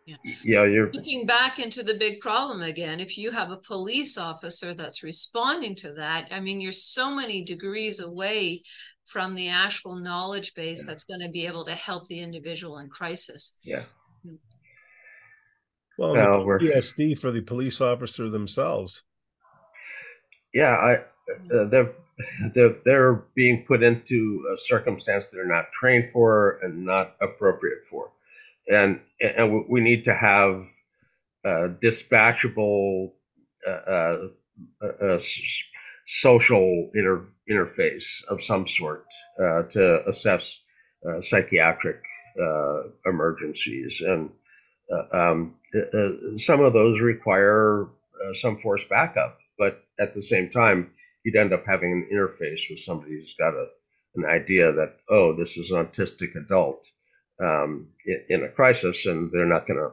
Yeah. 0.07 0.17
You 0.43 0.55
know, 0.57 0.65
you're 0.65 0.93
looking 0.93 1.27
back 1.27 1.59
into 1.59 1.83
the 1.83 1.95
big 1.95 2.21
problem 2.21 2.63
again. 2.63 2.99
If 2.99 3.17
you 3.17 3.31
have 3.31 3.51
a 3.51 3.59
police 3.59 4.19
officer 4.19 4.75
that's 4.75 5.03
responding 5.03 5.77
to 5.77 5.93
that, 5.95 6.29
I 6.33 6.41
mean, 6.41 6.61
you're 6.61 6.73
so 6.73 7.15
many 7.15 7.45
degrees 7.45 8.01
away 8.01 8.63
from 9.07 9.35
the 9.35 9.49
actual 9.49 9.97
knowledge 9.97 10.55
base 10.55 10.83
yeah. 10.85 10.91
that's 10.91 11.05
going 11.05 11.21
to 11.21 11.31
be 11.31 11.47
able 11.47 11.65
to 11.67 11.75
help 11.75 12.09
the 12.09 12.21
individual 12.21 12.79
in 12.79 12.89
crisis. 12.89 13.57
Yeah. 13.63 13.85
Well, 15.97 16.15
well 16.15 16.41
PTSD 16.41 17.19
for 17.19 17.31
the 17.31 17.43
police 17.43 17.81
officer 17.81 18.29
themselves. 18.31 19.03
Yeah, 20.53 20.75
I 20.75 21.05
uh, 21.55 21.65
they're 21.67 21.93
they're, 22.55 22.77
they're 22.85 23.15
being 23.35 23.65
put 23.67 23.83
into 23.83 24.45
a 24.53 24.59
circumstance 24.59 25.31
they're 25.31 25.47
not 25.47 25.73
trained 25.73 26.11
for 26.13 26.59
and 26.63 26.85
not 26.85 27.17
appropriate 27.21 27.81
for. 27.89 28.11
And, 28.69 29.01
and 29.21 29.65
we 29.69 29.81
need 29.81 30.05
to 30.05 30.15
have 30.15 30.65
a 31.45 31.69
dispatchable 31.83 33.13
uh, 33.67 33.71
uh, 33.71 34.17
uh 35.03 35.21
social 36.07 36.91
inter, 36.95 37.27
interface 37.51 38.25
of 38.29 38.43
some 38.43 38.67
sort 38.67 39.07
uh, 39.43 39.63
to 39.63 40.09
assess 40.09 40.59
uh, 41.09 41.21
psychiatric 41.23 42.03
emergencies. 43.07 44.03
And 44.07 44.31
um, 45.13 45.55
some 46.39 46.61
of 46.61 46.73
those 46.73 47.01
require 47.01 47.89
some 48.35 48.59
force 48.59 48.85
backup, 48.89 49.39
but 49.59 49.85
at 49.99 50.15
the 50.15 50.23
same 50.23 50.51
time, 50.51 50.91
you'd 51.25 51.37
end 51.37 51.53
up 51.53 51.65
having 51.67 51.93
an 51.93 52.09
interface 52.13 52.63
with 52.69 52.81
somebody 52.81 53.13
who's 53.13 53.35
got 53.39 53.55
a, 53.55 53.67
an 54.17 54.25
idea 54.25 54.73
that, 54.73 54.97
oh, 55.09 55.35
this 55.37 55.57
is 55.57 55.71
an 55.71 55.85
autistic 55.85 56.35
adult 56.37 56.87
um, 57.43 57.89
in, 58.07 58.23
in, 58.29 58.45
a 58.45 58.49
crisis, 58.49 59.07
and 59.07 59.31
they're 59.33 59.47
not 59.47 59.67
going 59.67 59.79
to 59.79 59.91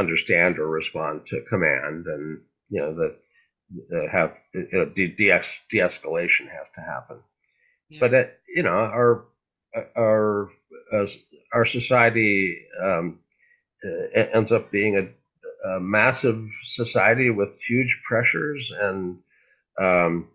understand 0.00 0.58
or 0.58 0.68
respond 0.68 1.26
to 1.26 1.44
command, 1.48 2.06
and 2.06 2.40
you 2.68 2.80
know 2.80 2.94
the, 2.94 3.16
the 3.88 4.06
have 4.10 4.34
you 4.54 4.68
know 4.72 4.84
de- 4.84 5.08
de- 5.08 5.28
escalation 5.28 6.48
has 6.48 6.68
to 6.74 6.80
happen. 6.80 7.18
Yeah. 7.88 7.98
But 8.00 8.38
you 8.54 8.62
know 8.62 8.70
our 8.70 9.24
our 9.96 10.50
uh, 10.92 11.06
our 11.52 11.64
society 11.64 12.58
um, 12.82 13.18
uh, 13.84 14.20
ends 14.34 14.52
up 14.52 14.70
being 14.70 14.96
a, 14.96 15.68
a, 15.68 15.80
massive 15.80 16.48
society 16.64 17.30
with 17.30 17.60
huge 17.60 18.00
pressures 18.06 18.72
and 18.80 19.18
um, 19.80 20.28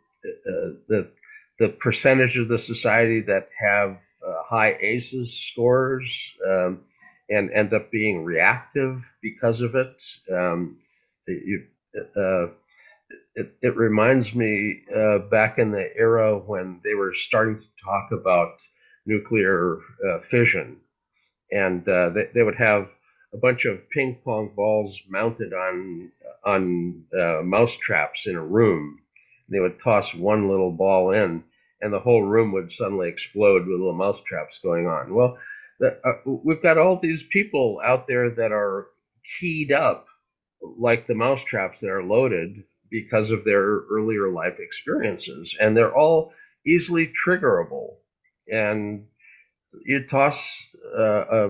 the 0.87 1.11
the 1.59 1.69
percentage 1.69 2.37
of 2.37 2.47
the 2.47 2.59
society 2.59 3.21
that 3.21 3.49
have 3.59 3.91
uh, 3.91 4.43
high 4.43 4.75
ACEs 4.81 5.33
scores 5.33 6.31
um, 6.47 6.81
and 7.29 7.51
end 7.51 7.73
up 7.73 7.91
being 7.91 8.23
reactive 8.23 9.03
because 9.21 9.61
of 9.61 9.75
it. 9.75 10.03
Um, 10.31 10.77
it, 11.27 11.67
uh, 12.17 12.47
it, 13.35 13.55
it, 13.61 13.75
reminds 13.75 14.35
me 14.35 14.81
uh, 14.95 15.19
back 15.19 15.57
in 15.59 15.71
the 15.71 15.89
era 15.95 16.37
when 16.37 16.81
they 16.83 16.93
were 16.93 17.13
starting 17.13 17.59
to 17.59 17.67
talk 17.83 18.09
about 18.11 18.59
nuclear 19.05 19.77
uh, 20.07 20.19
fission, 20.29 20.77
and 21.51 21.87
uh, 21.87 22.09
they, 22.09 22.29
they 22.33 22.43
would 22.43 22.55
have 22.55 22.89
a 23.33 23.37
bunch 23.37 23.65
of 23.65 23.89
ping 23.89 24.19
pong 24.23 24.51
balls 24.55 24.99
mounted 25.07 25.53
on 25.53 26.11
on 26.45 27.03
mouse 27.43 27.75
traps 27.77 28.27
in 28.27 28.35
a 28.35 28.45
room 28.45 28.99
they 29.49 29.59
would 29.59 29.79
toss 29.79 30.13
one 30.13 30.49
little 30.49 30.71
ball 30.71 31.11
in, 31.11 31.43
and 31.81 31.93
the 31.93 31.99
whole 31.99 32.23
room 32.23 32.51
would 32.53 32.71
suddenly 32.71 33.09
explode 33.09 33.67
with 33.67 33.77
little 33.79 33.93
mouse 33.93 34.21
traps 34.21 34.59
going 34.63 34.87
on. 34.87 35.13
Well, 35.13 35.37
the, 35.79 35.99
uh, 36.03 36.13
we've 36.25 36.63
got 36.63 36.77
all 36.77 36.99
these 36.99 37.23
people 37.23 37.81
out 37.83 38.07
there 38.07 38.29
that 38.29 38.51
are 38.51 38.87
keyed 39.39 39.71
up 39.71 40.07
like 40.77 41.05
the 41.05 41.15
mouse 41.15 41.43
traps 41.43 41.79
that 41.81 41.89
are 41.89 42.03
loaded 42.03 42.63
because 42.89 43.29
of 43.29 43.43
their 43.43 43.81
earlier 43.91 44.29
life 44.29 44.59
experiences, 44.59 45.55
and 45.59 45.75
they're 45.75 45.95
all 45.95 46.33
easily 46.65 47.11
triggerable, 47.25 47.95
and 48.51 49.05
you 49.85 50.05
toss 50.07 50.63
uh, 50.97 51.49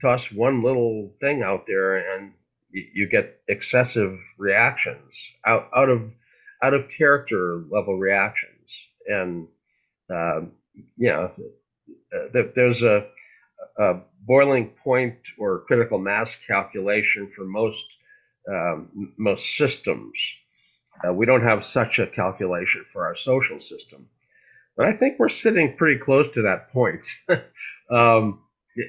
toss 0.00 0.32
one 0.32 0.62
little 0.62 1.12
thing 1.20 1.42
out 1.42 1.64
there, 1.66 1.96
and 1.96 2.32
you 2.72 3.08
get 3.08 3.40
excessive 3.48 4.18
reactions 4.38 5.14
out 5.44 5.68
out 5.76 5.88
of 5.88 6.02
out 6.62 6.74
of 6.74 6.88
character 6.88 7.64
level 7.70 7.98
reactions, 7.98 8.70
and 9.06 9.48
uh, 10.12 10.40
you 10.96 11.08
know, 11.08 11.30
there's 12.54 12.82
a, 12.82 13.06
a, 13.78 14.00
boiling 14.26 14.68
point 14.84 15.16
or 15.38 15.64
critical 15.66 15.98
mass 15.98 16.36
calculation 16.46 17.26
for 17.34 17.44
most 17.44 17.96
um, 18.50 19.12
most 19.16 19.56
systems. 19.56 20.12
Uh, 21.06 21.12
we 21.12 21.24
don't 21.24 21.42
have 21.42 21.64
such 21.64 21.98
a 21.98 22.06
calculation 22.06 22.84
for 22.92 23.06
our 23.06 23.14
social 23.14 23.58
system, 23.58 24.06
but 24.76 24.86
I 24.86 24.92
think 24.92 25.18
we're 25.18 25.30
sitting 25.30 25.76
pretty 25.76 25.98
close 25.98 26.28
to 26.34 26.42
that 26.42 26.70
point. 26.72 27.06
um, 27.90 28.40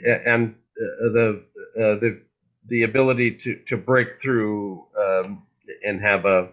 and 0.06 0.56
uh, 0.78 1.10
the 1.14 1.44
uh, 1.78 2.00
the 2.00 2.22
the 2.68 2.84
ability 2.84 3.32
to 3.38 3.56
to 3.68 3.78
break 3.78 4.22
through 4.22 4.86
um, 5.00 5.44
and 5.84 6.02
have 6.02 6.26
a, 6.26 6.50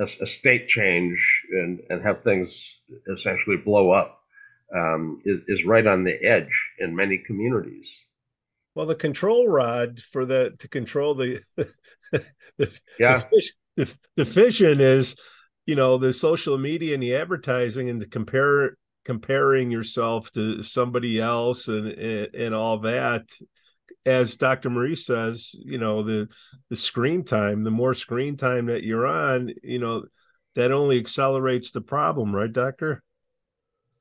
a, 0.00 0.08
a 0.22 0.26
state 0.26 0.68
change 0.68 1.42
and 1.52 1.80
and 1.90 2.02
have 2.02 2.22
things 2.22 2.76
essentially 3.12 3.56
blow 3.56 3.90
up 3.90 4.20
um, 4.74 5.20
is, 5.24 5.40
is 5.48 5.64
right 5.64 5.86
on 5.86 6.04
the 6.04 6.22
edge 6.24 6.70
in 6.78 6.94
many 6.94 7.18
communities. 7.18 7.90
Well, 8.74 8.86
the 8.86 8.94
control 8.94 9.48
rod 9.48 10.00
for 10.00 10.24
the 10.24 10.54
to 10.58 10.68
control 10.68 11.14
the 11.14 11.40
the, 12.58 12.70
yeah 12.98 13.24
the, 13.30 13.42
the, 13.76 13.94
the 14.16 14.24
fission 14.24 14.80
is 14.80 15.16
you 15.66 15.76
know 15.76 15.98
the 15.98 16.12
social 16.12 16.56
media 16.58 16.94
and 16.94 17.02
the 17.02 17.14
advertising 17.14 17.90
and 17.90 18.00
the 18.00 18.06
compare 18.06 18.76
comparing 19.04 19.70
yourself 19.70 20.30
to 20.32 20.62
somebody 20.62 21.20
else 21.20 21.68
and 21.68 21.88
and, 21.88 22.34
and 22.34 22.54
all 22.54 22.78
that 22.78 23.24
as 24.06 24.36
Dr. 24.36 24.70
Marie 24.70 24.96
says, 24.96 25.54
you 25.58 25.78
know, 25.78 26.02
the 26.02 26.28
the 26.68 26.76
screen 26.76 27.24
time, 27.24 27.64
the 27.64 27.70
more 27.70 27.94
screen 27.94 28.36
time 28.36 28.66
that 28.66 28.84
you're 28.84 29.06
on, 29.06 29.52
you 29.62 29.78
know, 29.78 30.04
that 30.54 30.72
only 30.72 30.98
accelerates 30.98 31.70
the 31.70 31.80
problem, 31.80 32.34
right, 32.34 32.52
doctor? 32.52 33.02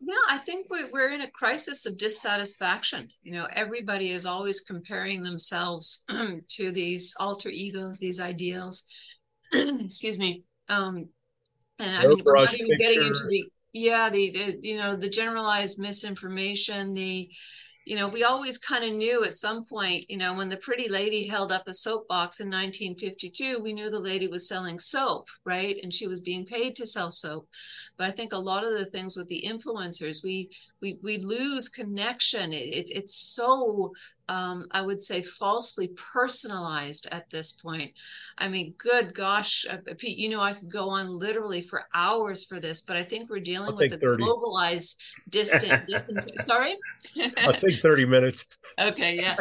Yeah, 0.02 0.16
I 0.30 0.38
think 0.40 0.68
we're 0.70 1.12
in 1.12 1.22
a 1.22 1.32
crisis 1.32 1.86
of 1.86 1.98
dissatisfaction. 1.98 3.10
You 3.22 3.34
know, 3.34 3.48
everybody 3.54 4.12
is 4.12 4.26
always 4.26 4.62
comparing 4.62 5.22
themselves 5.22 6.06
to 6.50 6.72
these 6.72 7.14
alter 7.20 7.50
egos, 7.50 8.00
these 8.00 8.22
ideals. 8.22 8.86
Excuse 9.54 10.18
me. 10.18 10.44
Um, 10.70 11.10
and 11.80 11.96
I 11.96 12.08
mean, 12.08 12.22
we're 12.24 12.36
not 12.36 12.54
even 12.54 12.68
picture. 12.68 12.84
getting 12.84 13.08
into 13.08 13.28
the 13.28 13.46
yeah, 13.74 14.10
the, 14.10 14.32
the 14.32 14.60
you 14.62 14.78
know 14.78 14.96
the 14.96 15.10
generalized 15.10 15.80
misinformation, 15.80 16.94
the 16.94 17.30
you 17.90 17.96
know, 17.96 18.08
we 18.08 18.24
always 18.24 18.60
kind 18.60 18.84
of 18.84 18.94
knew 18.94 19.24
at 19.24 19.34
some 19.34 19.66
point, 19.66 20.06
you 20.10 20.18
know, 20.18 20.36
when 20.36 20.48
the 20.48 20.58
pretty 20.58 20.88
lady 20.88 21.26
held 21.26 21.52
up 21.52 21.68
a 21.68 21.74
soapbox 21.74 22.40
in 22.40 22.46
1952, 22.46 23.64
we 23.64 23.74
knew 23.74 23.90
the 23.90 23.98
lady 23.98 24.28
was 24.28 24.48
selling 24.48 24.78
soap, 24.78 25.26
right? 25.44 25.76
And 25.82 25.92
she 25.92 26.06
was 26.06 26.20
being 26.20 26.46
paid 26.46 26.76
to 26.76 26.86
sell 26.86 27.10
soap. 27.10 27.48
But 27.98 28.06
I 28.08 28.12
think 28.12 28.32
a 28.32 28.38
lot 28.38 28.64
of 28.64 28.74
the 28.74 28.86
things 28.92 29.18
with 29.18 29.28
the 29.28 29.44
influencers, 29.44 30.24
we 30.24 30.52
we 30.84 31.00
we 31.02 31.18
lose 31.18 31.68
connection. 31.68 32.54
It, 32.54 32.58
it, 32.58 32.92
it's 32.92 33.16
so 33.16 33.92
um, 34.30 34.68
I 34.70 34.84
would 34.84 35.04
say 35.04 35.24
falsely 35.24 35.90
personalized 36.14 37.08
at 37.12 37.28
this 37.32 37.52
point. 37.52 37.92
I 38.38 38.48
mean, 38.48 38.76
good 38.78 39.16
gosh, 39.16 39.66
uh, 39.68 39.78
Pete, 39.98 40.20
you 40.20 40.30
know, 40.30 40.40
I 40.40 40.54
could 40.54 40.72
go 40.72 40.88
on 40.88 41.10
literally 41.10 41.64
for 41.64 41.86
hours 41.96 42.44
for 42.44 42.60
this, 42.60 42.82
but 42.82 42.96
I 42.96 43.04
think 43.04 43.30
we're 43.30 43.40
dealing 43.40 43.72
I'll 43.72 43.76
with 43.76 43.92
a 43.92 43.98
30. 43.98 44.24
globalized, 44.24 44.98
distant, 45.30 45.88
distant. 45.88 46.40
Sorry, 46.42 46.78
I'll 47.40 47.54
take 47.54 47.82
thirty 47.82 48.06
minutes. 48.06 48.46
Okay, 48.80 49.16
yeah, 49.16 49.36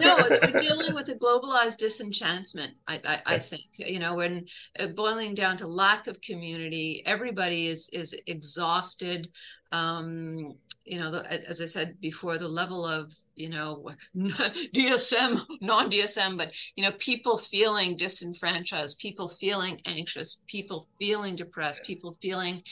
no, 0.00 0.16
we're 0.42 0.60
dealing 0.60 0.92
with 0.92 1.08
a 1.08 1.14
globalized 1.14 1.76
disenchantment. 1.76 2.72
I, 2.88 3.00
I, 3.06 3.22
I 3.34 3.38
think 3.38 3.62
you 3.76 4.00
know, 4.00 4.16
when 4.16 4.46
uh, 4.80 4.88
boiling 4.88 5.34
down 5.34 5.56
to 5.58 5.68
lack 5.68 6.08
of 6.08 6.20
community, 6.20 7.04
everybody 7.06 7.68
is 7.68 7.88
is 7.90 8.12
exhausted. 8.26 9.28
Um, 9.70 10.56
you 10.84 10.98
know, 10.98 11.10
the, 11.10 11.48
as 11.48 11.60
I 11.60 11.66
said 11.66 12.00
before, 12.00 12.38
the 12.38 12.48
level 12.48 12.86
of, 12.86 13.14
you 13.36 13.48
know, 13.48 13.90
DSM, 14.16 15.44
non 15.60 15.90
DSM, 15.90 16.36
but, 16.36 16.52
you 16.76 16.84
know, 16.84 16.92
people 16.98 17.38
feeling 17.38 17.96
disenfranchised, 17.96 18.98
people 18.98 19.28
feeling 19.28 19.80
anxious, 19.86 20.42
people 20.46 20.88
feeling 20.98 21.36
depressed, 21.36 21.84
people 21.84 22.16
feeling 22.20 22.62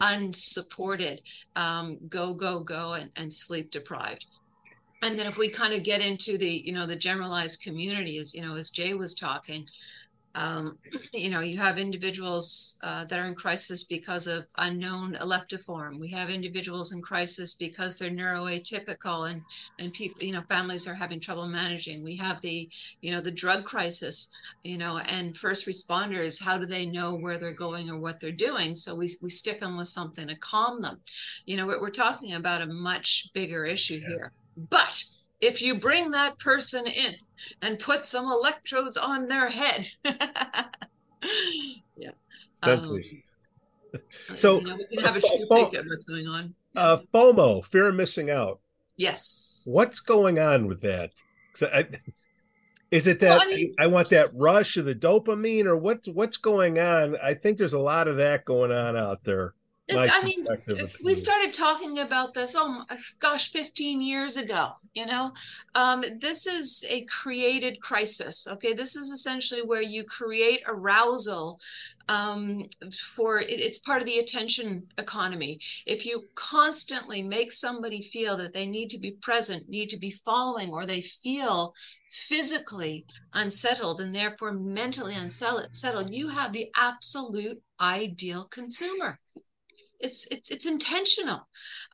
unsupported, 0.00 1.20
um, 1.56 1.98
go, 2.08 2.34
go, 2.34 2.60
go, 2.60 2.94
and, 2.94 3.10
and 3.16 3.32
sleep 3.32 3.70
deprived. 3.70 4.26
And 5.02 5.18
then 5.18 5.26
if 5.26 5.38
we 5.38 5.48
kind 5.48 5.72
of 5.72 5.82
get 5.82 6.00
into 6.00 6.36
the, 6.36 6.48
you 6.48 6.72
know, 6.72 6.86
the 6.86 6.96
generalized 6.96 7.62
community, 7.62 8.18
as, 8.18 8.34
you 8.34 8.42
know, 8.42 8.56
as 8.56 8.70
Jay 8.70 8.94
was 8.94 9.14
talking, 9.14 9.66
um, 10.34 10.78
you 11.12 11.30
know, 11.30 11.40
you 11.40 11.58
have 11.58 11.78
individuals 11.78 12.78
uh, 12.82 13.04
that 13.06 13.18
are 13.18 13.24
in 13.24 13.34
crisis 13.34 13.84
because 13.84 14.26
of 14.26 14.46
unknown 14.58 15.16
epileptiform. 15.20 15.98
We 16.00 16.08
have 16.10 16.30
individuals 16.30 16.92
in 16.92 17.02
crisis 17.02 17.54
because 17.54 17.98
they're 17.98 18.10
neuroatypical, 18.10 19.30
and 19.30 19.42
and 19.78 19.92
people, 19.92 20.22
you 20.22 20.32
know, 20.32 20.42
families 20.48 20.86
are 20.86 20.94
having 20.94 21.20
trouble 21.20 21.48
managing. 21.48 22.02
We 22.02 22.16
have 22.16 22.40
the, 22.40 22.68
you 23.00 23.12
know, 23.12 23.20
the 23.20 23.30
drug 23.30 23.64
crisis, 23.64 24.28
you 24.62 24.78
know, 24.78 24.98
and 24.98 25.36
first 25.36 25.66
responders. 25.66 26.42
How 26.42 26.58
do 26.58 26.66
they 26.66 26.86
know 26.86 27.16
where 27.16 27.38
they're 27.38 27.54
going 27.54 27.90
or 27.90 27.98
what 27.98 28.20
they're 28.20 28.32
doing? 28.32 28.74
So 28.74 28.94
we 28.94 29.10
we 29.22 29.30
stick 29.30 29.60
them 29.60 29.76
with 29.76 29.88
something 29.88 30.28
to 30.28 30.36
calm 30.36 30.82
them. 30.82 31.00
You 31.46 31.56
know, 31.56 31.66
we're, 31.66 31.80
we're 31.80 31.90
talking 31.90 32.34
about 32.34 32.62
a 32.62 32.66
much 32.66 33.30
bigger 33.34 33.64
issue 33.64 34.00
yeah. 34.02 34.08
here, 34.08 34.32
but 34.68 35.02
if 35.40 35.62
you 35.62 35.78
bring 35.78 36.10
that 36.10 36.38
person 36.38 36.86
in 36.86 37.14
and 37.62 37.78
put 37.78 38.04
some 38.04 38.26
electrodes 38.26 38.96
on 38.96 39.28
their 39.28 39.48
head. 39.48 39.86
yeah. 41.96 42.10
Um, 42.62 43.00
so 44.34 44.60
you 44.60 44.76
we 44.90 44.96
can 44.96 45.04
have 45.04 45.16
a 45.16 45.20
peek 45.20 45.74
at 45.74 45.86
what's 45.86 46.04
going 46.04 46.26
on. 46.26 46.54
Uh, 46.76 46.98
FOMO, 47.12 47.64
fear 47.64 47.88
of 47.88 47.94
missing 47.94 48.30
out. 48.30 48.60
Yes. 48.96 49.62
What's 49.66 50.00
going 50.00 50.38
on 50.38 50.66
with 50.66 50.80
that? 50.82 51.10
I, 51.62 51.86
is 52.90 53.06
it 53.06 53.20
that 53.20 53.38
well, 53.38 53.40
I, 53.42 53.46
mean, 53.46 53.74
I, 53.78 53.86
want 53.86 54.10
that 54.10 54.30
rush 54.34 54.76
of 54.76 54.84
the 54.84 54.94
dopamine, 54.94 55.64
or 55.64 55.76
what's 55.76 56.08
what's 56.08 56.36
going 56.36 56.78
on? 56.78 57.16
I 57.22 57.34
think 57.34 57.58
there's 57.58 57.72
a 57.72 57.78
lot 57.78 58.08
of 58.08 58.16
that 58.18 58.44
going 58.44 58.72
on 58.72 58.96
out 58.96 59.24
there. 59.24 59.54
I 59.96 60.24
mean, 60.24 60.46
we 61.04 61.14
started 61.14 61.52
talking 61.52 61.98
about 61.98 62.34
this, 62.34 62.54
oh 62.56 62.68
my, 62.68 62.96
gosh, 63.18 63.50
15 63.50 64.00
years 64.00 64.36
ago, 64.36 64.72
you 64.94 65.06
know? 65.06 65.32
Um, 65.74 66.04
this 66.20 66.46
is 66.46 66.84
a 66.88 67.04
created 67.04 67.80
crisis, 67.80 68.46
okay? 68.48 68.72
This 68.72 68.96
is 68.96 69.10
essentially 69.10 69.62
where 69.62 69.82
you 69.82 70.04
create 70.04 70.62
arousal 70.66 71.58
um, 72.08 72.64
for, 73.14 73.38
it, 73.38 73.48
it's 73.48 73.78
part 73.78 74.00
of 74.02 74.06
the 74.06 74.18
attention 74.18 74.86
economy. 74.98 75.60
If 75.86 76.04
you 76.04 76.24
constantly 76.34 77.22
make 77.22 77.52
somebody 77.52 78.02
feel 78.02 78.36
that 78.38 78.52
they 78.52 78.66
need 78.66 78.90
to 78.90 78.98
be 78.98 79.12
present, 79.12 79.68
need 79.68 79.90
to 79.90 79.98
be 79.98 80.10
following, 80.24 80.70
or 80.70 80.86
they 80.86 81.02
feel 81.02 81.74
physically 82.10 83.06
unsettled 83.32 84.00
and 84.00 84.14
therefore 84.14 84.52
mentally 84.52 85.14
unsettled, 85.14 86.10
you 86.10 86.28
have 86.28 86.52
the 86.52 86.68
absolute 86.76 87.62
ideal 87.80 88.48
consumer 88.50 89.18
it's 90.00 90.26
it's 90.30 90.50
it's 90.50 90.66
intentional. 90.66 91.46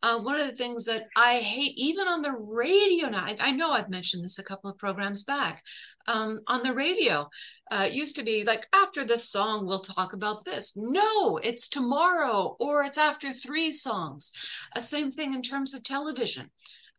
Uh, 0.03 0.19
one 0.19 0.41
of 0.41 0.47
the 0.47 0.57
things 0.57 0.85
that 0.85 1.05
I 1.17 1.39
hate, 1.39 1.77
even 1.77 2.07
on 2.07 2.23
the 2.23 2.33
radio 2.33 3.09
now, 3.09 3.25
I, 3.25 3.37
I 3.41 3.51
know 3.51 3.71
I've 3.71 3.91
mentioned 3.91 4.25
this 4.25 4.39
a 4.39 4.45
couple 4.45 4.71
of 4.71 4.79
programs 4.79 5.25
back. 5.25 5.63
Um, 6.09 6.41
on 6.47 6.63
the 6.63 6.73
radio, 6.73 7.29
uh, 7.71 7.87
it 7.89 7.93
used 7.93 8.15
to 8.17 8.23
be 8.23 8.45
like 8.45 8.67
after 8.73 9.05
this 9.05 9.29
song 9.29 9.67
we'll 9.67 9.81
talk 9.81 10.13
about 10.13 10.45
this. 10.45 10.77
No, 10.77 11.39
it's 11.39 11.69
tomorrow 11.69 12.57
or 12.61 12.85
it's 12.85 12.99
after 12.99 13.33
three 13.33 13.73
songs. 13.73 14.31
Uh, 14.75 14.81
same 14.81 15.11
thing 15.11 15.35
in 15.35 15.43
terms 15.43 15.75
of 15.75 15.83
television. 15.83 16.51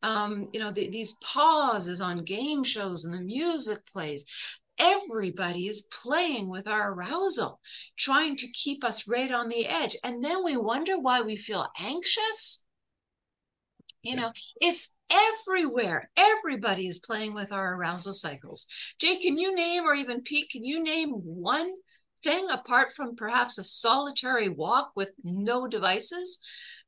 Um, 0.04 0.50
you 0.54 0.60
know, 0.60 0.72
the, 0.72 0.89
these 0.89 1.13
pauses 1.24 2.02
on 2.02 2.24
game 2.24 2.63
shows 2.63 3.06
and 3.06 3.13
the 3.13 3.22
music 3.22 3.80
plays 3.91 4.26
everybody 4.77 5.67
is 5.67 5.87
playing 6.03 6.49
with 6.49 6.67
our 6.67 6.93
arousal, 6.93 7.59
trying 7.97 8.35
to 8.37 8.51
keep 8.51 8.83
us 8.83 9.07
right 9.07 9.31
on 9.31 9.49
the 9.49 9.65
edge. 9.65 9.95
And 10.03 10.23
then 10.23 10.43
we 10.43 10.57
wonder 10.57 10.99
why 10.99 11.21
we 11.21 11.37
feel 11.37 11.67
anxious. 11.79 12.63
You 14.01 14.15
know, 14.15 14.31
it's 14.61 14.89
everywhere. 15.09 16.09
Everybody 16.15 16.87
is 16.87 16.99
playing 16.99 17.33
with 17.33 17.51
our 17.51 17.75
arousal 17.75 18.13
cycles. 18.13 18.67
Jay, 18.99 19.17
can 19.17 19.37
you 19.37 19.53
name, 19.53 19.83
or 19.83 19.93
even 19.93 20.21
Pete, 20.21 20.49
can 20.49 20.63
you 20.63 20.81
name 20.81 21.09
one 21.09 21.71
thing 22.23 22.47
apart 22.49 22.93
from 22.93 23.15
perhaps 23.15 23.57
a 23.57 23.63
solitary 23.63 24.49
walk 24.49 24.91
with 24.95 25.09
no 25.23 25.67
devices 25.67 26.39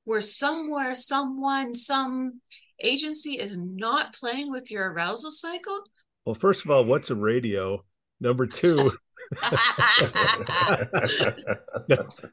where 0.06 0.22
somewhere, 0.22 0.96
someone, 0.96 1.74
some 1.74 2.42
agency 2.82 3.34
is 3.34 3.58
not 3.58 4.14
playing 4.14 4.52
with 4.52 4.72
your 4.72 4.92
arousal 4.92 5.32
cycle? 5.32 5.84
Well, 6.30 6.36
first 6.36 6.64
of 6.64 6.70
all, 6.70 6.86
what's 6.86 7.10
a 7.10 7.16
radio? 7.16 7.84
Number 8.20 8.46
two. 8.46 8.92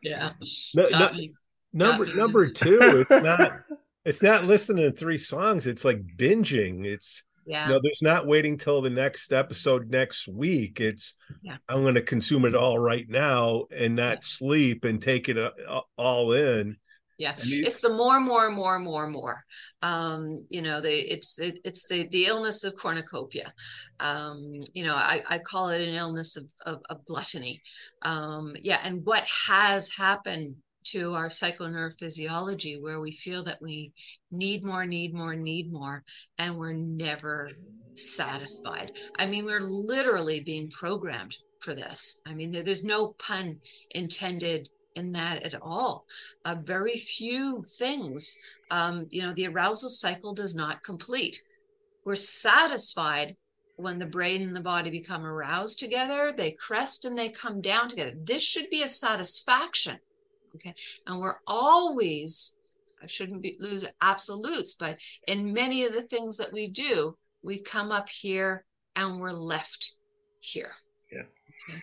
yeah. 0.02 0.32
No, 0.74 0.88
no, 0.90 1.10
Number 1.72 2.14
number 2.14 2.50
two, 2.50 3.06
it's 3.08 3.24
not 3.24 3.52
it's 4.04 4.22
not 4.22 4.44
listening 4.44 4.84
to 4.84 4.92
three 4.94 5.16
songs. 5.16 5.66
It's 5.66 5.82
like 5.82 6.06
binging. 6.18 6.84
It's 6.84 7.24
yeah. 7.46 7.68
No, 7.68 7.80
there's 7.82 8.02
not 8.02 8.26
waiting 8.26 8.58
till 8.58 8.82
the 8.82 8.90
next 8.90 9.32
episode 9.32 9.88
next 9.88 10.28
week. 10.28 10.78
It's 10.78 11.14
yeah. 11.40 11.56
I'm 11.66 11.80
going 11.80 11.94
to 11.94 12.02
consume 12.02 12.44
it 12.44 12.54
all 12.54 12.78
right 12.78 13.08
now 13.08 13.64
and 13.74 13.96
not 13.96 14.16
yeah. 14.16 14.24
sleep 14.24 14.84
and 14.84 15.00
take 15.00 15.30
it 15.30 15.38
uh, 15.38 15.80
all 15.96 16.34
in. 16.34 16.76
Yeah, 17.18 17.34
it's 17.38 17.80
the 17.80 17.94
more, 17.94 18.20
more, 18.20 18.50
more, 18.50 18.78
more, 18.78 19.08
more. 19.08 19.42
Um, 19.80 20.44
you 20.50 20.60
know, 20.60 20.82
the 20.82 20.92
it's 20.92 21.38
it, 21.38 21.60
it's 21.64 21.86
the 21.88 22.08
the 22.08 22.26
illness 22.26 22.62
of 22.62 22.76
cornucopia. 22.76 23.54
Um, 24.00 24.60
you 24.74 24.84
know, 24.84 24.94
I, 24.94 25.22
I 25.28 25.38
call 25.38 25.70
it 25.70 25.80
an 25.80 25.94
illness 25.94 26.36
of 26.36 26.44
of, 26.66 26.82
of 26.90 27.04
gluttony. 27.06 27.62
Um, 28.02 28.54
yeah, 28.60 28.80
and 28.82 29.04
what 29.04 29.24
has 29.48 29.90
happened 29.96 30.56
to 30.88 31.14
our 31.14 31.28
psychoneurophysiology 31.28 32.80
where 32.80 33.00
we 33.00 33.12
feel 33.12 33.42
that 33.44 33.60
we 33.60 33.92
need 34.30 34.64
more, 34.64 34.86
need 34.86 35.14
more, 35.14 35.34
need 35.34 35.72
more, 35.72 36.04
and 36.38 36.56
we're 36.56 36.72
never 36.72 37.50
satisfied. 37.94 38.92
I 39.18 39.26
mean, 39.26 39.44
we're 39.44 39.60
literally 39.60 40.40
being 40.40 40.70
programmed 40.70 41.34
for 41.60 41.74
this. 41.74 42.20
I 42.26 42.34
mean, 42.34 42.52
there's 42.52 42.84
no 42.84 43.16
pun 43.18 43.58
intended 43.90 44.68
in 44.96 45.12
that 45.12 45.42
at 45.42 45.54
all. 45.60 46.06
Uh, 46.44 46.56
very 46.56 46.96
few 46.96 47.64
things, 47.78 48.36
um, 48.70 49.06
you 49.10 49.22
know, 49.22 49.32
the 49.32 49.46
arousal 49.46 49.90
cycle 49.90 50.34
does 50.34 50.54
not 50.54 50.82
complete. 50.82 51.40
We're 52.04 52.16
satisfied 52.16 53.36
when 53.76 53.98
the 53.98 54.06
brain 54.06 54.42
and 54.42 54.56
the 54.56 54.60
body 54.60 54.90
become 54.90 55.24
aroused 55.24 55.78
together, 55.78 56.32
they 56.34 56.52
crest 56.52 57.04
and 57.04 57.16
they 57.16 57.28
come 57.28 57.60
down 57.60 57.88
together. 57.88 58.14
This 58.24 58.42
should 58.42 58.70
be 58.70 58.82
a 58.82 58.88
satisfaction. 58.88 59.98
Okay. 60.54 60.74
And 61.06 61.20
we're 61.20 61.40
always, 61.46 62.56
I 63.02 63.06
shouldn't 63.06 63.42
be, 63.42 63.56
lose 63.60 63.84
absolutes, 64.00 64.74
but 64.74 64.96
in 65.28 65.52
many 65.52 65.84
of 65.84 65.92
the 65.92 66.02
things 66.02 66.38
that 66.38 66.52
we 66.52 66.68
do, 66.68 67.16
we 67.42 67.60
come 67.60 67.92
up 67.92 68.08
here 68.08 68.64
and 68.96 69.20
we're 69.20 69.30
left 69.32 69.92
here. 70.40 70.72
Yeah. 71.12 71.24
Okay. 71.68 71.82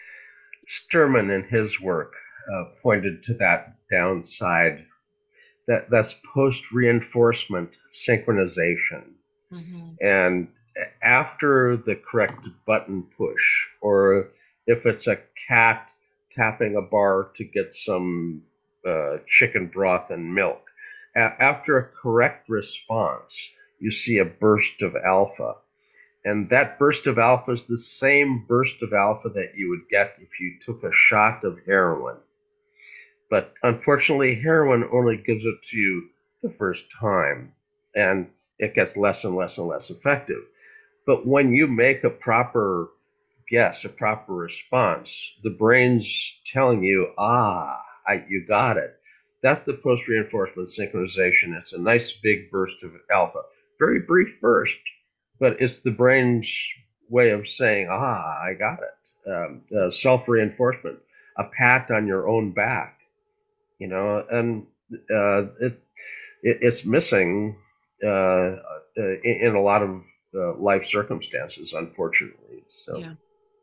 Sterman 0.67 1.29
in 1.29 1.43
his 1.43 1.79
work 1.79 2.13
uh, 2.51 2.65
pointed 2.81 3.23
to 3.23 3.33
that 3.35 3.75
downside 3.91 4.85
that 5.67 5.89
that's 5.89 6.15
post 6.33 6.71
reinforcement 6.71 7.69
synchronization. 7.91 9.03
Mm-hmm. 9.51 9.93
And 10.01 10.47
after 11.01 11.77
the 11.77 11.95
correct 11.95 12.47
button 12.65 13.03
push, 13.17 13.67
or 13.81 14.29
if 14.67 14.85
it's 14.85 15.07
a 15.07 15.19
cat 15.47 15.93
tapping 16.35 16.75
a 16.75 16.81
bar 16.81 17.29
to 17.35 17.43
get 17.43 17.75
some 17.75 18.41
uh, 18.85 19.17
chicken 19.27 19.67
broth 19.67 20.09
and 20.09 20.33
milk. 20.33 20.61
A- 21.15 21.41
after 21.41 21.77
a 21.77 21.87
correct 21.87 22.49
response, 22.49 23.49
you 23.79 23.91
see 23.91 24.17
a 24.17 24.25
burst 24.25 24.81
of 24.81 24.95
alpha. 24.95 25.55
And 26.25 26.49
that 26.49 26.79
burst 26.79 27.05
of 27.07 27.17
alpha 27.17 27.51
is 27.51 27.65
the 27.65 27.77
same 27.77 28.45
burst 28.47 28.81
of 28.81 28.93
alpha 28.93 29.29
that 29.29 29.53
you 29.55 29.69
would 29.69 29.89
get 29.89 30.17
if 30.21 30.39
you 30.39 30.57
took 30.59 30.83
a 30.83 30.91
shot 30.93 31.43
of 31.43 31.59
heroin. 31.65 32.17
But 33.33 33.51
unfortunately, 33.63 34.35
heroin 34.35 34.87
only 34.93 35.17
gives 35.17 35.43
it 35.43 35.55
to 35.71 35.75
you 35.75 36.07
the 36.43 36.51
first 36.51 36.85
time, 36.91 37.51
and 37.95 38.27
it 38.59 38.75
gets 38.75 38.95
less 38.95 39.23
and 39.23 39.35
less 39.35 39.57
and 39.57 39.65
less 39.65 39.89
effective. 39.89 40.43
But 41.07 41.25
when 41.25 41.51
you 41.51 41.65
make 41.65 42.03
a 42.03 42.11
proper 42.11 42.89
guess, 43.49 43.85
a 43.85 43.89
proper 43.89 44.35
response, 44.35 45.31
the 45.41 45.49
brain's 45.49 46.31
telling 46.45 46.83
you, 46.83 47.11
ah, 47.17 47.81
I, 48.07 48.23
you 48.29 48.45
got 48.47 48.77
it. 48.77 48.99
That's 49.41 49.61
the 49.61 49.79
post 49.81 50.07
reinforcement 50.07 50.69
synchronization. 50.69 51.57
It's 51.57 51.73
a 51.73 51.79
nice 51.79 52.13
big 52.21 52.51
burst 52.51 52.83
of 52.83 52.91
alpha. 53.11 53.41
Very 53.79 54.01
brief 54.01 54.39
burst, 54.41 54.77
but 55.39 55.59
it's 55.59 55.79
the 55.79 55.89
brain's 55.89 56.47
way 57.09 57.31
of 57.31 57.47
saying, 57.47 57.87
ah, 57.89 58.43
I 58.43 58.53
got 58.53 58.77
it. 58.77 59.31
Um, 59.31 59.61
uh, 59.75 59.89
Self 59.89 60.27
reinforcement, 60.27 60.99
a 61.39 61.45
pat 61.45 61.89
on 61.89 62.05
your 62.05 62.29
own 62.29 62.51
back, 62.51 62.99
you 63.83 63.89
know, 63.89 64.23
and 64.31 64.65
uh, 65.11 65.41
it, 65.59 65.73
it, 66.41 66.57
it's 66.61 66.85
missing 66.85 67.57
uh, 68.01 68.07
uh 68.09 69.15
in, 69.25 69.35
in, 69.47 69.55
a 69.55 69.61
lot 69.61 69.81
of 69.83 70.01
uh, 70.33 70.55
life 70.57 70.85
circumstances, 70.85 71.73
unfortunately. 71.73 72.63
So, 72.85 72.97
yeah. 72.97 73.13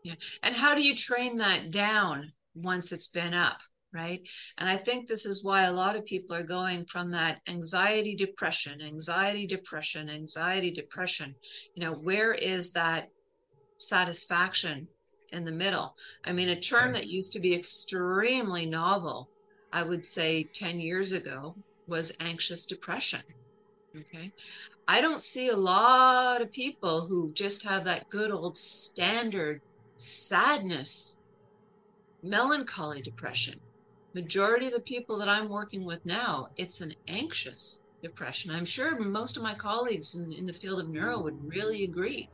Yeah. 0.03 0.15
And 0.43 0.55
how 0.55 0.75
do 0.75 0.83
you 0.83 0.95
train 0.95 1.39
that 1.39 1.71
down 1.71 2.33
once 2.55 2.93
it's 2.93 3.09
been 3.09 3.33
up? 3.33 3.61
right? 3.93 4.21
And 4.57 4.69
I 4.69 4.77
think 4.77 5.09
this 5.09 5.27
is 5.27 5.43
why 5.43 5.63
a 5.65 5.73
lot 5.73 5.97
of 5.97 6.05
people 6.05 6.37
are 6.37 6.45
going 6.45 6.85
from 6.85 7.11
that 7.11 7.41
anxiety, 7.49 8.15
depression, 8.15 8.81
anxiety, 8.81 9.49
depression, 9.49 10.09
anxiety, 10.09 10.71
depression. 10.71 11.35
You 11.75 11.85
know, 11.85 11.95
where 11.95 12.33
is 12.33 12.71
that 12.75 13.09
satisfaction 13.79 14.87
in 15.33 15.45
the 15.45 15.51
middle? 15.51 15.97
I 16.25 16.33
mean, 16.33 16.51
a 16.51 16.61
term 16.61 16.93
that 16.93 17.09
used 17.09 17.33
to 17.33 17.41
be 17.41 17.53
extremely 17.53 18.65
novel, 18.65 19.29
I 19.73 19.83
would 19.83 20.07
say 20.07 20.45
10 20.45 20.81
years 20.81 21.13
ago, 21.13 21.55
was 21.87 22.13
anxious 22.21 22.67
depression. 22.67 23.23
Okay. 23.97 24.33
I 24.87 25.01
don't 25.01 25.21
see 25.21 25.49
a 25.49 25.57
lot 25.57 26.41
of 26.41 26.53
people 26.53 27.07
who 27.07 27.33
just 27.35 27.65
have 27.65 27.85
that 27.85 28.09
good 28.11 28.31
old 28.31 28.57
standard 28.57 29.61
sadness, 29.97 31.19
melancholy 32.23 33.03
depression 33.03 33.61
majority 34.15 34.67
of 34.67 34.73
the 34.73 34.81
people 34.81 35.19
that 35.19 35.29
I'm 35.29 35.49
working 35.49 35.85
with 35.85 36.05
now, 36.05 36.49
it's 36.57 36.81
an 36.81 36.95
anxious 37.09 37.81
depression. 38.03 38.51
I'm 38.51 38.65
sure 38.65 38.99
most 38.99 39.37
of 39.37 39.43
my 39.43 39.55
colleagues 39.55 40.15
in, 40.15 40.33
in 40.33 40.47
the 40.47 40.53
field 40.53 40.81
of 40.81 40.89
neuro 40.89 41.23
would 41.23 41.49
really 41.49 41.85
agree. 41.85 42.29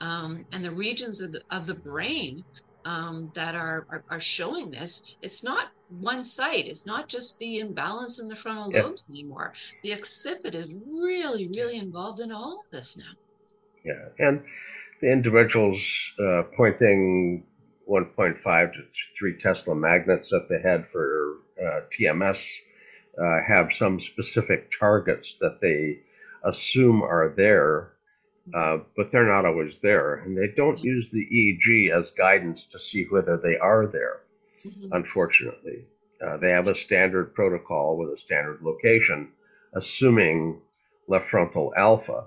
Um, 0.00 0.46
and 0.52 0.64
the 0.64 0.70
regions 0.70 1.20
of 1.20 1.32
the, 1.32 1.42
of 1.50 1.66
the 1.66 1.74
brain 1.74 2.44
um, 2.84 3.32
that 3.34 3.54
are, 3.54 3.86
are, 3.90 4.04
are 4.10 4.20
showing 4.20 4.70
this, 4.70 5.16
it's 5.22 5.42
not 5.42 5.70
one 5.88 6.22
site. 6.24 6.66
It's 6.66 6.86
not 6.86 7.08
just 7.08 7.38
the 7.38 7.58
imbalance 7.58 8.18
in 8.18 8.28
the 8.28 8.36
frontal 8.36 8.72
yeah. 8.72 8.82
lobes 8.82 9.06
anymore. 9.08 9.52
The 9.82 9.92
occiput 9.92 10.54
is 10.54 10.72
really, 10.86 11.48
really 11.48 11.78
involved 11.78 12.20
in 12.20 12.32
all 12.32 12.60
of 12.64 12.70
this 12.70 12.96
now. 12.96 13.12
Yeah, 13.84 14.08
and 14.18 14.42
the 15.00 15.10
individuals 15.10 15.80
uh, 16.20 16.42
pointing 16.56 17.44
1.5 17.88 18.72
to 18.74 18.78
3 19.18 19.38
Tesla 19.38 19.74
magnets 19.74 20.32
at 20.32 20.48
the 20.48 20.58
head 20.58 20.86
for 20.92 21.38
uh, 21.60 21.80
TMS 21.98 22.38
uh, 23.20 23.38
have 23.46 23.72
some 23.72 24.00
specific 24.00 24.70
targets 24.78 25.38
that 25.40 25.60
they 25.60 26.00
assume 26.44 27.02
are 27.02 27.32
there, 27.36 27.92
uh, 28.54 28.78
but 28.96 29.10
they're 29.10 29.26
not 29.26 29.46
always 29.46 29.74
there. 29.82 30.16
And 30.16 30.36
they 30.36 30.52
don't 30.56 30.78
use 30.82 31.08
the 31.10 31.26
EEG 31.26 31.90
as 31.96 32.10
guidance 32.16 32.64
to 32.70 32.78
see 32.78 33.06
whether 33.10 33.36
they 33.36 33.56
are 33.56 33.86
there, 33.86 34.20
mm-hmm. 34.64 34.92
unfortunately. 34.92 35.86
Uh, 36.24 36.36
they 36.36 36.50
have 36.50 36.66
a 36.66 36.74
standard 36.74 37.34
protocol 37.34 37.96
with 37.96 38.10
a 38.10 38.18
standard 38.18 38.60
location, 38.62 39.28
assuming 39.74 40.60
left 41.06 41.26
frontal 41.26 41.72
alpha. 41.76 42.24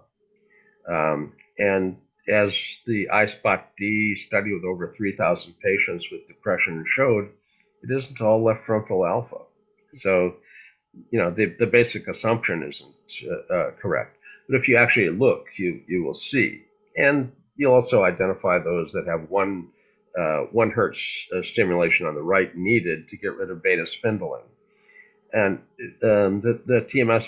Um, 0.90 1.34
and 1.58 1.98
as 2.28 2.54
the 2.86 3.08
iSpot 3.12 3.62
D 3.78 4.16
study 4.16 4.54
with 4.54 4.64
over 4.64 4.94
3,000 4.96 5.54
patients 5.60 6.08
with 6.12 6.28
depression 6.28 6.86
showed, 6.88 7.30
it 7.84 7.96
isn't 7.96 8.22
all 8.22 8.44
left 8.44 8.66
frontal 8.66 9.06
alpha. 9.06 9.38
So, 9.96 10.36
you 11.12 11.20
know, 11.20 11.32
the, 11.32 11.56
the 11.60 11.66
basic 11.66 12.08
assumption 12.08 12.64
isn't 12.64 13.30
uh, 13.30 13.54
uh, 13.54 13.72
correct. 13.72 14.18
But 14.48 14.58
if 14.58 14.68
you 14.68 14.78
actually 14.78 15.10
look, 15.10 15.48
you, 15.58 15.82
you 15.88 16.04
will 16.04 16.16
see. 16.16 16.64
And 16.98 17.32
you'll 17.56 17.74
also 17.74 18.04
identify 18.04 18.60
those 18.60 18.92
that 18.94 19.08
have 19.08 19.30
one, 19.30 19.70
uh, 20.20 20.46
one 20.52 20.72
hertz 20.72 21.26
uh, 21.36 21.42
stimulation 21.42 22.06
on 22.06 22.16
the 22.16 22.22
right 22.22 22.56
needed 22.56 23.08
to 23.10 23.18
get 23.18 23.36
rid 23.36 23.50
of 23.50 23.64
beta 23.64 23.88
spindling. 23.88 24.44
And 25.34 25.60
um, 26.04 26.42
the, 26.42 26.62
the 26.66 26.82
TMS 26.82 27.28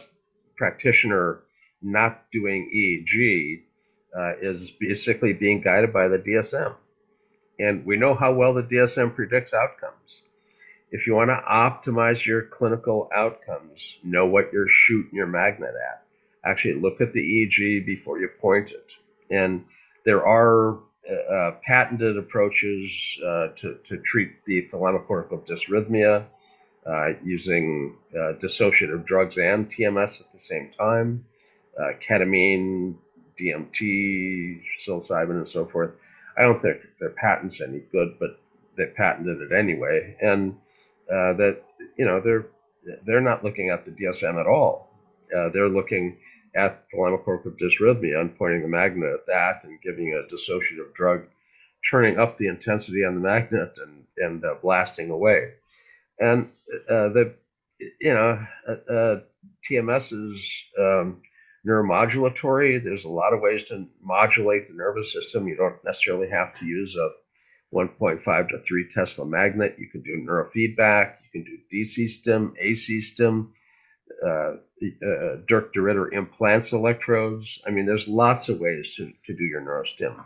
practitioner 0.57 1.39
not 1.81 2.25
doing 2.31 2.69
EEG 2.75 3.61
uh, 4.17 4.33
is 4.41 4.71
basically 4.71 5.33
being 5.33 5.61
guided 5.61 5.93
by 5.93 6.07
the 6.07 6.17
DSM. 6.17 6.75
And 7.59 7.85
we 7.85 7.97
know 7.97 8.15
how 8.15 8.33
well 8.33 8.53
the 8.53 8.63
DSM 8.63 9.15
predicts 9.15 9.53
outcomes. 9.53 10.21
If 10.91 11.07
you 11.07 11.15
want 11.15 11.29
to 11.29 11.41
optimize 11.49 12.25
your 12.25 12.43
clinical 12.43 13.09
outcomes, 13.15 13.97
know 14.03 14.25
what 14.25 14.51
you're 14.53 14.67
shooting 14.67 15.11
your 15.13 15.27
magnet 15.27 15.73
at. 15.73 16.03
Actually, 16.45 16.75
look 16.75 17.01
at 17.01 17.13
the 17.13 17.19
EEG 17.19 17.85
before 17.85 18.19
you 18.19 18.29
point 18.39 18.71
it. 18.71 18.85
And 19.31 19.65
there 20.05 20.25
are 20.25 20.79
uh, 21.09 21.33
uh, 21.33 21.51
patented 21.65 22.17
approaches 22.17 23.17
uh, 23.25 23.47
to, 23.57 23.77
to 23.83 23.97
treat 23.97 24.31
the 24.45 24.69
thalamocortical 24.71 25.45
dysrhythmia 25.45 26.25
uh, 26.85 27.09
using 27.21 27.97
uh, 28.13 28.33
dissociative 28.41 29.05
drugs 29.05 29.37
and 29.37 29.69
TMS 29.69 30.21
at 30.21 30.31
the 30.31 30.39
same 30.39 30.71
time. 30.77 31.25
Ketamine, 32.07 32.95
DMT, 33.37 34.61
psilocybin, 34.85 35.31
and 35.31 35.49
so 35.49 35.65
forth. 35.65 35.91
I 36.37 36.43
don't 36.43 36.61
think 36.61 36.77
their 36.99 37.09
patent's 37.09 37.59
any 37.59 37.79
good, 37.91 38.15
but 38.19 38.39
they 38.77 38.85
patented 38.85 39.41
it 39.41 39.51
anyway, 39.51 40.15
and 40.21 40.55
that 41.09 41.63
you 41.97 42.05
know 42.05 42.21
they're 42.21 42.45
they're 43.05 43.21
not 43.21 43.43
looking 43.43 43.69
at 43.71 43.85
the 43.85 43.91
DSM 43.91 44.39
at 44.39 44.45
all. 44.45 44.89
They're 45.31 45.67
looking 45.67 46.17
at 46.55 46.85
thalamocortical 46.91 47.57
dysrhythmia 47.61 48.19
and 48.19 48.37
pointing 48.37 48.61
the 48.61 48.67
magnet 48.67 49.13
at 49.13 49.25
that 49.27 49.63
and 49.63 49.81
giving 49.81 50.13
a 50.13 50.33
dissociative 50.33 50.93
drug, 50.93 51.23
turning 51.89 52.17
up 52.19 52.37
the 52.37 52.47
intensity 52.47 53.03
on 53.03 53.15
the 53.15 53.21
magnet 53.21 53.73
and 53.77 54.03
and 54.17 54.45
uh, 54.45 54.55
blasting 54.61 55.09
away. 55.09 55.53
And 56.19 56.49
uh, 56.89 57.09
the 57.09 57.33
you 57.99 58.13
know 58.13 58.45
uh, 58.67 58.93
uh, 58.93 59.19
TMS 59.69 60.13
is 60.13 60.63
um, 60.79 61.21
neuromodulatory. 61.67 62.83
There's 62.83 63.05
a 63.05 63.09
lot 63.09 63.33
of 63.33 63.41
ways 63.41 63.63
to 63.65 63.87
modulate 64.01 64.67
the 64.67 64.75
nervous 64.75 65.11
system. 65.11 65.47
You 65.47 65.55
don't 65.55 65.83
necessarily 65.83 66.29
have 66.29 66.57
to 66.59 66.65
use 66.65 66.95
a 66.95 67.09
1.5 67.73 68.49
to 68.49 68.59
3 68.59 68.89
Tesla 68.93 69.25
magnet. 69.25 69.75
You 69.79 69.89
can 69.89 70.01
do 70.01 70.25
neurofeedback. 70.27 71.15
You 71.23 71.41
can 71.41 71.43
do 71.43 71.57
DC 71.73 72.09
stim, 72.09 72.53
AC 72.59 73.01
stim. 73.01 73.53
Uh, 74.25 74.55
uh, 74.83 75.37
Dirk 75.47 75.73
de 75.73 75.81
Ridder 75.81 76.13
implants 76.13 76.73
electrodes. 76.73 77.59
I 77.65 77.71
mean, 77.71 77.85
there's 77.85 78.07
lots 78.07 78.49
of 78.49 78.59
ways 78.59 78.93
to, 78.95 79.11
to 79.25 79.33
do 79.33 79.43
your 79.43 79.61
neurostim. 79.61 80.21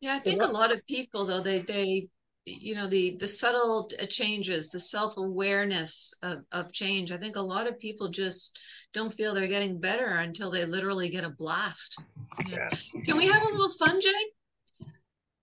Yeah, 0.00 0.16
I 0.16 0.20
think 0.20 0.42
a 0.42 0.46
lot 0.46 0.72
of 0.72 0.86
people 0.86 1.26
though 1.26 1.42
they 1.42 1.60
they 1.60 2.08
you 2.44 2.74
know 2.74 2.88
the 2.88 3.16
the 3.18 3.28
subtle 3.28 3.88
changes, 4.08 4.68
the 4.68 4.78
self 4.78 5.16
awareness 5.16 6.12
of, 6.22 6.38
of 6.50 6.72
change. 6.72 7.12
I 7.12 7.18
think 7.18 7.36
a 7.36 7.40
lot 7.40 7.66
of 7.66 7.78
people 7.78 8.10
just 8.10 8.58
don't 8.92 9.14
feel 9.14 9.32
they're 9.32 9.46
getting 9.46 9.80
better 9.80 10.06
until 10.06 10.50
they 10.50 10.64
literally 10.64 11.08
get 11.08 11.24
a 11.24 11.30
blast. 11.30 12.00
Yeah. 12.48 12.68
Can 13.04 13.16
we 13.16 13.28
have 13.28 13.42
a 13.42 13.48
little 13.48 13.72
fun, 13.78 14.00
Jay? 14.00 14.88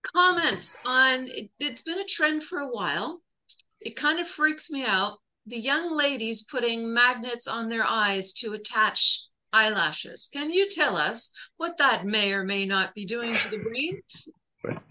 Comments 0.04 0.78
on 0.86 1.28
it, 1.30 1.52
it's 1.60 1.82
been 1.82 2.00
a 2.00 2.06
trend 2.06 2.44
for 2.44 2.60
a 2.60 2.70
while. 2.70 3.22
It 3.80 3.96
kind 3.96 4.20
of 4.20 4.28
freaks 4.28 4.70
me 4.70 4.84
out. 4.84 5.20
The 5.50 5.60
young 5.60 5.92
ladies 5.98 6.44
putting 6.44 6.94
magnets 6.94 7.48
on 7.48 7.70
their 7.70 7.84
eyes 7.84 8.34
to 8.34 8.54
attach 8.54 9.24
eyelashes. 9.52 10.30
Can 10.32 10.52
you 10.52 10.70
tell 10.70 10.96
us 10.96 11.32
what 11.58 11.80
that 11.80 12.06
may 12.06 12.34
or 12.34 12.44
may 12.44 12.68
not 12.68 12.94
be 12.94 13.04
doing 13.04 13.34
to 13.34 13.50
the 13.50 13.58
brain? 13.58 14.02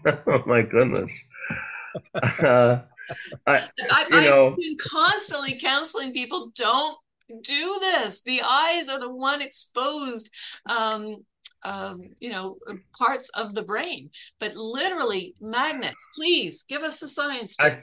oh 0.27 0.43
my 0.45 0.61
goodness. 0.61 1.09
Uh, 2.13 2.81
I, 3.47 3.69
I, 3.89 4.05
you 4.09 4.21
know, 4.21 4.49
I've 4.49 4.57
been 4.57 4.77
constantly 4.77 5.57
counseling 5.57 6.11
people 6.11 6.51
don't 6.55 6.97
do 7.41 7.77
this. 7.79 8.21
The 8.21 8.41
eyes 8.41 8.89
are 8.89 8.99
the 8.99 9.09
one 9.09 9.41
exposed, 9.41 10.29
um, 10.65 11.23
um, 11.63 12.01
you 12.19 12.31
know, 12.31 12.57
parts 12.97 13.29
of 13.29 13.55
the 13.55 13.61
brain. 13.61 14.09
But 14.41 14.57
literally, 14.57 15.35
magnets. 15.39 16.05
Please 16.15 16.63
give 16.67 16.81
us 16.81 16.99
the 16.99 17.07
science. 17.07 17.55
I, 17.61 17.81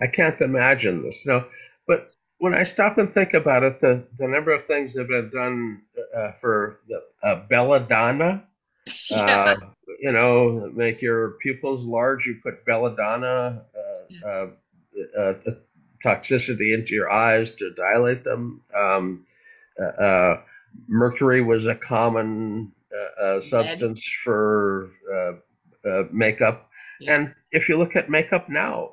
I 0.00 0.06
can't 0.06 0.40
imagine 0.40 1.02
this. 1.02 1.26
No, 1.26 1.44
but 1.86 2.14
when 2.38 2.54
I 2.54 2.64
stop 2.64 2.98
and 2.98 3.12
think 3.12 3.34
about 3.34 3.62
it, 3.62 3.80
the, 3.80 4.04
the 4.18 4.28
number 4.28 4.52
of 4.52 4.64
things 4.64 4.92
that 4.94 5.00
have 5.00 5.08
been 5.08 5.30
done 5.30 5.82
uh, 6.16 6.32
for 6.40 6.80
the 6.88 7.02
uh, 7.26 7.46
belladonna, 7.48 8.44
yeah. 9.10 9.16
uh, 9.16 9.56
you 10.00 10.12
know, 10.12 10.70
make 10.74 11.00
your 11.00 11.30
pupils 11.42 11.84
large. 11.84 12.26
You 12.26 12.36
put 12.42 12.64
belladonna, 12.66 13.62
uh, 14.24 14.26
uh, 14.28 14.46
uh, 15.18 15.34
toxicity 16.04 16.74
into 16.74 16.94
your 16.94 17.10
eyes 17.10 17.50
to 17.58 17.72
dilate 17.74 18.24
them. 18.24 18.60
Um, 18.76 19.26
uh, 19.80 20.36
mercury 20.86 21.42
was 21.42 21.66
a 21.66 21.74
common 21.74 22.72
uh, 23.22 23.40
substance 23.40 24.06
for 24.22 24.90
makeup. 26.12 26.68
Yeah. 27.00 27.16
And 27.16 27.34
if 27.52 27.68
you 27.68 27.78
look 27.78 27.96
at 27.96 28.10
makeup 28.10 28.48
now, 28.48 28.90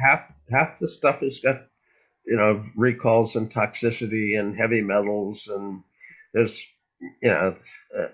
half 0.00 0.32
half 0.50 0.78
the 0.78 0.88
stuff 0.88 1.20
has 1.20 1.40
got 1.40 1.66
you 2.26 2.36
know 2.36 2.64
recalls 2.76 3.36
and 3.36 3.50
toxicity 3.50 4.38
and 4.38 4.56
heavy 4.56 4.80
metals 4.80 5.48
and 5.48 5.82
there's 6.32 6.60
you 7.22 7.30
know 7.30 7.54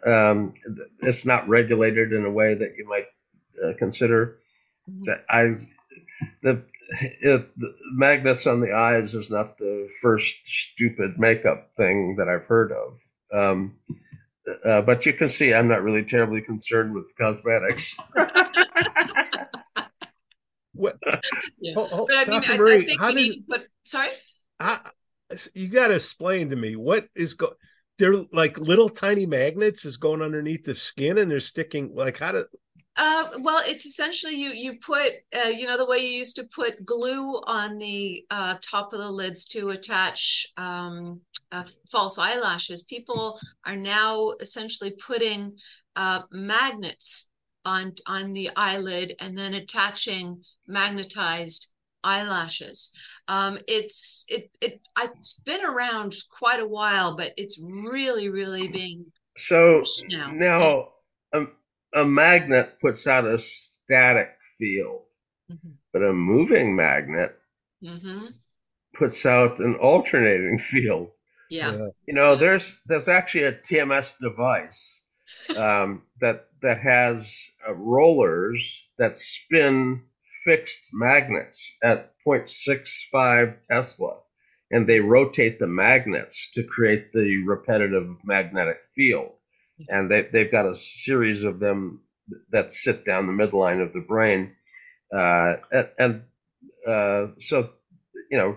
um, 0.06 0.54
it's 1.02 1.24
not 1.24 1.48
regulated 1.48 2.12
in 2.12 2.24
a 2.24 2.30
way 2.30 2.54
that 2.54 2.74
you 2.76 2.86
might 2.88 3.06
uh, 3.64 3.72
consider 3.78 4.38
mm-hmm. 4.88 5.04
that 5.04 5.24
i 5.28 5.54
the 6.42 6.62
it, 7.00 7.48
the 7.56 7.74
magnets 7.92 8.46
on 8.46 8.60
the 8.60 8.72
eyes 8.72 9.14
is 9.14 9.30
not 9.30 9.58
the 9.58 9.88
first 10.00 10.34
stupid 10.44 11.18
makeup 11.18 11.70
thing 11.76 12.16
that 12.18 12.28
I've 12.28 12.46
heard 12.46 12.72
of. 12.72 12.98
Um, 13.32 13.76
uh, 14.66 14.80
but 14.82 15.06
you 15.06 15.12
can 15.12 15.28
see 15.28 15.54
I'm 15.54 15.68
not 15.68 15.82
really 15.82 16.02
terribly 16.02 16.40
concerned 16.40 16.94
with 16.94 17.04
cosmetics. 17.16 17.94
what, 20.80 20.96
yeah. 21.60 21.74
oh, 21.76 21.88
oh, 21.92 22.06
but 22.08 22.28
I 22.28 22.38
mean, 22.38 22.58
Marie, 22.58 22.82
I, 22.82 22.84
think 22.84 23.00
how 23.00 23.12
did, 23.12 23.36
sorry? 23.82 24.08
I, 24.58 24.80
you 25.54 25.68
got 25.68 25.88
to 25.88 25.94
explain 25.94 26.50
to 26.50 26.56
me 26.56 26.76
what 26.76 27.06
is 27.14 27.34
going 27.34 27.54
they're 28.00 28.14
like 28.32 28.58
little 28.58 28.88
tiny 28.88 29.26
magnets 29.26 29.84
is 29.84 29.98
going 29.98 30.22
underneath 30.22 30.64
the 30.64 30.74
skin 30.74 31.18
and 31.18 31.30
they're 31.30 31.38
sticking 31.38 31.94
like 31.94 32.18
how 32.18 32.32
to. 32.32 32.46
uh, 32.96 33.24
well, 33.40 33.62
it's 33.66 33.84
essentially 33.84 34.34
you 34.34 34.50
you 34.50 34.78
put 34.84 35.12
uh, 35.36 35.48
you 35.48 35.66
know 35.66 35.76
the 35.76 35.86
way 35.86 35.98
you 35.98 36.18
used 36.18 36.36
to 36.36 36.48
put 36.54 36.84
glue 36.84 37.34
on 37.44 37.78
the 37.78 38.24
uh, 38.30 38.54
top 38.62 38.92
of 38.92 38.98
the 38.98 39.10
lids 39.10 39.44
to 39.44 39.70
attach 39.70 40.46
um, 40.56 41.20
uh, 41.52 41.64
false 41.92 42.18
eyelashes. 42.18 42.82
People 42.84 43.38
are 43.66 43.76
now 43.76 44.32
essentially 44.40 44.94
putting 45.06 45.56
uh, 45.94 46.22
magnets 46.32 47.28
on 47.64 47.94
on 48.06 48.32
the 48.32 48.50
eyelid 48.56 49.14
and 49.20 49.36
then 49.36 49.54
attaching 49.54 50.42
magnetized 50.66 51.68
eyelashes. 52.02 52.94
Um, 53.28 53.58
it's 53.68 54.24
it 54.28 54.50
it 54.60 54.80
it's 54.98 55.38
been 55.40 55.64
around 55.64 56.16
quite 56.36 56.60
a 56.60 56.66
while, 56.66 57.16
but 57.16 57.32
it's 57.36 57.60
really 57.62 58.28
really 58.28 58.68
being 58.68 59.06
so 59.36 59.84
now. 60.08 60.30
now 60.32 60.88
um, 61.32 61.52
a 61.94 62.04
magnet 62.04 62.78
puts 62.80 63.06
out 63.06 63.24
a 63.24 63.38
static 63.38 64.30
field, 64.58 65.02
mm-hmm. 65.50 65.70
but 65.92 66.02
a 66.02 66.12
moving 66.12 66.74
magnet 66.74 67.36
mm-hmm. 67.82 68.26
puts 68.94 69.24
out 69.26 69.58
an 69.58 69.74
alternating 69.76 70.58
field. 70.70 71.08
Yeah. 71.50 71.88
You 72.06 72.14
know, 72.14 72.36
there's 72.36 72.72
there's 72.86 73.08
actually 73.08 73.44
a 73.44 73.52
TMS 73.52 74.14
device 74.20 75.00
um, 75.56 76.02
that 76.20 76.46
that 76.62 76.80
has 76.80 77.34
uh, 77.68 77.74
rollers 77.74 78.82
that 78.98 79.16
spin 79.18 80.02
fixed 80.44 80.78
magnets 80.92 81.70
at 81.82 82.12
0.65 82.26 83.56
Tesla, 83.68 84.16
and 84.70 84.88
they 84.88 85.00
rotate 85.00 85.58
the 85.58 85.66
magnets 85.66 86.48
to 86.54 86.62
create 86.64 87.12
the 87.12 87.42
repetitive 87.46 88.08
magnetic 88.24 88.78
field 88.94 89.32
and 89.88 90.10
they, 90.10 90.28
they've 90.32 90.50
got 90.52 90.66
a 90.66 90.76
series 90.76 91.42
of 91.42 91.60
them 91.60 92.00
that 92.50 92.72
sit 92.72 93.04
down 93.04 93.26
the 93.26 93.32
midline 93.32 93.82
of 93.82 93.92
the 93.92 94.00
brain. 94.00 94.52
Uh, 95.14 95.54
and, 95.72 95.88
and 95.98 96.22
uh, 96.86 97.26
so, 97.40 97.70
you 98.30 98.38
know, 98.38 98.56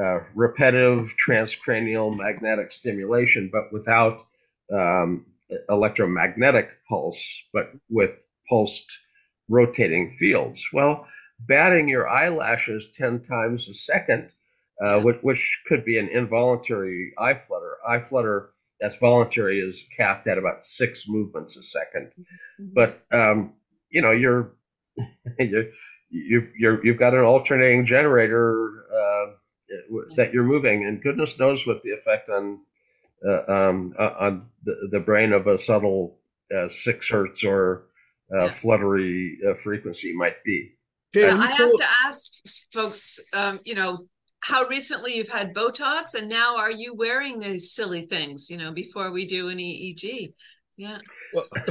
uh, 0.00 0.20
repetitive 0.34 1.14
transcranial 1.24 2.16
magnetic 2.16 2.72
stimulation, 2.72 3.50
but 3.52 3.72
without 3.72 4.26
um, 4.72 5.26
electromagnetic 5.68 6.68
pulse, 6.88 7.22
but 7.52 7.72
with 7.88 8.10
pulsed 8.48 8.90
rotating 9.48 10.16
fields. 10.18 10.64
Well, 10.72 11.06
batting 11.40 11.88
your 11.88 12.08
eyelashes 12.08 12.86
10 12.96 13.22
times 13.22 13.68
a 13.68 13.74
second, 13.74 14.32
uh, 14.84 15.00
which, 15.00 15.18
which 15.22 15.60
could 15.66 15.84
be 15.84 15.98
an 15.98 16.08
involuntary 16.08 17.12
eye 17.18 17.34
flutter. 17.34 17.76
Eye 17.86 18.00
flutter 18.00 18.50
that's 18.82 18.96
voluntary 18.96 19.60
is 19.60 19.84
capped 19.96 20.26
at 20.26 20.38
about 20.38 20.64
six 20.64 21.04
movements 21.06 21.56
a 21.56 21.60
2nd 21.60 22.06
mm-hmm. 22.06 22.66
But 22.74 23.00
um, 23.12 23.54
you 23.90 24.02
know, 24.02 24.10
you're 24.10 24.52
you 25.38 25.70
you 26.10 26.48
you're 26.58 26.84
you've 26.84 26.98
got 26.98 27.14
an 27.14 27.20
alternating 27.20 27.86
generator 27.86 28.84
uh, 28.92 29.26
that 30.16 30.34
you're 30.34 30.42
moving, 30.42 30.84
and 30.84 31.02
goodness 31.02 31.38
knows 31.38 31.66
what 31.66 31.82
the 31.82 31.90
effect 31.90 32.28
on 32.28 32.58
um, 33.48 33.94
uh, 33.98 34.10
on 34.20 34.46
the, 34.64 34.74
the 34.90 35.00
brain 35.00 35.32
of 35.32 35.46
a 35.46 35.58
subtle 35.58 36.18
uh, 36.54 36.68
six 36.68 37.08
hertz 37.08 37.44
or 37.44 37.86
uh, 38.36 38.52
fluttery 38.52 39.38
uh, 39.48 39.54
frequency 39.62 40.12
might 40.12 40.42
be. 40.44 40.72
I 41.14 41.50
have 41.50 41.70
to 41.70 41.86
ask 42.06 42.30
folks, 42.72 43.20
um, 43.34 43.60
you 43.64 43.74
know, 43.74 44.06
how 44.40 44.66
recently 44.66 45.14
you've 45.16 45.28
had 45.28 45.54
Botox 45.54 46.14
and 46.14 46.28
now 46.28 46.56
are 46.56 46.70
you 46.70 46.94
wearing 46.94 47.38
these 47.38 47.72
silly 47.72 48.06
things, 48.06 48.50
you 48.50 48.56
know, 48.56 48.72
before 48.72 49.12
we 49.12 49.26
do 49.26 49.48
an 49.48 49.58
EEG? 49.58 50.32
Yeah. 50.76 50.98
Well, 51.34 51.46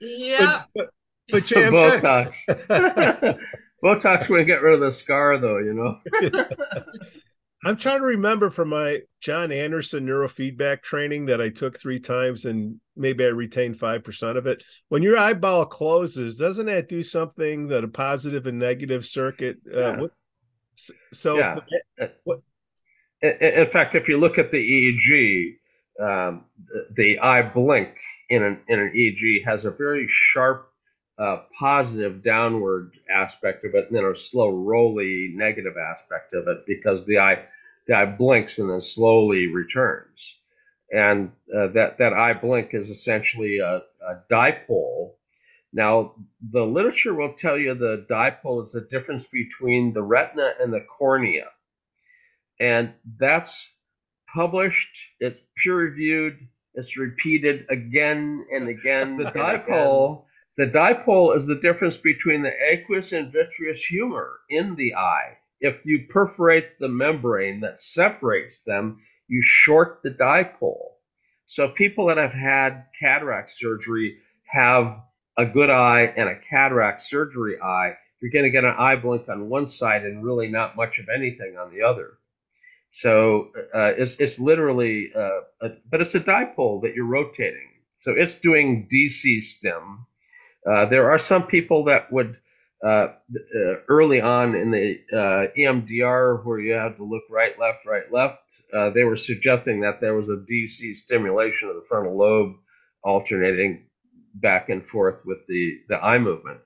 yeah. 0.00 0.62
But, 0.74 0.90
but, 1.30 1.48
but 1.48 1.72
Botox. 1.72 2.34
Botox 3.84 4.28
will 4.28 4.44
get 4.44 4.62
rid 4.62 4.74
of 4.74 4.80
the 4.80 4.92
scar 4.92 5.38
though, 5.38 5.58
you 5.58 5.74
know. 5.74 5.98
I'm 7.64 7.76
trying 7.76 8.00
to 8.00 8.06
remember 8.06 8.50
from 8.50 8.70
my 8.70 9.00
John 9.20 9.52
Anderson 9.52 10.06
neurofeedback 10.06 10.82
training 10.82 11.26
that 11.26 11.40
I 11.40 11.48
took 11.48 11.78
three 11.78 12.00
times 12.00 12.44
and 12.44 12.80
maybe 12.96 13.24
I 13.24 13.28
retained 13.28 13.78
5% 13.78 14.36
of 14.36 14.46
it. 14.46 14.64
When 14.88 15.02
your 15.02 15.16
eyeball 15.16 15.66
closes, 15.66 16.36
doesn't 16.36 16.66
that 16.66 16.88
do 16.88 17.04
something 17.04 17.68
that 17.68 17.84
a 17.84 17.88
positive 17.88 18.46
and 18.46 18.58
negative 18.58 19.06
circuit? 19.06 19.58
Uh, 19.72 19.78
yeah. 19.78 20.00
what, 20.00 20.10
So, 21.12 21.38
yeah. 21.38 21.56
What? 22.24 22.40
In 23.22 23.68
fact, 23.70 23.94
if 23.94 24.08
you 24.08 24.18
look 24.18 24.38
at 24.38 24.50
the 24.50 24.58
EEG, 24.58 25.54
um, 26.00 26.46
the 26.90 27.20
eye 27.20 27.42
blink 27.42 27.90
in 28.30 28.42
an 28.42 28.60
in 28.66 28.80
an 28.80 28.92
EEG 28.96 29.44
has 29.44 29.64
a 29.64 29.70
very 29.70 30.08
sharp 30.08 30.71
uh, 31.18 31.42
positive 31.58 32.22
downward 32.22 32.92
aspect 33.14 33.64
of 33.64 33.74
it, 33.74 33.86
and 33.88 33.96
then 33.96 34.04
a 34.04 34.16
slow 34.16 34.48
rolly 34.48 35.32
negative 35.34 35.74
aspect 35.76 36.34
of 36.34 36.48
it 36.48 36.64
because 36.66 37.04
the 37.06 37.18
eye 37.18 37.44
the 37.86 37.94
eye 37.94 38.06
blinks 38.06 38.58
and 38.58 38.70
then 38.70 38.80
slowly 38.80 39.46
returns, 39.46 40.36
and 40.90 41.32
uh, 41.54 41.68
that 41.68 41.98
that 41.98 42.12
eye 42.12 42.32
blink 42.32 42.70
is 42.72 42.88
essentially 42.88 43.58
a, 43.58 43.82
a 44.08 44.22
dipole. 44.30 45.12
Now, 45.74 46.14
the 46.50 46.64
literature 46.64 47.14
will 47.14 47.32
tell 47.32 47.58
you 47.58 47.74
the 47.74 48.06
dipole 48.10 48.62
is 48.62 48.72
the 48.72 48.82
difference 48.90 49.26
between 49.26 49.92
the 49.92 50.02
retina 50.02 50.52
and 50.60 50.72
the 50.72 50.84
cornea, 50.98 51.46
and 52.58 52.94
that's 53.18 53.70
published. 54.32 54.98
It's 55.20 55.38
peer 55.56 55.76
reviewed. 55.76 56.38
It's 56.74 56.96
repeated 56.96 57.66
again 57.68 58.46
and 58.50 58.68
again. 58.68 59.16
The 59.22 59.24
dipole 59.24 60.24
the 60.56 60.66
dipole 60.66 61.34
is 61.34 61.46
the 61.46 61.54
difference 61.54 61.96
between 61.96 62.42
the 62.42 62.52
aqueous 62.70 63.12
and 63.12 63.32
vitreous 63.32 63.82
humor 63.82 64.40
in 64.50 64.74
the 64.76 64.94
eye. 64.94 65.38
If 65.60 65.86
you 65.86 66.06
perforate 66.10 66.78
the 66.78 66.88
membrane 66.88 67.60
that 67.60 67.80
separates 67.80 68.60
them, 68.60 69.00
you 69.28 69.40
short 69.42 70.00
the 70.02 70.10
dipole. 70.10 70.96
So 71.46 71.68
people 71.68 72.06
that 72.06 72.18
have 72.18 72.34
had 72.34 72.84
cataract 73.00 73.50
surgery 73.50 74.18
have 74.44 75.00
a 75.38 75.46
good 75.46 75.70
eye 75.70 76.12
and 76.16 76.28
a 76.28 76.38
cataract 76.38 77.00
surgery 77.00 77.58
eye. 77.60 77.94
You're 78.20 78.30
going 78.30 78.44
to 78.44 78.50
get 78.50 78.64
an 78.64 78.74
eye 78.78 78.96
blink 78.96 79.28
on 79.30 79.48
one 79.48 79.66
side 79.66 80.04
and 80.04 80.22
really 80.22 80.48
not 80.48 80.76
much 80.76 80.98
of 80.98 81.08
anything 81.08 81.56
on 81.58 81.72
the 81.72 81.82
other. 81.82 82.18
So 82.90 83.48
uh, 83.74 83.92
it's, 83.96 84.16
it's 84.18 84.38
literally, 84.38 85.10
uh, 85.16 85.40
a, 85.62 85.68
but 85.90 86.02
it's 86.02 86.14
a 86.14 86.20
dipole 86.20 86.82
that 86.82 86.94
you're 86.94 87.06
rotating. 87.06 87.70
So 87.96 88.12
it's 88.14 88.34
doing 88.34 88.86
DC 88.92 89.42
stim 89.42 90.06
uh, 90.70 90.86
there 90.86 91.10
are 91.10 91.18
some 91.18 91.46
people 91.46 91.84
that 91.84 92.12
would 92.12 92.36
uh, 92.84 93.12
uh, 93.56 93.74
early 93.88 94.20
on 94.20 94.56
in 94.56 94.72
the 94.72 94.98
uh, 95.12 95.46
EMDR 95.56 96.44
where 96.44 96.58
you 96.58 96.72
have 96.72 96.96
to 96.96 97.04
look 97.04 97.22
right, 97.30 97.56
left, 97.56 97.86
right, 97.86 98.12
left. 98.12 98.60
Uh, 98.76 98.90
they 98.90 99.04
were 99.04 99.16
suggesting 99.16 99.80
that 99.80 100.00
there 100.00 100.16
was 100.16 100.28
a 100.28 100.44
DC 100.50 100.96
stimulation 100.96 101.68
of 101.68 101.76
the 101.76 101.84
frontal 101.88 102.18
lobe 102.18 102.54
alternating 103.04 103.84
back 104.34 104.68
and 104.68 104.84
forth 104.84 105.24
with 105.24 105.38
the, 105.46 105.78
the 105.88 105.96
eye 105.96 106.18
movement. 106.18 106.58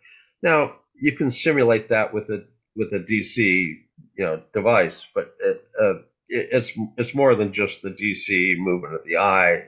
Now 0.42 0.76
you 0.98 1.12
can 1.12 1.30
simulate 1.30 1.90
that 1.90 2.14
with 2.14 2.30
a 2.30 2.46
with 2.74 2.94
a 2.94 2.98
DC 2.98 3.36
you 3.36 4.24
know 4.24 4.42
device, 4.54 5.06
but 5.14 5.34
it, 5.40 5.62
it, 5.78 6.04
it's 6.28 6.72
it's 6.96 7.14
more 7.14 7.34
than 7.34 7.52
just 7.52 7.82
the 7.82 7.90
DC 7.90 8.56
movement 8.56 8.94
of 8.94 9.00
the 9.04 9.18
eye 9.18 9.64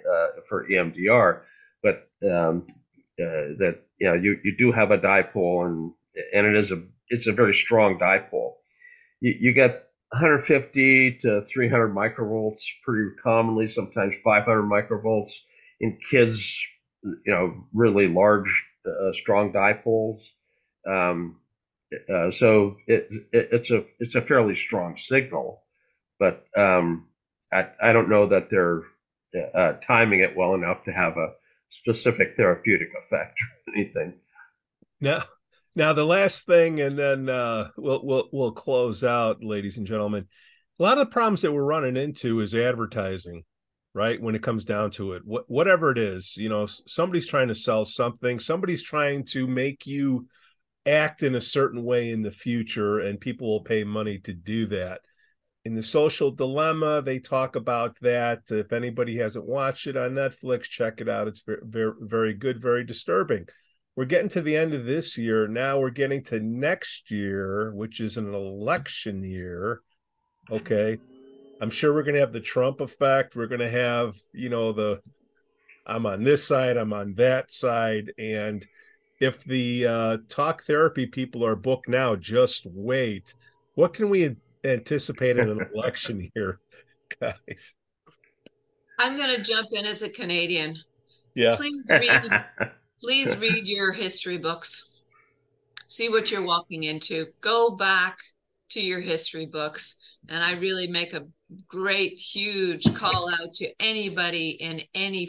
for 0.48 0.66
EMDR. 0.66 1.42
But 1.82 2.08
um, 2.26 2.66
uh, 3.20 3.56
that 3.58 3.80
you 3.98 4.08
know 4.08 4.14
you, 4.14 4.38
you 4.44 4.56
do 4.56 4.72
have 4.72 4.90
a 4.90 4.98
dipole 4.98 5.66
and 5.66 5.92
and 6.34 6.46
it 6.46 6.56
is 6.56 6.70
a 6.70 6.82
it's 7.08 7.26
a 7.26 7.32
very 7.32 7.54
strong 7.54 7.98
dipole. 7.98 8.54
You, 9.20 9.34
you 9.40 9.52
get 9.52 9.88
150 10.10 11.18
to 11.22 11.42
300 11.42 11.94
microvolts 11.94 12.60
pretty 12.84 13.10
commonly, 13.22 13.68
sometimes 13.68 14.14
500 14.24 14.62
microvolts 14.62 15.32
in 15.80 15.98
kids. 16.10 16.58
You 17.02 17.32
know, 17.32 17.64
really 17.72 18.08
large, 18.08 18.64
uh, 18.84 19.12
strong 19.12 19.52
dipoles. 19.52 20.18
Um, 20.88 21.36
uh, 22.12 22.30
so 22.30 22.76
it, 22.86 23.08
it, 23.32 23.48
it's 23.52 23.70
a 23.70 23.84
it's 23.98 24.14
a 24.14 24.22
fairly 24.22 24.56
strong 24.56 24.96
signal, 24.98 25.62
but 26.18 26.44
um, 26.56 27.06
I, 27.52 27.68
I 27.82 27.92
don't 27.92 28.10
know 28.10 28.28
that 28.28 28.50
they're 28.50 28.82
uh, 29.54 29.74
timing 29.86 30.20
it 30.20 30.36
well 30.36 30.54
enough 30.54 30.84
to 30.84 30.92
have 30.92 31.16
a 31.16 31.32
specific 31.70 32.34
therapeutic 32.36 32.88
effect 33.04 33.38
or 33.40 33.74
anything. 33.76 34.14
Now, 35.00 35.24
now 35.74 35.92
the 35.92 36.04
last 36.04 36.46
thing, 36.46 36.80
and 36.80 36.98
then 36.98 37.28
uh, 37.28 37.70
we'll 37.76 38.04
we'll 38.04 38.28
we'll 38.32 38.52
close 38.52 39.04
out, 39.04 39.42
ladies 39.42 39.76
and 39.76 39.86
gentlemen. 39.86 40.26
A 40.78 40.82
lot 40.82 40.98
of 40.98 41.08
the 41.08 41.12
problems 41.12 41.42
that 41.42 41.52
we're 41.52 41.62
running 41.62 41.96
into 41.96 42.40
is 42.40 42.54
advertising, 42.54 43.42
right? 43.94 44.20
When 44.20 44.36
it 44.36 44.42
comes 44.44 44.64
down 44.64 44.92
to 44.92 45.14
it, 45.14 45.22
Wh- 45.22 45.48
whatever 45.50 45.90
it 45.90 45.98
is, 45.98 46.36
you 46.36 46.48
know, 46.48 46.66
somebody's 46.66 47.26
trying 47.26 47.48
to 47.48 47.54
sell 47.54 47.84
something, 47.84 48.38
somebody's 48.38 48.82
trying 48.82 49.24
to 49.26 49.48
make 49.48 49.86
you 49.86 50.28
act 50.86 51.24
in 51.24 51.34
a 51.34 51.40
certain 51.40 51.84
way 51.84 52.10
in 52.10 52.22
the 52.22 52.30
future, 52.30 53.00
and 53.00 53.20
people 53.20 53.48
will 53.48 53.64
pay 53.64 53.82
money 53.82 54.18
to 54.20 54.32
do 54.32 54.66
that 54.68 55.00
in 55.68 55.74
the 55.74 55.82
social 55.82 56.30
dilemma 56.30 57.02
they 57.02 57.18
talk 57.18 57.54
about 57.54 57.94
that. 58.00 58.40
If 58.50 58.72
anybody 58.72 59.18
hasn't 59.18 59.46
watched 59.46 59.86
it 59.86 59.98
on 59.98 60.12
netflix 60.12 60.62
check 60.62 61.02
it 61.02 61.10
out. 61.10 61.28
It's 61.28 61.42
very 61.46 61.92
very, 62.00 62.32
good 62.32 62.58
very 62.60 62.84
disturbing. 62.84 63.46
We're 63.94 64.06
getting 64.06 64.30
to 64.30 64.40
the 64.40 64.56
end 64.56 64.72
of 64.72 64.86
this 64.86 65.18
year. 65.18 65.46
Now 65.46 65.78
we're 65.78 65.90
getting 65.90 66.24
to 66.24 66.40
next 66.40 67.10
year 67.10 67.70
which 67.74 68.00
is 68.00 68.16
an 68.16 68.32
election 68.32 69.22
year. 69.22 69.82
Okay. 70.50 70.96
I'm 71.60 71.70
sure 71.70 71.92
we're 71.92 72.02
going 72.02 72.14
to 72.14 72.20
have 72.20 72.32
the 72.32 72.40
trump 72.40 72.80
effect. 72.80 73.36
We're 73.36 73.46
going 73.46 73.60
to 73.60 73.70
have 73.70 74.16
you 74.32 74.48
know 74.48 74.72
the 74.72 75.02
i'm 75.86 76.06
on 76.06 76.24
this 76.24 76.46
side 76.46 76.78
i'm 76.78 76.94
on 76.94 77.12
that 77.16 77.52
side. 77.52 78.10
And 78.16 78.66
if 79.20 79.44
the 79.44 79.86
uh, 79.86 80.16
talk 80.30 80.64
therapy 80.64 81.04
people 81.04 81.44
are 81.44 81.56
booked 81.56 81.90
now 81.90 82.16
just 82.16 82.64
wait. 82.64 83.34
What 83.74 83.92
can 83.92 84.08
we 84.08 84.34
anticipating 84.68 85.48
an 85.48 85.60
election 85.74 86.30
here, 86.34 86.60
guys? 87.20 87.74
I'm 88.98 89.16
going 89.16 89.36
to 89.36 89.42
jump 89.42 89.68
in 89.72 89.84
as 89.86 90.02
a 90.02 90.10
Canadian. 90.10 90.76
Yeah. 91.34 91.56
Please 91.56 91.84
read, 91.88 92.44
please 93.00 93.36
read 93.36 93.66
your 93.66 93.92
history 93.92 94.38
books. 94.38 94.92
See 95.86 96.08
what 96.08 96.30
you're 96.30 96.44
walking 96.44 96.84
into. 96.84 97.26
Go 97.40 97.70
back 97.76 98.18
to 98.70 98.80
your 98.80 99.00
history 99.00 99.46
books. 99.46 99.96
And 100.28 100.42
I 100.42 100.52
really 100.52 100.88
make 100.88 101.14
a 101.14 101.26
great, 101.66 102.12
huge 102.12 102.92
call 102.94 103.30
out 103.30 103.54
to 103.54 103.72
anybody 103.80 104.50
in 104.50 104.82
any 104.94 105.28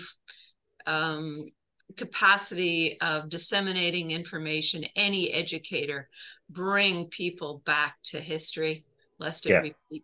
um, 0.86 1.50
capacity 1.96 3.00
of 3.02 3.30
disseminating 3.30 4.12
information, 4.12 4.84
any 4.96 5.32
educator, 5.32 6.10
bring 6.50 7.08
people 7.08 7.62
back 7.66 7.96
to 8.06 8.20
history 8.20 8.86
lest 9.20 9.46
it 9.46 9.50
yeah. 9.50 9.60
repeat. 9.60 10.04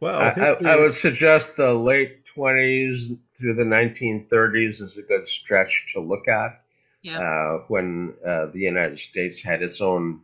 Well, 0.00 0.18
I, 0.18 0.30
I, 0.30 0.72
I, 0.72 0.76
would 0.76 0.94
suggest 0.94 1.56
the 1.56 1.74
late 1.74 2.24
20s 2.34 3.18
through 3.34 3.54
the 3.54 3.64
1930s 3.64 4.80
is 4.80 4.96
a 4.96 5.02
good 5.02 5.28
stretch 5.28 5.92
to 5.92 6.00
look 6.00 6.26
at. 6.26 6.62
Yeah. 7.02 7.18
Uh, 7.18 7.64
when 7.68 8.14
uh, 8.26 8.46
the 8.46 8.60
United 8.60 9.00
States 9.00 9.42
had 9.42 9.62
its 9.62 9.80
own 9.80 10.20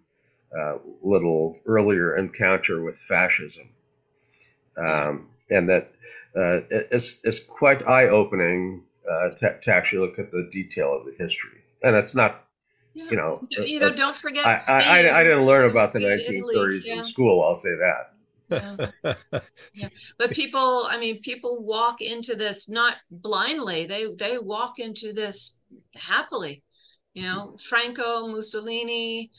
uh, 0.57 0.77
little 1.03 1.59
earlier 1.67 2.17
encounter 2.17 2.83
with 2.83 2.99
fascism. 2.99 3.69
Um, 4.77 5.29
and 5.51 5.69
that 5.69 5.93
uh, 6.37 6.61
it's, 6.71 7.15
it's 7.25 7.41
quite 7.41 7.87
eye 7.87 8.09
opening 8.09 8.83
uh, 9.11 9.31
to, 9.31 9.59
to 9.61 9.71
actually 9.71 10.07
look 10.07 10.19
at 10.19 10.31
the 10.31 10.49
detail 10.53 10.95
of 10.99 11.07
the 11.07 11.13
history. 11.23 11.61
And 11.83 11.97
it's 11.97 12.15
not 12.15 12.46
yeah. 12.97 13.11
You 13.11 13.17
know, 13.19 13.47
you 13.51 13.79
know, 13.79 13.93
don't 13.93 14.17
forget. 14.17 14.47
I, 14.47 14.59
I, 14.71 14.79
I, 14.79 15.21
I, 15.21 15.23
didn't 15.23 15.45
learn 15.45 15.71
about 15.71 15.93
the 15.93 15.99
1930s 15.99 16.83
yeah. 16.83 16.95
in 16.95 17.05
school. 17.05 17.45
I'll 17.45 17.55
say 17.55 17.75
that. 18.49 18.89
Yeah. 19.05 19.43
yeah. 19.75 19.89
But 20.19 20.31
people, 20.31 20.87
I 20.89 20.99
mean, 20.99 21.21
people 21.21 21.63
walk 21.63 22.01
into 22.01 22.37
this 22.37 22.71
not 22.71 22.95
blindly. 23.11 23.85
They 23.85 24.07
they 24.19 24.39
walk 24.39 24.79
into 24.79 25.13
this 25.13 25.59
happily. 25.95 26.63
You 27.13 27.25
know, 27.25 27.59
Franco, 27.69 28.29
Mussolini. 28.29 29.31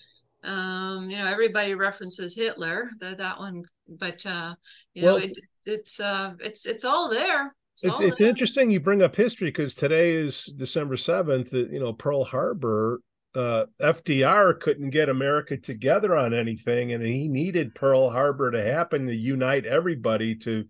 Um, 0.43 1.10
you 1.10 1.18
know, 1.18 1.26
everybody 1.26 1.74
references 1.74 2.36
Hitler. 2.36 2.91
The, 2.99 3.16
that 3.18 3.39
one, 3.39 3.64
but 3.89 4.24
uh, 4.24 4.53
you 4.93 5.05
well, 5.05 5.18
know, 5.18 5.26
it, 5.26 5.32
it's 5.66 5.99
uh, 5.99 6.34
it's 6.41 6.68
it's 6.68 6.86
all 6.86 7.10
there. 7.10 7.55
It's, 7.74 7.86
it's, 7.86 8.01
it's 8.01 8.22
interesting 8.22 8.70
you 8.70 8.80
bring 8.80 9.01
up 9.01 9.16
history 9.16 9.49
because 9.49 9.74
today 9.74 10.12
is 10.12 10.45
December 10.45 10.95
7th. 10.95 11.51
You 11.51 11.80
know, 11.80 11.93
Pearl 11.93 12.24
Harbor 12.24 13.01
uh, 13.36 13.65
FDR 13.82 14.59
couldn't 14.59 14.89
get 14.89 15.09
America 15.09 15.57
together 15.57 16.15
on 16.15 16.34
anything, 16.34 16.93
and 16.93 17.03
he 17.03 17.28
needed 17.28 17.75
Pearl 17.75 18.09
Harbor 18.09 18.51
to 18.51 18.63
happen 18.63 19.07
to 19.07 19.15
unite 19.15 19.65
everybody 19.65 20.36
to 20.36 20.65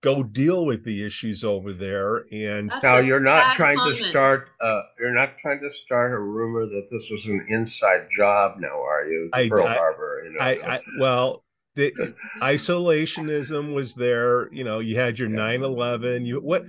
go 0.00 0.22
deal 0.22 0.64
with 0.64 0.84
the 0.84 1.04
issues 1.04 1.44
over 1.44 1.72
there. 1.72 2.24
And 2.32 2.70
That's 2.70 2.82
now 2.82 2.98
you're 2.98 3.20
not 3.20 3.56
trying 3.56 3.76
comment. 3.76 3.98
to 3.98 4.04
start. 4.04 4.50
Uh, 4.60 4.80
you're 4.98 5.14
not 5.14 5.38
trying 5.38 5.60
to 5.60 5.72
start 5.72 6.12
a 6.12 6.18
rumor 6.18 6.66
that 6.66 6.88
this 6.90 7.10
was 7.10 7.24
an 7.26 7.46
inside 7.50 8.06
job. 8.16 8.56
Now, 8.58 8.82
are 8.82 9.06
you? 9.06 9.28
I, 9.32 9.48
Pearl 9.48 9.66
I, 9.66 9.74
Harbor. 9.74 10.22
You 10.24 10.32
know, 10.32 10.44
I, 10.44 10.74
I 10.76 10.80
well. 10.98 11.44
The 11.74 11.92
isolationism 12.40 13.72
was 13.72 13.94
there. 13.94 14.52
You 14.52 14.64
know, 14.64 14.80
you 14.80 14.96
had 14.96 15.16
your 15.16 15.28
9 15.28 15.62
11. 15.62 16.26
You 16.26 16.40
what 16.40 16.64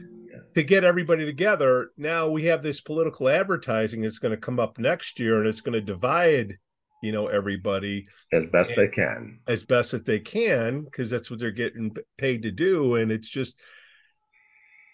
to 0.56 0.64
get 0.64 0.84
everybody 0.84 1.26
together. 1.26 1.92
Now 1.98 2.30
we 2.30 2.46
have 2.46 2.64
this 2.64 2.82
political 2.82 3.30
advertising 3.30 4.02
that's 4.02 4.20
going 4.20 4.36
to 4.36 4.42
come 4.42 4.60
up 4.60 4.78
next 4.78 5.20
year 5.20 5.40
and 5.40 5.48
it's 5.48 5.62
going 5.62 5.74
to 5.74 5.82
divide 5.82 6.58
you 7.02 7.12
know 7.12 7.28
everybody 7.28 8.08
as 8.34 8.46
best 8.52 8.76
they 8.76 8.88
can 8.88 9.40
as 9.48 9.64
best 9.64 9.92
that 9.92 10.06
they 10.06 10.20
can 10.20 10.84
because 10.84 11.10
that's 11.10 11.30
what 11.30 11.40
they're 11.40 11.52
getting 11.52 11.96
paid 12.18 12.44
to 12.44 12.52
do 12.52 12.96
and 12.96 13.12
it's 13.12 13.30
just 13.30 13.58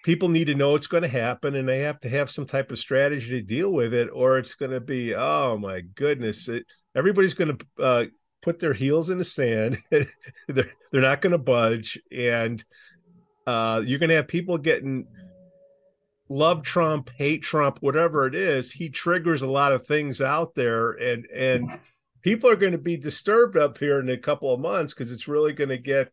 people 0.03 0.29
need 0.29 0.45
to 0.45 0.55
know 0.55 0.75
it's 0.75 0.87
going 0.87 1.03
to 1.03 1.09
happen 1.09 1.55
and 1.55 1.67
they 1.67 1.79
have 1.79 1.99
to 1.99 2.09
have 2.09 2.29
some 2.29 2.45
type 2.45 2.71
of 2.71 2.77
strategy 2.77 3.29
to 3.29 3.41
deal 3.41 3.71
with 3.71 3.93
it 3.93 4.07
or 4.13 4.37
it's 4.37 4.53
going 4.53 4.71
to 4.71 4.79
be 4.79 5.15
oh 5.15 5.57
my 5.57 5.81
goodness 5.95 6.47
it, 6.47 6.65
everybody's 6.95 7.33
going 7.33 7.57
to 7.57 7.83
uh, 7.83 8.05
put 8.41 8.59
their 8.59 8.73
heels 8.73 9.09
in 9.09 9.17
the 9.17 9.23
sand 9.23 9.79
they're, 9.89 10.07
they're 10.47 11.01
not 11.01 11.21
going 11.21 11.31
to 11.31 11.39
budge 11.39 11.99
and 12.11 12.63
uh, 13.47 13.81
you're 13.85 13.99
going 13.99 14.09
to 14.09 14.15
have 14.15 14.27
people 14.27 14.57
getting 14.57 15.05
love 16.29 16.63
Trump, 16.63 17.09
hate 17.17 17.43
Trump, 17.43 17.79
whatever 17.81 18.25
it 18.27 18.35
is, 18.35 18.71
he 18.71 18.89
triggers 18.89 19.41
a 19.41 19.49
lot 19.49 19.71
of 19.71 19.85
things 19.85 20.21
out 20.21 20.55
there, 20.55 20.91
and 20.91 21.25
and 21.27 21.79
people 22.21 22.49
are 22.49 22.55
going 22.55 22.71
to 22.71 22.77
be 22.77 22.97
disturbed 22.97 23.57
up 23.57 23.77
here 23.77 23.99
in 23.99 24.09
a 24.09 24.17
couple 24.17 24.53
of 24.53 24.59
months 24.59 24.93
because 24.93 25.11
it's 25.11 25.27
really 25.27 25.53
going 25.53 25.69
to 25.69 25.77
get. 25.77 26.11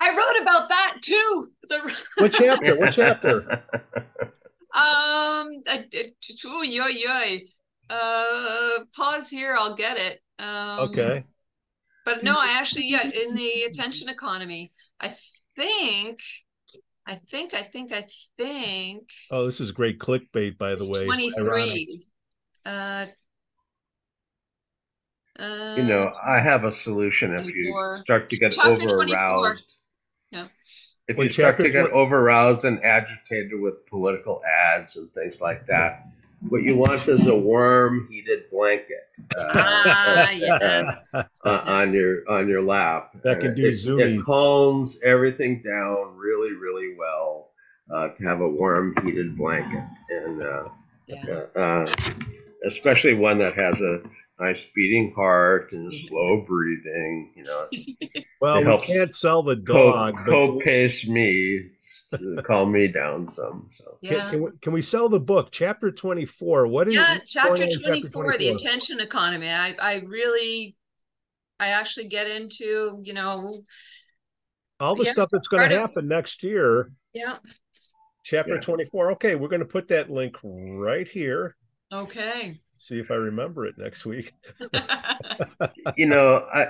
I 0.00 0.10
wrote 0.10 0.42
about 0.42 0.68
that 0.68 0.96
too. 1.02 1.50
The... 1.68 2.04
what 2.18 2.32
chapter? 2.32 2.76
What 2.76 2.92
chapter? 2.92 3.62
Um, 4.74 5.50
ooh, 6.46 6.64
yo, 6.64 6.86
yo. 6.86 7.38
Uh, 7.88 8.84
pause 8.96 9.30
here. 9.30 9.56
I'll 9.58 9.76
get 9.76 9.98
it. 9.98 10.20
Um, 10.38 10.80
okay. 10.80 11.24
But 12.04 12.22
no, 12.22 12.34
I 12.34 12.56
actually, 12.58 12.88
yeah, 12.88 13.04
in 13.04 13.34
the 13.34 13.62
attention 13.62 14.08
economy, 14.08 14.72
I 15.00 15.14
think 15.56 16.18
I 17.06 17.16
think, 17.30 17.54
I 17.54 17.62
think, 17.62 17.92
I 17.92 18.06
think. 18.38 19.08
Oh, 19.30 19.44
this 19.44 19.60
is 19.60 19.72
great 19.72 19.98
clickbait, 19.98 20.56
by 20.56 20.74
the 20.74 20.88
way. 20.90 21.04
23. 21.04 22.06
Uh, 22.64 23.06
uh, 25.38 25.74
you 25.76 25.82
know, 25.82 26.12
I 26.24 26.40
have 26.40 26.64
a 26.64 26.72
solution 26.72 27.34
if 27.34 27.46
you 27.46 27.96
start 27.96 28.30
to 28.30 28.36
get 28.38 28.58
over 28.58 29.00
aroused. 29.00 29.74
Yeah. 30.30 30.48
If 31.06 31.18
you 31.18 31.30
start 31.30 31.58
to 31.58 31.68
get 31.68 31.90
over 31.90 32.18
aroused 32.18 32.64
and 32.64 32.82
agitated 32.82 33.60
with 33.60 33.84
political 33.86 34.42
ads 34.44 34.96
and 34.96 35.12
things 35.12 35.40
like 35.40 35.66
that, 35.66 36.06
what 36.48 36.62
you 36.62 36.76
want 36.76 37.06
is 37.08 37.26
a 37.26 37.34
warm 37.34 38.06
heated 38.10 38.50
blanket 38.50 39.08
uh, 39.36 39.44
ah, 39.54 40.30
yes. 40.34 41.14
uh, 41.14 41.24
on 41.44 41.92
your 41.92 42.28
on 42.30 42.48
your 42.48 42.62
lap. 42.62 43.14
That 43.22 43.40
can 43.40 43.54
do 43.54 43.66
it, 43.66 43.74
zoomies. 43.74 44.18
It 44.18 44.24
calms 44.24 44.98
everything 45.04 45.62
down 45.62 46.16
really 46.16 46.52
really 46.52 46.94
well 46.98 47.50
uh, 47.94 48.08
to 48.08 48.24
have 48.24 48.40
a 48.40 48.48
warm 48.48 48.94
heated 49.04 49.36
blanket, 49.36 49.84
and 50.10 50.42
uh, 50.42 50.64
yeah. 51.06 51.40
Uh, 51.56 51.92
especially 52.66 53.14
one 53.14 53.38
that 53.38 53.54
has 53.54 53.80
a 53.80 54.00
nice 54.38 54.64
beating 54.74 55.12
heart 55.14 55.72
and 55.72 55.94
slow 55.94 56.44
breathing. 56.46 57.32
You 57.36 57.44
know, 57.44 57.68
well, 58.40 58.64
we 58.64 58.86
can't 58.86 59.14
sell 59.14 59.42
the 59.42 59.56
dog. 59.56 60.16
Co- 60.26 60.58
pace 60.58 61.06
me, 61.06 61.70
calm 62.44 62.72
me 62.72 62.88
down 62.88 63.28
some. 63.28 63.68
So 63.70 63.98
yeah. 64.00 64.10
Can, 64.10 64.30
can, 64.30 64.42
we, 64.42 64.50
can 64.60 64.72
we 64.72 64.82
sell 64.82 65.08
the 65.08 65.20
book? 65.20 65.50
Chapter 65.52 65.90
twenty 65.90 66.26
four. 66.26 66.66
What 66.66 66.88
is 66.88 66.94
yeah? 66.94 67.18
Chapter 67.26 67.68
twenty 67.78 68.08
four. 68.12 68.36
The 68.36 68.50
attention 68.50 69.00
economy. 69.00 69.48
I 69.48 69.74
I 69.80 69.94
really, 70.06 70.76
I 71.60 71.68
actually 71.68 72.08
get 72.08 72.28
into 72.28 73.00
you 73.02 73.14
know 73.14 73.54
all 74.80 74.96
the 74.96 75.04
yeah, 75.04 75.12
stuff 75.12 75.28
that's 75.30 75.48
going 75.48 75.68
to 75.68 75.78
happen 75.78 76.08
next 76.08 76.42
year. 76.42 76.90
Yeah. 77.12 77.36
Chapter 78.24 78.54
yeah. 78.54 78.60
24. 78.60 79.12
Okay, 79.12 79.34
we're 79.34 79.48
going 79.48 79.60
to 79.60 79.66
put 79.66 79.88
that 79.88 80.10
link 80.10 80.36
right 80.42 81.06
here. 81.06 81.56
Okay 81.92 82.58
see 82.76 82.98
if 82.98 83.10
I 83.10 83.14
remember 83.14 83.66
it 83.66 83.76
next 83.78 84.04
week. 84.06 84.32
you 85.96 86.06
know, 86.06 86.46
I, 86.52 86.66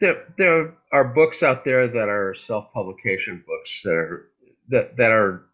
there 0.00 0.24
there 0.36 0.74
are 0.92 1.04
books 1.04 1.42
out 1.42 1.64
there 1.64 1.88
that 1.88 2.08
are 2.08 2.34
self 2.34 2.72
publication 2.72 3.44
books 3.46 3.82
that 3.84 3.94
are 3.94 4.30
that 4.68 4.96
that 4.96 5.10
are 5.10 5.46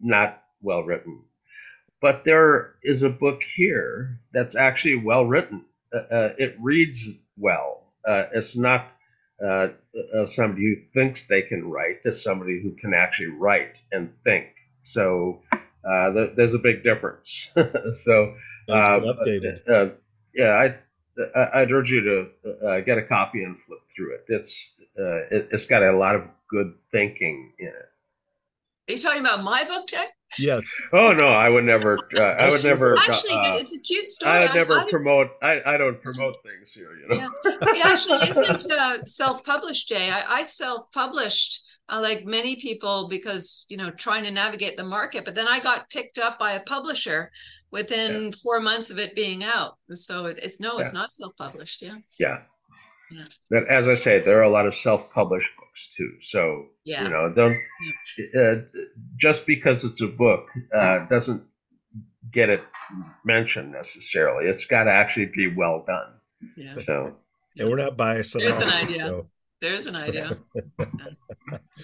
not 0.00 0.42
well 0.62 0.82
written, 0.82 1.22
but 2.00 2.24
there 2.24 2.74
is 2.82 3.02
a 3.02 3.08
book 3.08 3.42
here 3.42 4.20
that's 4.32 4.54
actually 4.54 4.96
well 4.96 5.24
written. 5.24 5.64
Uh, 5.92 6.14
uh, 6.14 6.34
it 6.38 6.56
reads 6.60 7.08
well. 7.36 7.92
Uh, 8.06 8.24
it's 8.34 8.56
not 8.56 8.92
uh, 9.44 9.68
somebody 10.26 10.62
who 10.62 10.76
thinks 10.92 11.24
they 11.24 11.42
can 11.42 11.68
write. 11.68 12.00
It's 12.04 12.22
somebody 12.22 12.60
who 12.62 12.72
can 12.72 12.92
actually 12.94 13.28
write 13.28 13.78
and 13.92 14.12
think. 14.24 14.48
So 14.82 15.42
uh, 15.52 16.10
there's 16.36 16.54
a 16.54 16.58
big 16.58 16.82
difference. 16.82 17.50
so 18.04 18.34
uh, 18.68 19.00
updated. 19.00 19.68
Uh, 19.68 19.94
yeah, 20.34 20.52
I 20.52 20.74
I'd 21.54 21.72
urge 21.72 21.90
you 21.90 22.00
to 22.00 22.66
uh, 22.66 22.80
get 22.80 22.98
a 22.98 23.02
copy 23.02 23.42
and 23.42 23.60
flip 23.60 23.80
through 23.94 24.14
it. 24.14 24.24
It's 24.28 24.66
uh, 24.98 25.36
it, 25.36 25.48
has 25.52 25.64
got 25.64 25.82
a 25.82 25.96
lot 25.96 26.14
of 26.14 26.22
good 26.48 26.74
thinking 26.92 27.52
in 27.58 27.68
it. 27.68 27.88
Are 28.88 28.94
you 28.94 28.98
talking 28.98 29.20
about 29.20 29.42
my 29.42 29.64
book, 29.64 29.86
Jack? 29.86 30.08
Yes. 30.38 30.64
Oh 30.92 31.12
no, 31.12 31.28
I 31.28 31.48
would 31.48 31.64
never. 31.64 31.98
Uh, 32.14 32.20
I 32.20 32.50
would 32.50 32.64
never. 32.64 32.96
Actually, 32.98 33.34
uh, 33.34 33.56
it's 33.56 33.74
a 33.74 33.78
cute 33.78 34.08
story. 34.08 34.32
I 34.32 34.40
would 34.42 34.54
never 34.54 34.80
I, 34.80 34.90
promote. 34.90 35.28
I, 35.42 35.60
I 35.66 35.76
don't 35.76 36.00
promote 36.02 36.36
things 36.42 36.72
here. 36.72 36.96
You 36.96 37.08
know. 37.08 37.14
Yeah. 37.16 37.52
It 37.62 37.84
actually 37.84 38.28
isn't 38.30 38.70
uh, 38.70 39.04
self-published, 39.04 39.88
Jay. 39.88 40.10
I, 40.10 40.38
I 40.38 40.42
self-published 40.42 41.60
uh, 41.90 42.00
like 42.00 42.24
many 42.24 42.56
people 42.56 43.08
because 43.08 43.64
you 43.68 43.76
know 43.76 43.90
trying 43.90 44.24
to 44.24 44.30
navigate 44.30 44.76
the 44.76 44.84
market 44.84 45.24
but 45.24 45.34
then 45.34 45.48
i 45.48 45.58
got 45.58 45.88
picked 45.90 46.18
up 46.18 46.38
by 46.38 46.52
a 46.52 46.60
publisher 46.64 47.30
within 47.70 48.24
yeah. 48.24 48.30
four 48.42 48.60
months 48.60 48.90
of 48.90 48.98
it 48.98 49.14
being 49.14 49.44
out 49.44 49.76
so 49.92 50.26
it's 50.26 50.60
no 50.60 50.78
it's 50.78 50.92
not 50.92 51.10
self-published 51.10 51.82
yeah 51.82 51.96
yeah 52.18 52.38
yeah. 53.10 53.24
But 53.50 53.68
as 53.68 53.88
I 53.88 53.94
say, 53.94 54.20
there 54.20 54.38
are 54.38 54.42
a 54.42 54.50
lot 54.50 54.66
of 54.66 54.74
self-published 54.74 55.48
books 55.58 55.88
too. 55.96 56.10
So 56.22 56.66
yeah. 56.84 57.04
you 57.04 57.10
know, 57.10 57.32
don't 57.34 57.56
uh, 58.38 58.62
just 59.16 59.46
because 59.46 59.84
it's 59.84 60.00
a 60.00 60.06
book 60.06 60.46
uh, 60.74 61.06
doesn't 61.06 61.42
get 62.32 62.50
it 62.50 62.62
mentioned 63.24 63.72
necessarily. 63.72 64.46
It's 64.46 64.66
got 64.66 64.84
to 64.84 64.90
actually 64.90 65.30
be 65.34 65.54
well 65.54 65.84
done. 65.86 66.14
Yeah. 66.56 66.76
So, 66.84 67.14
and 67.56 67.68
we're 67.68 67.76
not 67.76 67.96
biased. 67.96 68.34
There's 68.34 68.56
an 68.56 68.62
idea. 68.64 69.06
So. 69.06 69.26
There's 69.60 69.86
an 69.86 69.96
idea. 69.96 70.38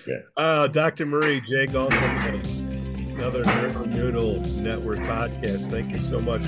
yeah. 0.06 0.16
Uh, 0.36 0.66
Dr. 0.68 1.06
Marie 1.06 1.40
J. 1.40 1.66
Gunkelman, 1.66 3.14
another 3.16 3.42
Neuronoodle 3.44 4.60
Network 4.60 4.98
podcast. 5.00 5.70
Thank 5.70 5.90
you 5.90 5.98
so 5.98 6.18
much. 6.20 6.42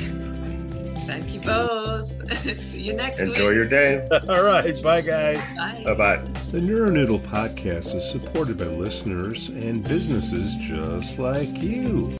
Thank 1.06 1.32
you 1.32 1.40
both. 1.40 2.08
See 2.60 2.82
you 2.82 2.94
next 2.94 3.20
Enjoy 3.20 3.30
week. 3.30 3.38
Enjoy 3.38 3.50
your 3.50 3.64
day. 3.64 4.06
All 4.28 4.44
right. 4.44 4.82
Bye, 4.82 5.02
guys. 5.02 5.38
Bye. 5.56 5.84
Bye 5.84 6.16
The 6.50 6.58
Neuronoodle 6.58 7.20
podcast 7.20 7.94
is 7.94 8.10
supported 8.10 8.58
by 8.58 8.66
listeners 8.66 9.48
and 9.50 9.84
businesses 9.84 10.56
just 10.56 11.20
like 11.20 11.62
you. 11.62 12.10